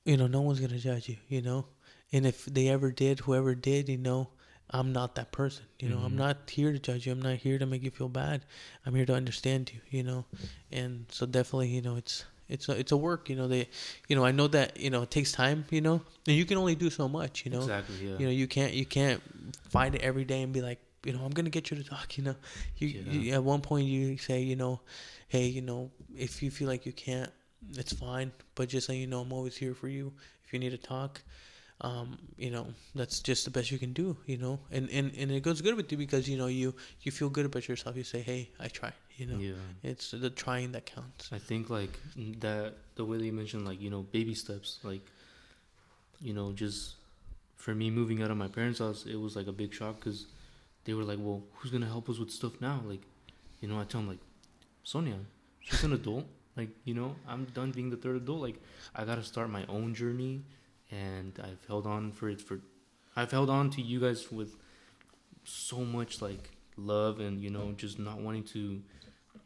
[0.05, 1.17] you know, no one's gonna judge you.
[1.29, 1.67] You know,
[2.13, 4.31] and if they ever did, whoever did, you know,
[4.71, 5.65] I'm not that person.
[5.81, 6.19] You know, I'm Mhm.
[6.19, 7.13] not here to judge you.
[7.13, 8.47] I'm not here to make you feel bad.
[8.87, 9.81] I'm here to understand you.
[9.91, 10.27] You know,
[10.71, 13.29] and so definitely, you know, it's it's a it's a work.
[13.31, 13.69] You know, they,
[14.09, 15.65] you know, I know that you know it takes time.
[15.71, 17.45] You know, and you can only do so much.
[17.45, 17.97] You know, Exactly.
[18.07, 18.19] Yeah.
[18.19, 19.23] you know you can't you can't
[19.69, 22.19] find it every day and be like you know i'm gonna get you to talk
[22.19, 22.35] you know
[22.77, 23.13] you, Yeah.
[23.13, 24.81] you at one point you say you know
[25.29, 27.31] hey you know if you feel like you can't
[27.79, 30.13] it's fine but just so you know i'm always here for you
[30.45, 31.23] if you need to talk
[31.81, 35.31] um you know that's just the best you can do you know and and, and
[35.31, 38.05] it goes good with you because you know you you feel good about yourself you
[38.05, 39.39] say hey i tried you know?
[39.39, 39.53] Yeah.
[39.83, 41.31] it's the trying that counts.
[41.31, 41.91] I think like
[42.41, 45.05] that the way that you mentioned like you know baby steps like
[46.21, 46.95] you know just
[47.57, 50.27] for me moving out of my parents' house it was like a big shock because
[50.85, 52.81] they were like well who's gonna help us with stuff now?
[52.87, 53.03] Like
[53.61, 54.25] you know I tell them like
[54.83, 55.19] Sonia
[55.61, 56.25] she's an adult.
[56.57, 58.41] Like you know I'm done being the third adult.
[58.41, 58.57] Like
[58.95, 60.43] I gotta start my own journey
[60.91, 62.61] and I've held on for it for
[63.15, 64.57] I've held on to you guys with
[65.45, 68.81] so much like love and you know just not wanting to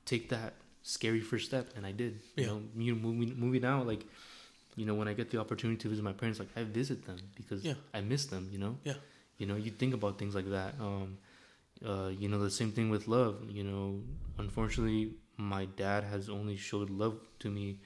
[0.05, 2.21] take that scary first step and I did.
[2.37, 4.05] You know, you know, moving moving out, like,
[4.77, 7.19] you know, when I get the opportunity to visit my parents, like I visit them
[7.37, 7.75] because Yeah.
[7.93, 8.79] I miss them, you know?
[8.85, 8.95] Yeah.
[9.39, 10.75] You know, you think about things like that.
[10.81, 11.19] Um
[11.85, 13.37] uh, you know, the same thing with love.
[13.51, 14.01] You know,
[14.39, 17.79] unfortunately my dad has only showed love to me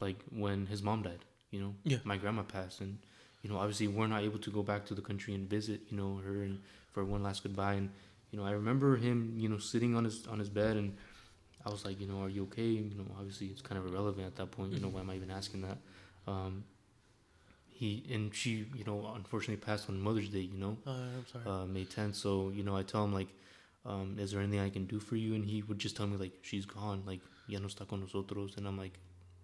[0.00, 1.74] like when his mom died, you know.
[1.84, 1.98] Yeah.
[2.04, 2.98] My grandma passed and
[3.42, 5.96] you know, obviously we're not able to go back to the country and visit, you
[5.96, 6.60] know, her and
[6.92, 7.90] for one last goodbye and
[8.30, 10.96] you know, I remember him, you know, sitting on his on his bed and
[11.66, 12.62] I was like, you know, are you okay?
[12.90, 14.72] You know, obviously it's kind of irrelevant at that point.
[14.72, 15.78] You know, why am I even asking that?
[16.26, 16.62] Um,
[17.68, 20.40] he and she, you know, unfortunately passed on Mother's Day.
[20.40, 21.44] You know, Uh, I'm sorry.
[21.46, 22.14] uh, May 10th.
[22.14, 23.28] So you know, I tell him like,
[23.84, 25.34] um, is there anything I can do for you?
[25.34, 28.56] And he would just tell me like, she's gone, like ya no está con nosotros.
[28.56, 28.94] And I'm like,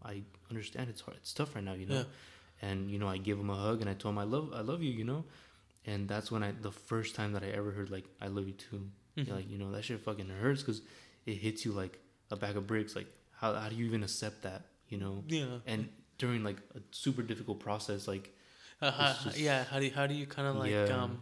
[0.02, 1.96] I understand it's hard, it's tough right now, you know.
[1.96, 2.04] Yeah.
[2.68, 4.60] And you know, I give him a hug and I told him I love, I
[4.60, 5.24] love you, you know.
[5.84, 8.54] And that's when I, the first time that I ever heard like, I love you
[8.54, 8.88] too.
[9.18, 9.28] Mhm.
[9.30, 10.80] Like you know, that shit fucking hurts because
[11.26, 11.98] it hits you like
[12.34, 12.92] a bag of bricks.
[12.98, 13.09] Like
[13.40, 15.14] how how do you even accept that, you know?
[15.28, 15.59] yeah.
[15.72, 15.80] And
[16.22, 18.26] during like a super difficult process, like
[18.82, 21.02] Uh, how, just- yeah, how do you, how do you kind of like Yeah.
[21.02, 21.12] um,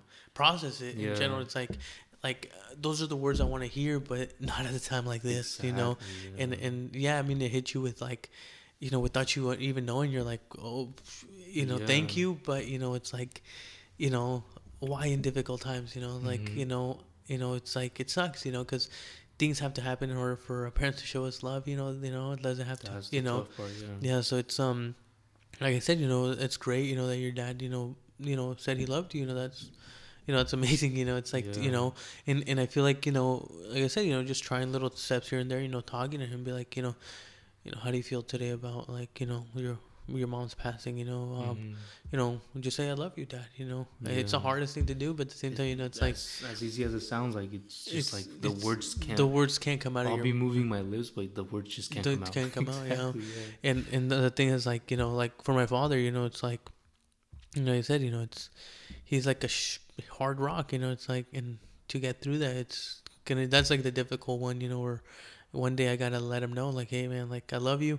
[0.41, 1.09] process it Yeah.
[1.11, 1.41] in general?
[1.47, 1.73] It's like
[2.29, 5.05] like uh, those are the words I want to hear, but not at a time
[5.13, 5.93] like this, you know.
[5.93, 6.77] Exactly, And and
[7.07, 8.25] yeah, I mean, it hit you with like,
[8.85, 10.83] you know, without you even knowing, you're like, oh,
[11.59, 13.35] you know, thank you, but you know, it's like,
[14.05, 14.29] you know,
[14.91, 16.57] why in difficult times, you know, like Mhm.
[16.61, 16.87] you know,
[17.33, 18.89] you know, it's like it sucks, you know, because
[19.41, 21.91] things have to happen in order for our parents to show us love, you know,
[21.91, 23.71] you know, it doesn't have to, That's you know, part,
[24.03, 24.17] yeah.
[24.17, 24.95] yeah, so it's um,
[25.61, 28.37] like I said, you know, it's great, you know, that your dad, you know, you
[28.37, 29.23] know, said he loved you.
[29.23, 29.71] You know, that's,
[30.27, 30.95] you know, it's amazing.
[30.95, 31.63] You know, it's like Yeah.
[31.67, 31.95] you know,
[32.27, 34.91] and and I feel like you know, like I said, you know, just trying little
[34.91, 35.61] steps here and there.
[35.61, 36.95] You know, talking to him, be like, you know,
[37.65, 39.79] you know, how do you feel today about like you know your
[40.19, 40.97] your mom's passing?
[40.99, 41.77] You know, um, Mhm.
[42.13, 43.47] you know, just say I love you, dad.
[43.57, 45.85] You know, it's the hardest thing to do, but at the same time, you know,
[45.85, 48.95] it's like as, as easy as it sounds, like it's just it's like the words
[48.95, 49.17] can't.
[49.17, 51.91] the words can't come out I'll your be moving my lips, but the words just
[51.91, 52.33] can't come out.
[52.33, 53.09] can't come out, yeah.
[53.11, 53.23] Exactly,
[53.63, 56.43] and and the thing is like you know like for my father you know it's
[56.43, 56.61] like
[57.55, 58.51] you know he said you know it's
[59.05, 59.79] he's like a sh-
[60.19, 61.59] hard rock you know it's like and
[61.89, 65.03] to get through that it's gonna that's like the difficult one you know where
[65.51, 67.99] one day i gotta let him know like hey man like i love you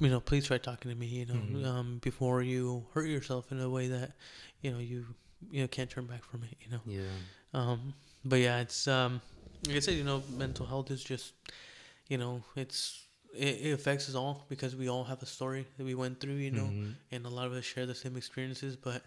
[0.00, 1.64] you know please try talking to me you know Mhm.
[1.66, 4.12] um before you hurt yourself in a way that
[4.62, 5.06] you know you
[5.50, 7.02] you know can't turn back from it you know Yeah.
[7.52, 7.94] um,
[8.24, 9.20] but yeah, it's um,
[9.66, 11.32] like I said, you know, mental health is just,
[12.08, 15.84] you know, it's it, it affects us all because we all have a story that
[15.84, 16.94] we went through, you know, Mhm.
[17.12, 18.76] and a lot of us share the same experiences.
[18.76, 19.02] But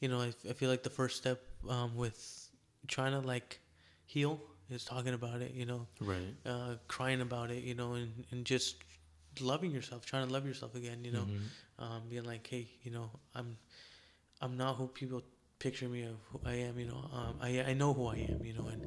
[0.00, 1.40] you know, I, I feel like the first step
[1.70, 2.50] um, with
[2.86, 3.60] trying to like
[4.06, 4.40] heal
[4.70, 6.34] is talking about it, you know, Right.
[6.44, 8.76] uh, crying about it, you know, and, and just
[9.40, 11.48] loving yourself, trying to love yourself again, you know, Mhm.
[11.78, 13.56] um, being like, hey, you know, I'm,
[14.40, 15.22] I'm not who people
[15.58, 16.78] picture me of who I am.
[16.78, 18.44] You know, um, I I know who I am.
[18.44, 18.82] You know, and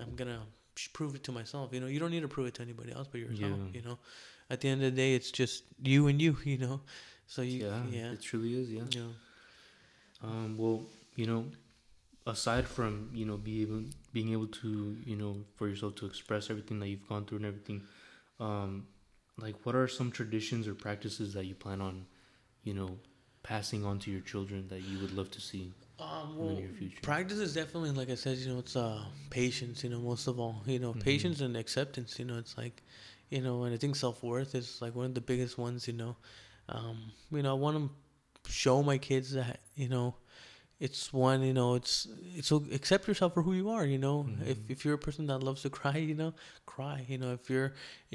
[0.00, 0.46] I'm gonna
[0.92, 1.72] prove it to myself.
[1.72, 3.58] You know, you don't need to prove it to anybody else but yourself.
[3.58, 3.80] Yeah.
[3.80, 3.98] You know,
[4.48, 6.36] at the end of the day, it's just you and you.
[6.44, 6.80] You know,
[7.26, 8.70] so you yeah, yeah, It truly is.
[8.70, 8.84] Yeah.
[9.00, 9.10] know,
[10.22, 10.82] Um, well,
[11.16, 11.46] you know,
[12.26, 16.50] aside from you know be able being able to you know for yourself to express
[16.50, 17.82] everything that you've gone through and everything,
[18.38, 18.86] um,
[19.38, 22.06] like what are some traditions or practices that you plan on,
[22.64, 22.98] you know,
[23.42, 26.60] passing on to your children that you would love to see um, in well, the
[26.62, 26.98] near future?
[27.02, 28.38] practice is definitely like I said.
[28.38, 29.82] You know, it's uh patience.
[29.84, 31.00] You know, most of all, you know, Mhm.
[31.00, 32.18] patience and acceptance.
[32.18, 32.82] You know, it's like,
[33.30, 35.86] you know, and I think self worth is like one of the biggest ones.
[35.88, 36.16] You know,
[36.68, 37.76] um, you know, I want
[38.44, 40.14] to show my kids that you know
[40.86, 41.94] it's one you know it's
[42.38, 44.16] it's so accept yourself for who you are you know.
[44.52, 44.70] If Mhm.
[44.74, 46.32] if you're a person that loves to cry you know
[46.74, 47.30] cry you know.
[47.38, 47.70] If you're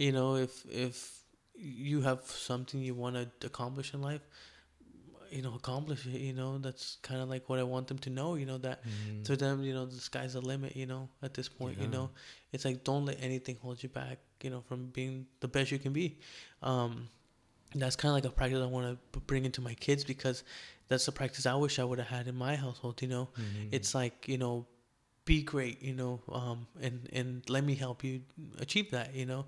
[0.06, 0.54] you know if
[0.88, 0.96] if
[1.56, 4.26] you have something you want to accomplish in life
[5.32, 6.58] you know accomplish it you know.
[6.58, 9.24] That's kind of like what i want them to know you know that Mhm.
[9.28, 12.10] to them you know the sky's the limit you know at this point you know.
[12.54, 15.80] It's like don't let anything hold you back you know from being the best you
[15.80, 16.18] can be.
[16.62, 17.10] Um
[17.76, 20.44] that's kind of like a practice i want to bring into my kids because
[20.88, 23.30] that's the practice i wish i would have had in my household you know?
[23.38, 23.70] Mhm.
[23.72, 24.66] it's like you know
[25.26, 28.22] be great you know um and and let me help you
[28.60, 29.46] achieve that you know?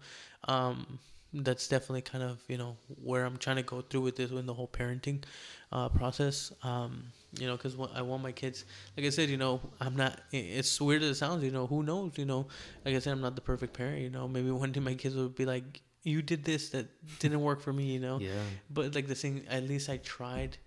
[0.48, 1.00] Um
[1.32, 4.48] that's definitely kind of you know where i'm trying to go through with this in
[4.48, 5.24] the whole parenting
[5.72, 7.04] uh process um
[7.40, 8.66] you know because i want my kids
[8.98, 11.84] like i said you know i'm not it's weird as it sounds you know who
[11.84, 12.48] knows you know?
[12.84, 14.28] Like i said i'm not the perfect parent you know?
[14.28, 16.88] Maybe one day my kids will be like you did this that
[17.20, 18.18] didn't work for me you know?
[18.20, 18.32] Yeah.
[18.72, 20.58] but like the thing at least i tried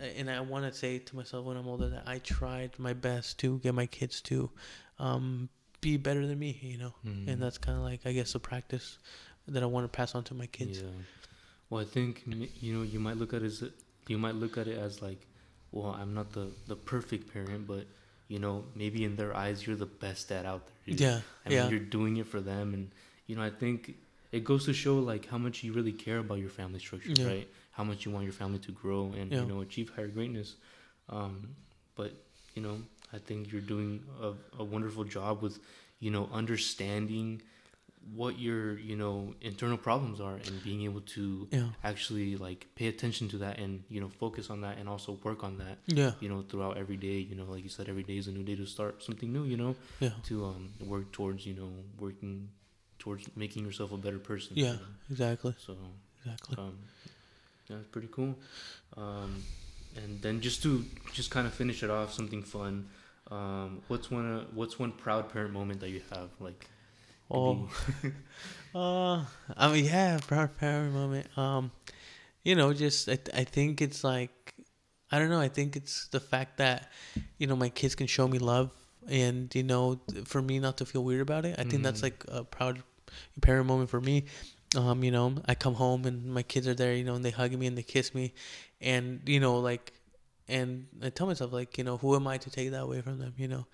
[0.00, 3.38] and i want to say to myself when i'm older that i tried my best
[3.38, 4.50] to get my kids to
[4.98, 5.48] um,
[5.80, 7.28] be better than me you know Mhm.
[7.28, 8.98] and that's kind of like i guess a practice
[9.48, 10.88] that i want to pass on to my kids Yeah.
[11.70, 12.22] Well, I think
[12.60, 13.64] you know you might look at it as
[14.06, 15.26] you might look at it as like,
[15.70, 17.86] well, I'm not the the perfect parent, but
[18.28, 20.76] you know maybe in their eyes you're the best dad out there.
[20.86, 21.00] dude.
[21.00, 22.90] yeah I mean, yeah you're doing it for them, and
[23.26, 23.94] you know I think
[24.32, 27.26] it goes to show like how much you really care about your family structure, Yeah.
[27.26, 27.48] right?
[27.72, 29.40] How much you want your family to grow and Yeah.
[29.42, 30.56] you know achieve higher greatness.
[31.08, 31.56] Um,
[31.96, 32.12] but
[32.54, 32.76] you know
[33.12, 34.32] I think you're doing a,
[34.62, 35.58] a wonderful job with
[36.00, 37.42] you know understanding
[38.14, 42.88] what your you know internal problems are and being able to yeah actually like pay
[42.88, 46.12] attention to that and you know focus on that and also work on that yeah
[46.20, 48.42] you know throughout every day you know like you said every day is a new
[48.42, 52.48] day to start something new you know yeah to um work towards you know working
[52.98, 54.72] towards making yourself a better person you Yeah.
[54.72, 54.78] know?
[55.10, 55.76] exactly so
[56.20, 56.78] exactly um
[57.72, 58.36] Yeah, it's pretty cool.
[58.96, 59.42] Um,
[59.96, 62.88] and then just to just kind of finish it off, something fun.
[63.30, 66.30] Um, what's one uh, what's one proud parent moment that you have?
[66.40, 66.66] Like,
[67.30, 67.68] Oh,
[68.74, 69.24] uh,
[69.56, 71.26] I mean, yeah, proud parent moment.
[71.38, 71.70] Um,
[72.44, 74.54] you know, just I, I think it's like,
[75.10, 75.40] I don't know.
[75.40, 76.90] I think it's the fact that,
[77.38, 78.70] you know, my kids can show me love,
[79.08, 81.58] and you know, for me not to feel weird about it.
[81.58, 82.04] I think that's Mhm.
[82.04, 82.82] like a proud
[83.40, 84.24] parent moment for me.
[84.76, 87.30] Um, you know, I come home and my kids are there, you know, and they
[87.30, 88.32] hug me and they kiss me,
[88.80, 89.92] and you know, like,
[90.48, 93.18] and I tell myself like, you know, who am I to take that away from
[93.18, 93.34] them?
[93.36, 93.66] You know,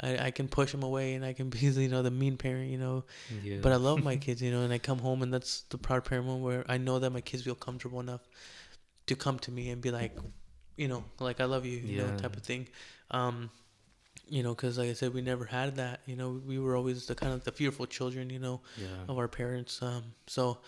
[0.00, 2.70] I, I can push them away and I can be, you know, the mean parent,
[2.70, 3.04] you know,
[3.42, 3.58] yeah.
[3.62, 6.04] but I love my kids, you know, and I come home and that's the proud
[6.04, 8.26] parent moment where I know that my kids feel comfortable enough
[9.06, 10.16] to come to me and be like,
[10.76, 12.68] you know, like I love you, you know, type of thing.
[13.10, 13.50] Um,
[14.28, 16.00] you know, because like I said, we never had that.
[16.06, 18.86] You know, we were always the kind of the fearful children, you know, yeah.
[19.08, 19.80] of our parents.
[19.82, 20.58] Um, so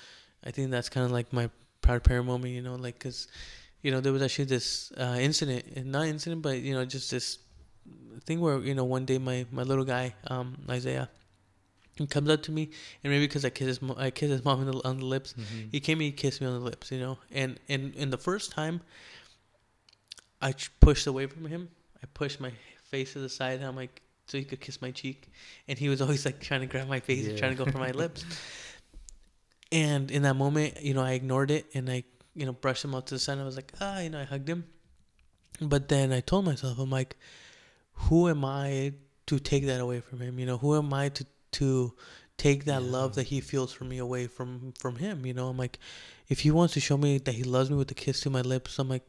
[0.44, 1.50] I think that's kind of like my
[1.82, 3.26] proud parent moment, you know, like because,
[3.82, 7.10] you know, there was actually this uh, incident, and not incident, but you know, just
[7.10, 7.38] this
[8.24, 11.08] thing where you know one day my my little guy, um, Isaiah,
[11.96, 12.70] he comes up to me,
[13.02, 15.34] and maybe because I kiss his I kiss his mom on the, on the lips,
[15.38, 15.68] Mhm.
[15.72, 18.18] he came and he kissed me on the lips, you know, and and and the
[18.18, 18.82] first time,
[20.40, 21.70] I pushed away from him.
[22.02, 22.52] I pushed my
[22.90, 23.60] face to the side.
[23.60, 25.28] And I'm like, so he could kiss my cheek,
[25.68, 27.78] and he was always like trying to grab my face and trying to go for
[27.78, 28.24] my lips.
[29.70, 32.04] And in that moment, you know, I ignored it and I,
[32.34, 33.38] you know, brushed him out to the side.
[33.38, 34.64] I was like, ah, you know, I hugged him.
[35.60, 37.16] But then I told myself, I'm like,
[37.92, 38.94] who am I
[39.26, 40.38] to take that away from him?
[40.38, 41.94] You know, who am I to to
[42.36, 42.88] take that Yeah.
[42.96, 45.26] love that he feels for me away from from him?
[45.26, 45.78] You know, I'm like,
[46.28, 48.40] if he wants to show me that he loves me with a kiss to my
[48.40, 49.04] lips, I'm like,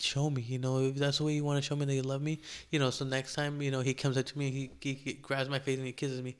[0.00, 0.42] show me.
[0.42, 2.40] You know, if that's the way you want to show me that you love me,
[2.70, 2.90] you know.
[2.90, 5.58] So next time, you know, he comes up to me, he he, he grabs my
[5.58, 6.36] face and he kisses me,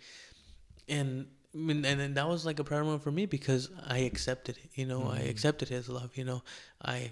[0.89, 1.27] and.
[1.59, 4.71] And then that was like a proud moment for me because I accepted it.
[4.75, 5.31] You know, I Mhm.
[5.31, 6.15] accepted his love.
[6.15, 6.43] You know,
[6.83, 7.11] I,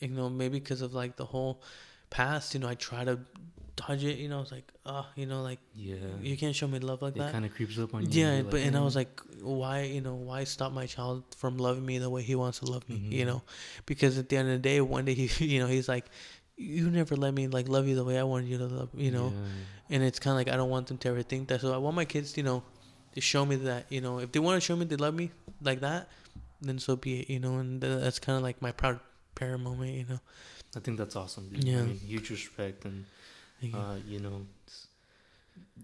[0.00, 1.62] you know, maybe because of like the whole
[2.10, 2.52] past.
[2.52, 3.20] You know, I try to
[3.76, 4.18] dodge it.
[4.18, 5.96] You know, it's like, oh, you know, like Yeah.
[6.20, 7.32] you can't show me love like it that.
[7.32, 8.08] kind of creeps up on you.
[8.10, 11.24] Yeah, but like, and I "Mm." was like, why, you know, why stop my child
[11.36, 12.96] from loving me the way he wants to love me?
[13.10, 13.26] You Mhm.
[13.26, 13.42] know,
[13.86, 16.06] because at the end of the day, one day he, you know, he's like,
[16.56, 19.10] you never let me like love you the way I wanted you to love, you
[19.10, 19.34] know.
[19.36, 19.94] Yeah.
[19.96, 21.60] And it's kind of like I don't want them to ever think that.
[21.60, 22.62] So I want my kids, you know,
[23.14, 25.30] to show me that, you know, if they want to show me they love me
[25.62, 26.08] like that,
[26.62, 27.58] then so be it, you know.
[27.58, 29.00] And that's kind of like my proud
[29.34, 30.20] parent moment, you know.
[30.74, 31.62] I think that's awesome, dude.
[31.64, 31.80] Yeah.
[31.80, 33.04] I mean, huge respect and
[33.60, 33.76] you.
[33.76, 34.46] uh, you know,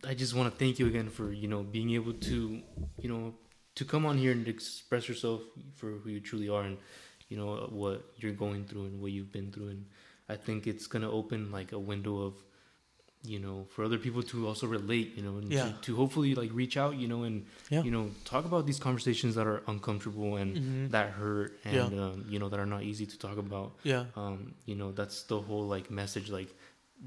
[0.06, 2.60] I just want to thank you again for you know being able to
[3.00, 3.34] you know
[3.76, 5.42] to come on here and express yourself
[5.74, 6.76] for who you truly are and
[7.28, 9.86] you know what you're going through and what you've been through and
[10.28, 12.34] I think it's gonna open like a window of
[13.24, 15.64] you know for other people to also relate you know and Yeah.
[15.68, 17.82] to, to hopefully like reach out you know and Yeah.
[17.82, 20.90] you know talk about these conversations that are uncomfortable and Mhm.
[20.90, 22.02] that hurt and Yeah.
[22.04, 24.06] um, you know that are not easy to talk about yeah.
[24.16, 26.52] um, you know that's the whole like message like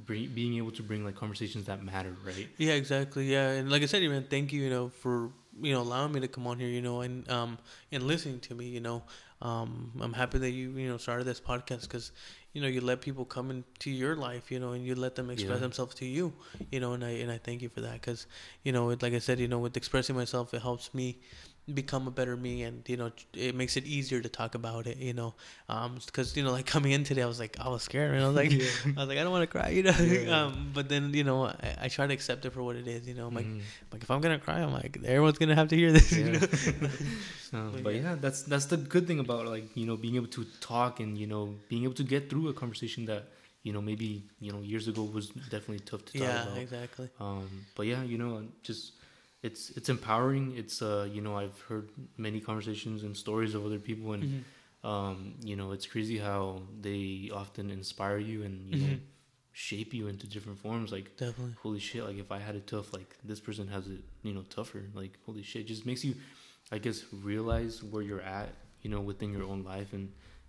[0.05, 3.31] bring, being able to bring like conversations that matter right Yeah, exactly.
[3.31, 5.31] Yeah, and like I said, man, thank you, you know, for
[5.61, 7.57] you know allowing me to come on here, you know, and um
[7.91, 9.03] and listening to me, you know.
[9.41, 12.11] Um, I'm happy that you you know started this podcast because
[12.53, 15.29] you know you let people come into your life, you know, and you let them
[15.29, 15.61] express Yeah.
[15.61, 16.33] themselves to you,
[16.71, 18.27] you know, and I and I thank you for that because
[18.63, 21.19] you know, it, like I said, you know, with expressing myself, it helps me
[21.73, 24.97] become a better me and you know it makes it easier to talk about it
[24.97, 25.33] you know
[25.67, 28.23] um because you know like coming in today i was like i was scared and
[28.23, 28.51] i was like
[28.97, 29.91] I was like, I don't want to cry, you know.
[29.99, 30.43] Yeah.
[30.45, 33.07] um, but then, you know, I, I try to accept it for what it is,
[33.07, 33.27] you know.
[33.27, 33.61] I'm like, Mhm.
[33.91, 36.11] like if I'm gonna cry, I'm like, everyone's gonna have to hear this.
[36.15, 36.39] You know?
[37.53, 38.01] Uh, But but yeah.
[38.01, 41.17] yeah that's that's the good thing about like you know being able to talk and
[41.17, 43.23] you know being able to get through a conversation that
[43.63, 46.61] you know maybe you know years ago was definitely tough to talk about, yeah, about
[46.61, 47.09] exactly.
[47.19, 48.93] um but yeah you know just
[49.47, 51.87] it's it's empowering it's uh you know i've heard
[52.27, 54.41] many conversations and stories of other people and Mhm.
[54.91, 55.17] um
[55.49, 56.41] you know it's crazy how
[56.87, 57.01] they
[57.41, 59.01] often inspire you and you know Mhm.
[59.67, 61.53] shape you into different forms like Definitely.
[61.63, 64.43] holy shit like if i had it tough like this person has it you know
[64.57, 66.13] tougher like holy shit it just makes you
[66.75, 66.97] i guess
[67.29, 68.49] realize where you're at
[68.83, 70.05] you know within your own life and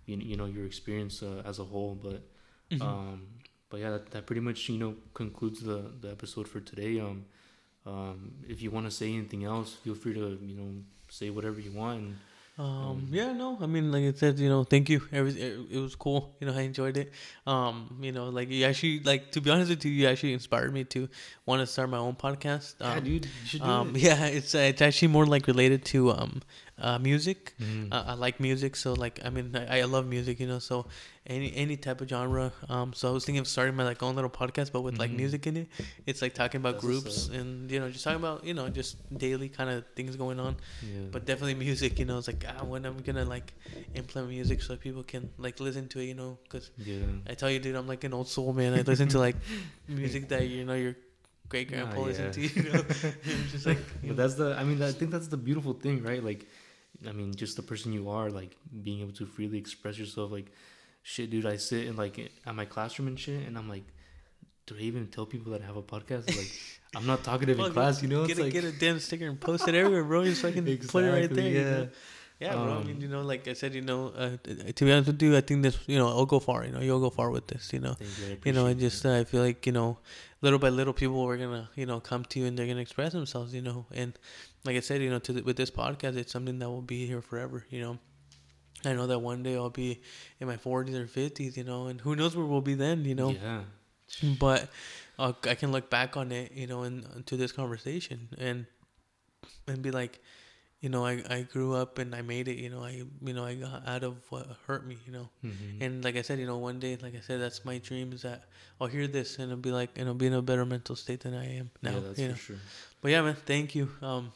[0.07, 2.21] you, you know your experience uh, as a whole but
[2.71, 2.81] Mhm.
[2.89, 3.19] um
[3.69, 7.19] but yeah that, that pretty much you know concludes the the episode for today um
[7.91, 8.17] um
[8.53, 10.69] if you want to say anything else feel free to you know
[11.09, 12.15] say whatever you want and
[12.59, 14.99] Um, yeah, no, I mean, like I said, you know, thank you.
[15.11, 16.21] It, it was cool.
[16.39, 17.11] You know, I enjoyed it.
[17.45, 20.73] Um, you know, like you actually, like to be honest with you, you actually inspired
[20.73, 21.07] me to
[21.45, 22.73] want to start my own podcast.
[22.81, 25.45] Um, yeah dude you should do um, it yeah, it's uh, it's actually more like
[25.45, 26.41] related to um,
[26.81, 27.53] uh, music.
[27.61, 27.93] Mhm.
[27.93, 30.57] uh, I like music, so like I mean I, I love music, you know.
[30.59, 30.87] So
[31.27, 32.51] any any type of genre.
[32.69, 35.11] Um, so I was thinking of starting my like own little podcast, but with like
[35.11, 35.17] Mhm.
[35.17, 35.67] music in it.
[36.05, 38.95] It's like talking about That's groups and you know just talking about you know just
[39.17, 40.55] daily kind of things going on.
[40.81, 41.07] Yeah.
[41.11, 41.99] But definitely music.
[41.99, 43.53] You know, it's like ah, when I'm gonna like
[43.93, 46.05] implement music so people can like listen to it.
[46.05, 46.99] You know, because yeah.
[47.29, 48.73] I tell you, dude, I'm like an old soul man.
[48.73, 49.35] I listen to like
[49.87, 50.95] music that you know your
[51.49, 52.41] great grandpa Nah, listened to.
[52.41, 52.49] yeah.
[53.27, 54.55] You know, just like you But know, that's the.
[54.57, 56.23] I mean, I think that's the beautiful thing, right?
[56.23, 56.47] Like,
[57.07, 60.31] I mean, just the person you are, like being able to freely express yourself.
[60.31, 60.51] Like,
[61.07, 63.85] shit, dude, I sit in like at my classroom and shit, and I'm like,
[64.65, 66.27] do I even tell people that I have a podcast?
[66.27, 66.51] Like,
[66.95, 68.25] I'm not talkative in class, you know.
[68.25, 70.25] get It's a, like get a damn sticker and post it everywhere, bro.
[70.25, 71.51] Just fucking put it right Exactly, there.
[71.51, 71.77] you yeah.
[71.77, 71.89] know?
[72.39, 72.73] Yeah, bro.
[72.73, 75.21] I mean, Um, you know, like I said, you know, uh, to be honest with
[75.23, 76.65] you, I think this, you know, I'll go far.
[76.65, 77.71] You know, you'll go far with this.
[77.73, 79.97] You know, you, you know, I just uh, I feel like you know,
[80.41, 83.13] little by little, people are gonna you know come to you and they're gonna express
[83.13, 83.55] themselves.
[83.55, 84.13] You know, and
[84.65, 87.07] like I said, you know, to the, with this podcast, it's something that will be
[87.07, 87.65] here forever.
[87.71, 87.97] You know.
[88.87, 90.01] I know that one day I'll be
[90.39, 93.15] in my 40s or 50s, you know, and who knows where we'll be then, you
[93.15, 93.31] know.
[93.31, 93.61] Yeah.
[94.39, 94.69] But
[95.19, 98.65] uh, I can look back on it, you know, and to this conversation and
[99.67, 100.19] and be like,
[100.79, 103.43] you know, I, I grew up and I made it, you know, I you know
[103.45, 105.81] I got out of what hurt me, you know, Mhm.
[105.81, 108.21] and like I said, you know, one day, like I said, that's my dream is
[108.21, 108.43] that
[108.79, 111.21] I'll hear this and I'll be like, and I'll be in a better mental state
[111.21, 112.35] than I am now, yeah, that's for know.
[112.35, 112.55] sure.
[113.01, 113.89] But yeah, man, thank you.
[114.01, 114.31] Um,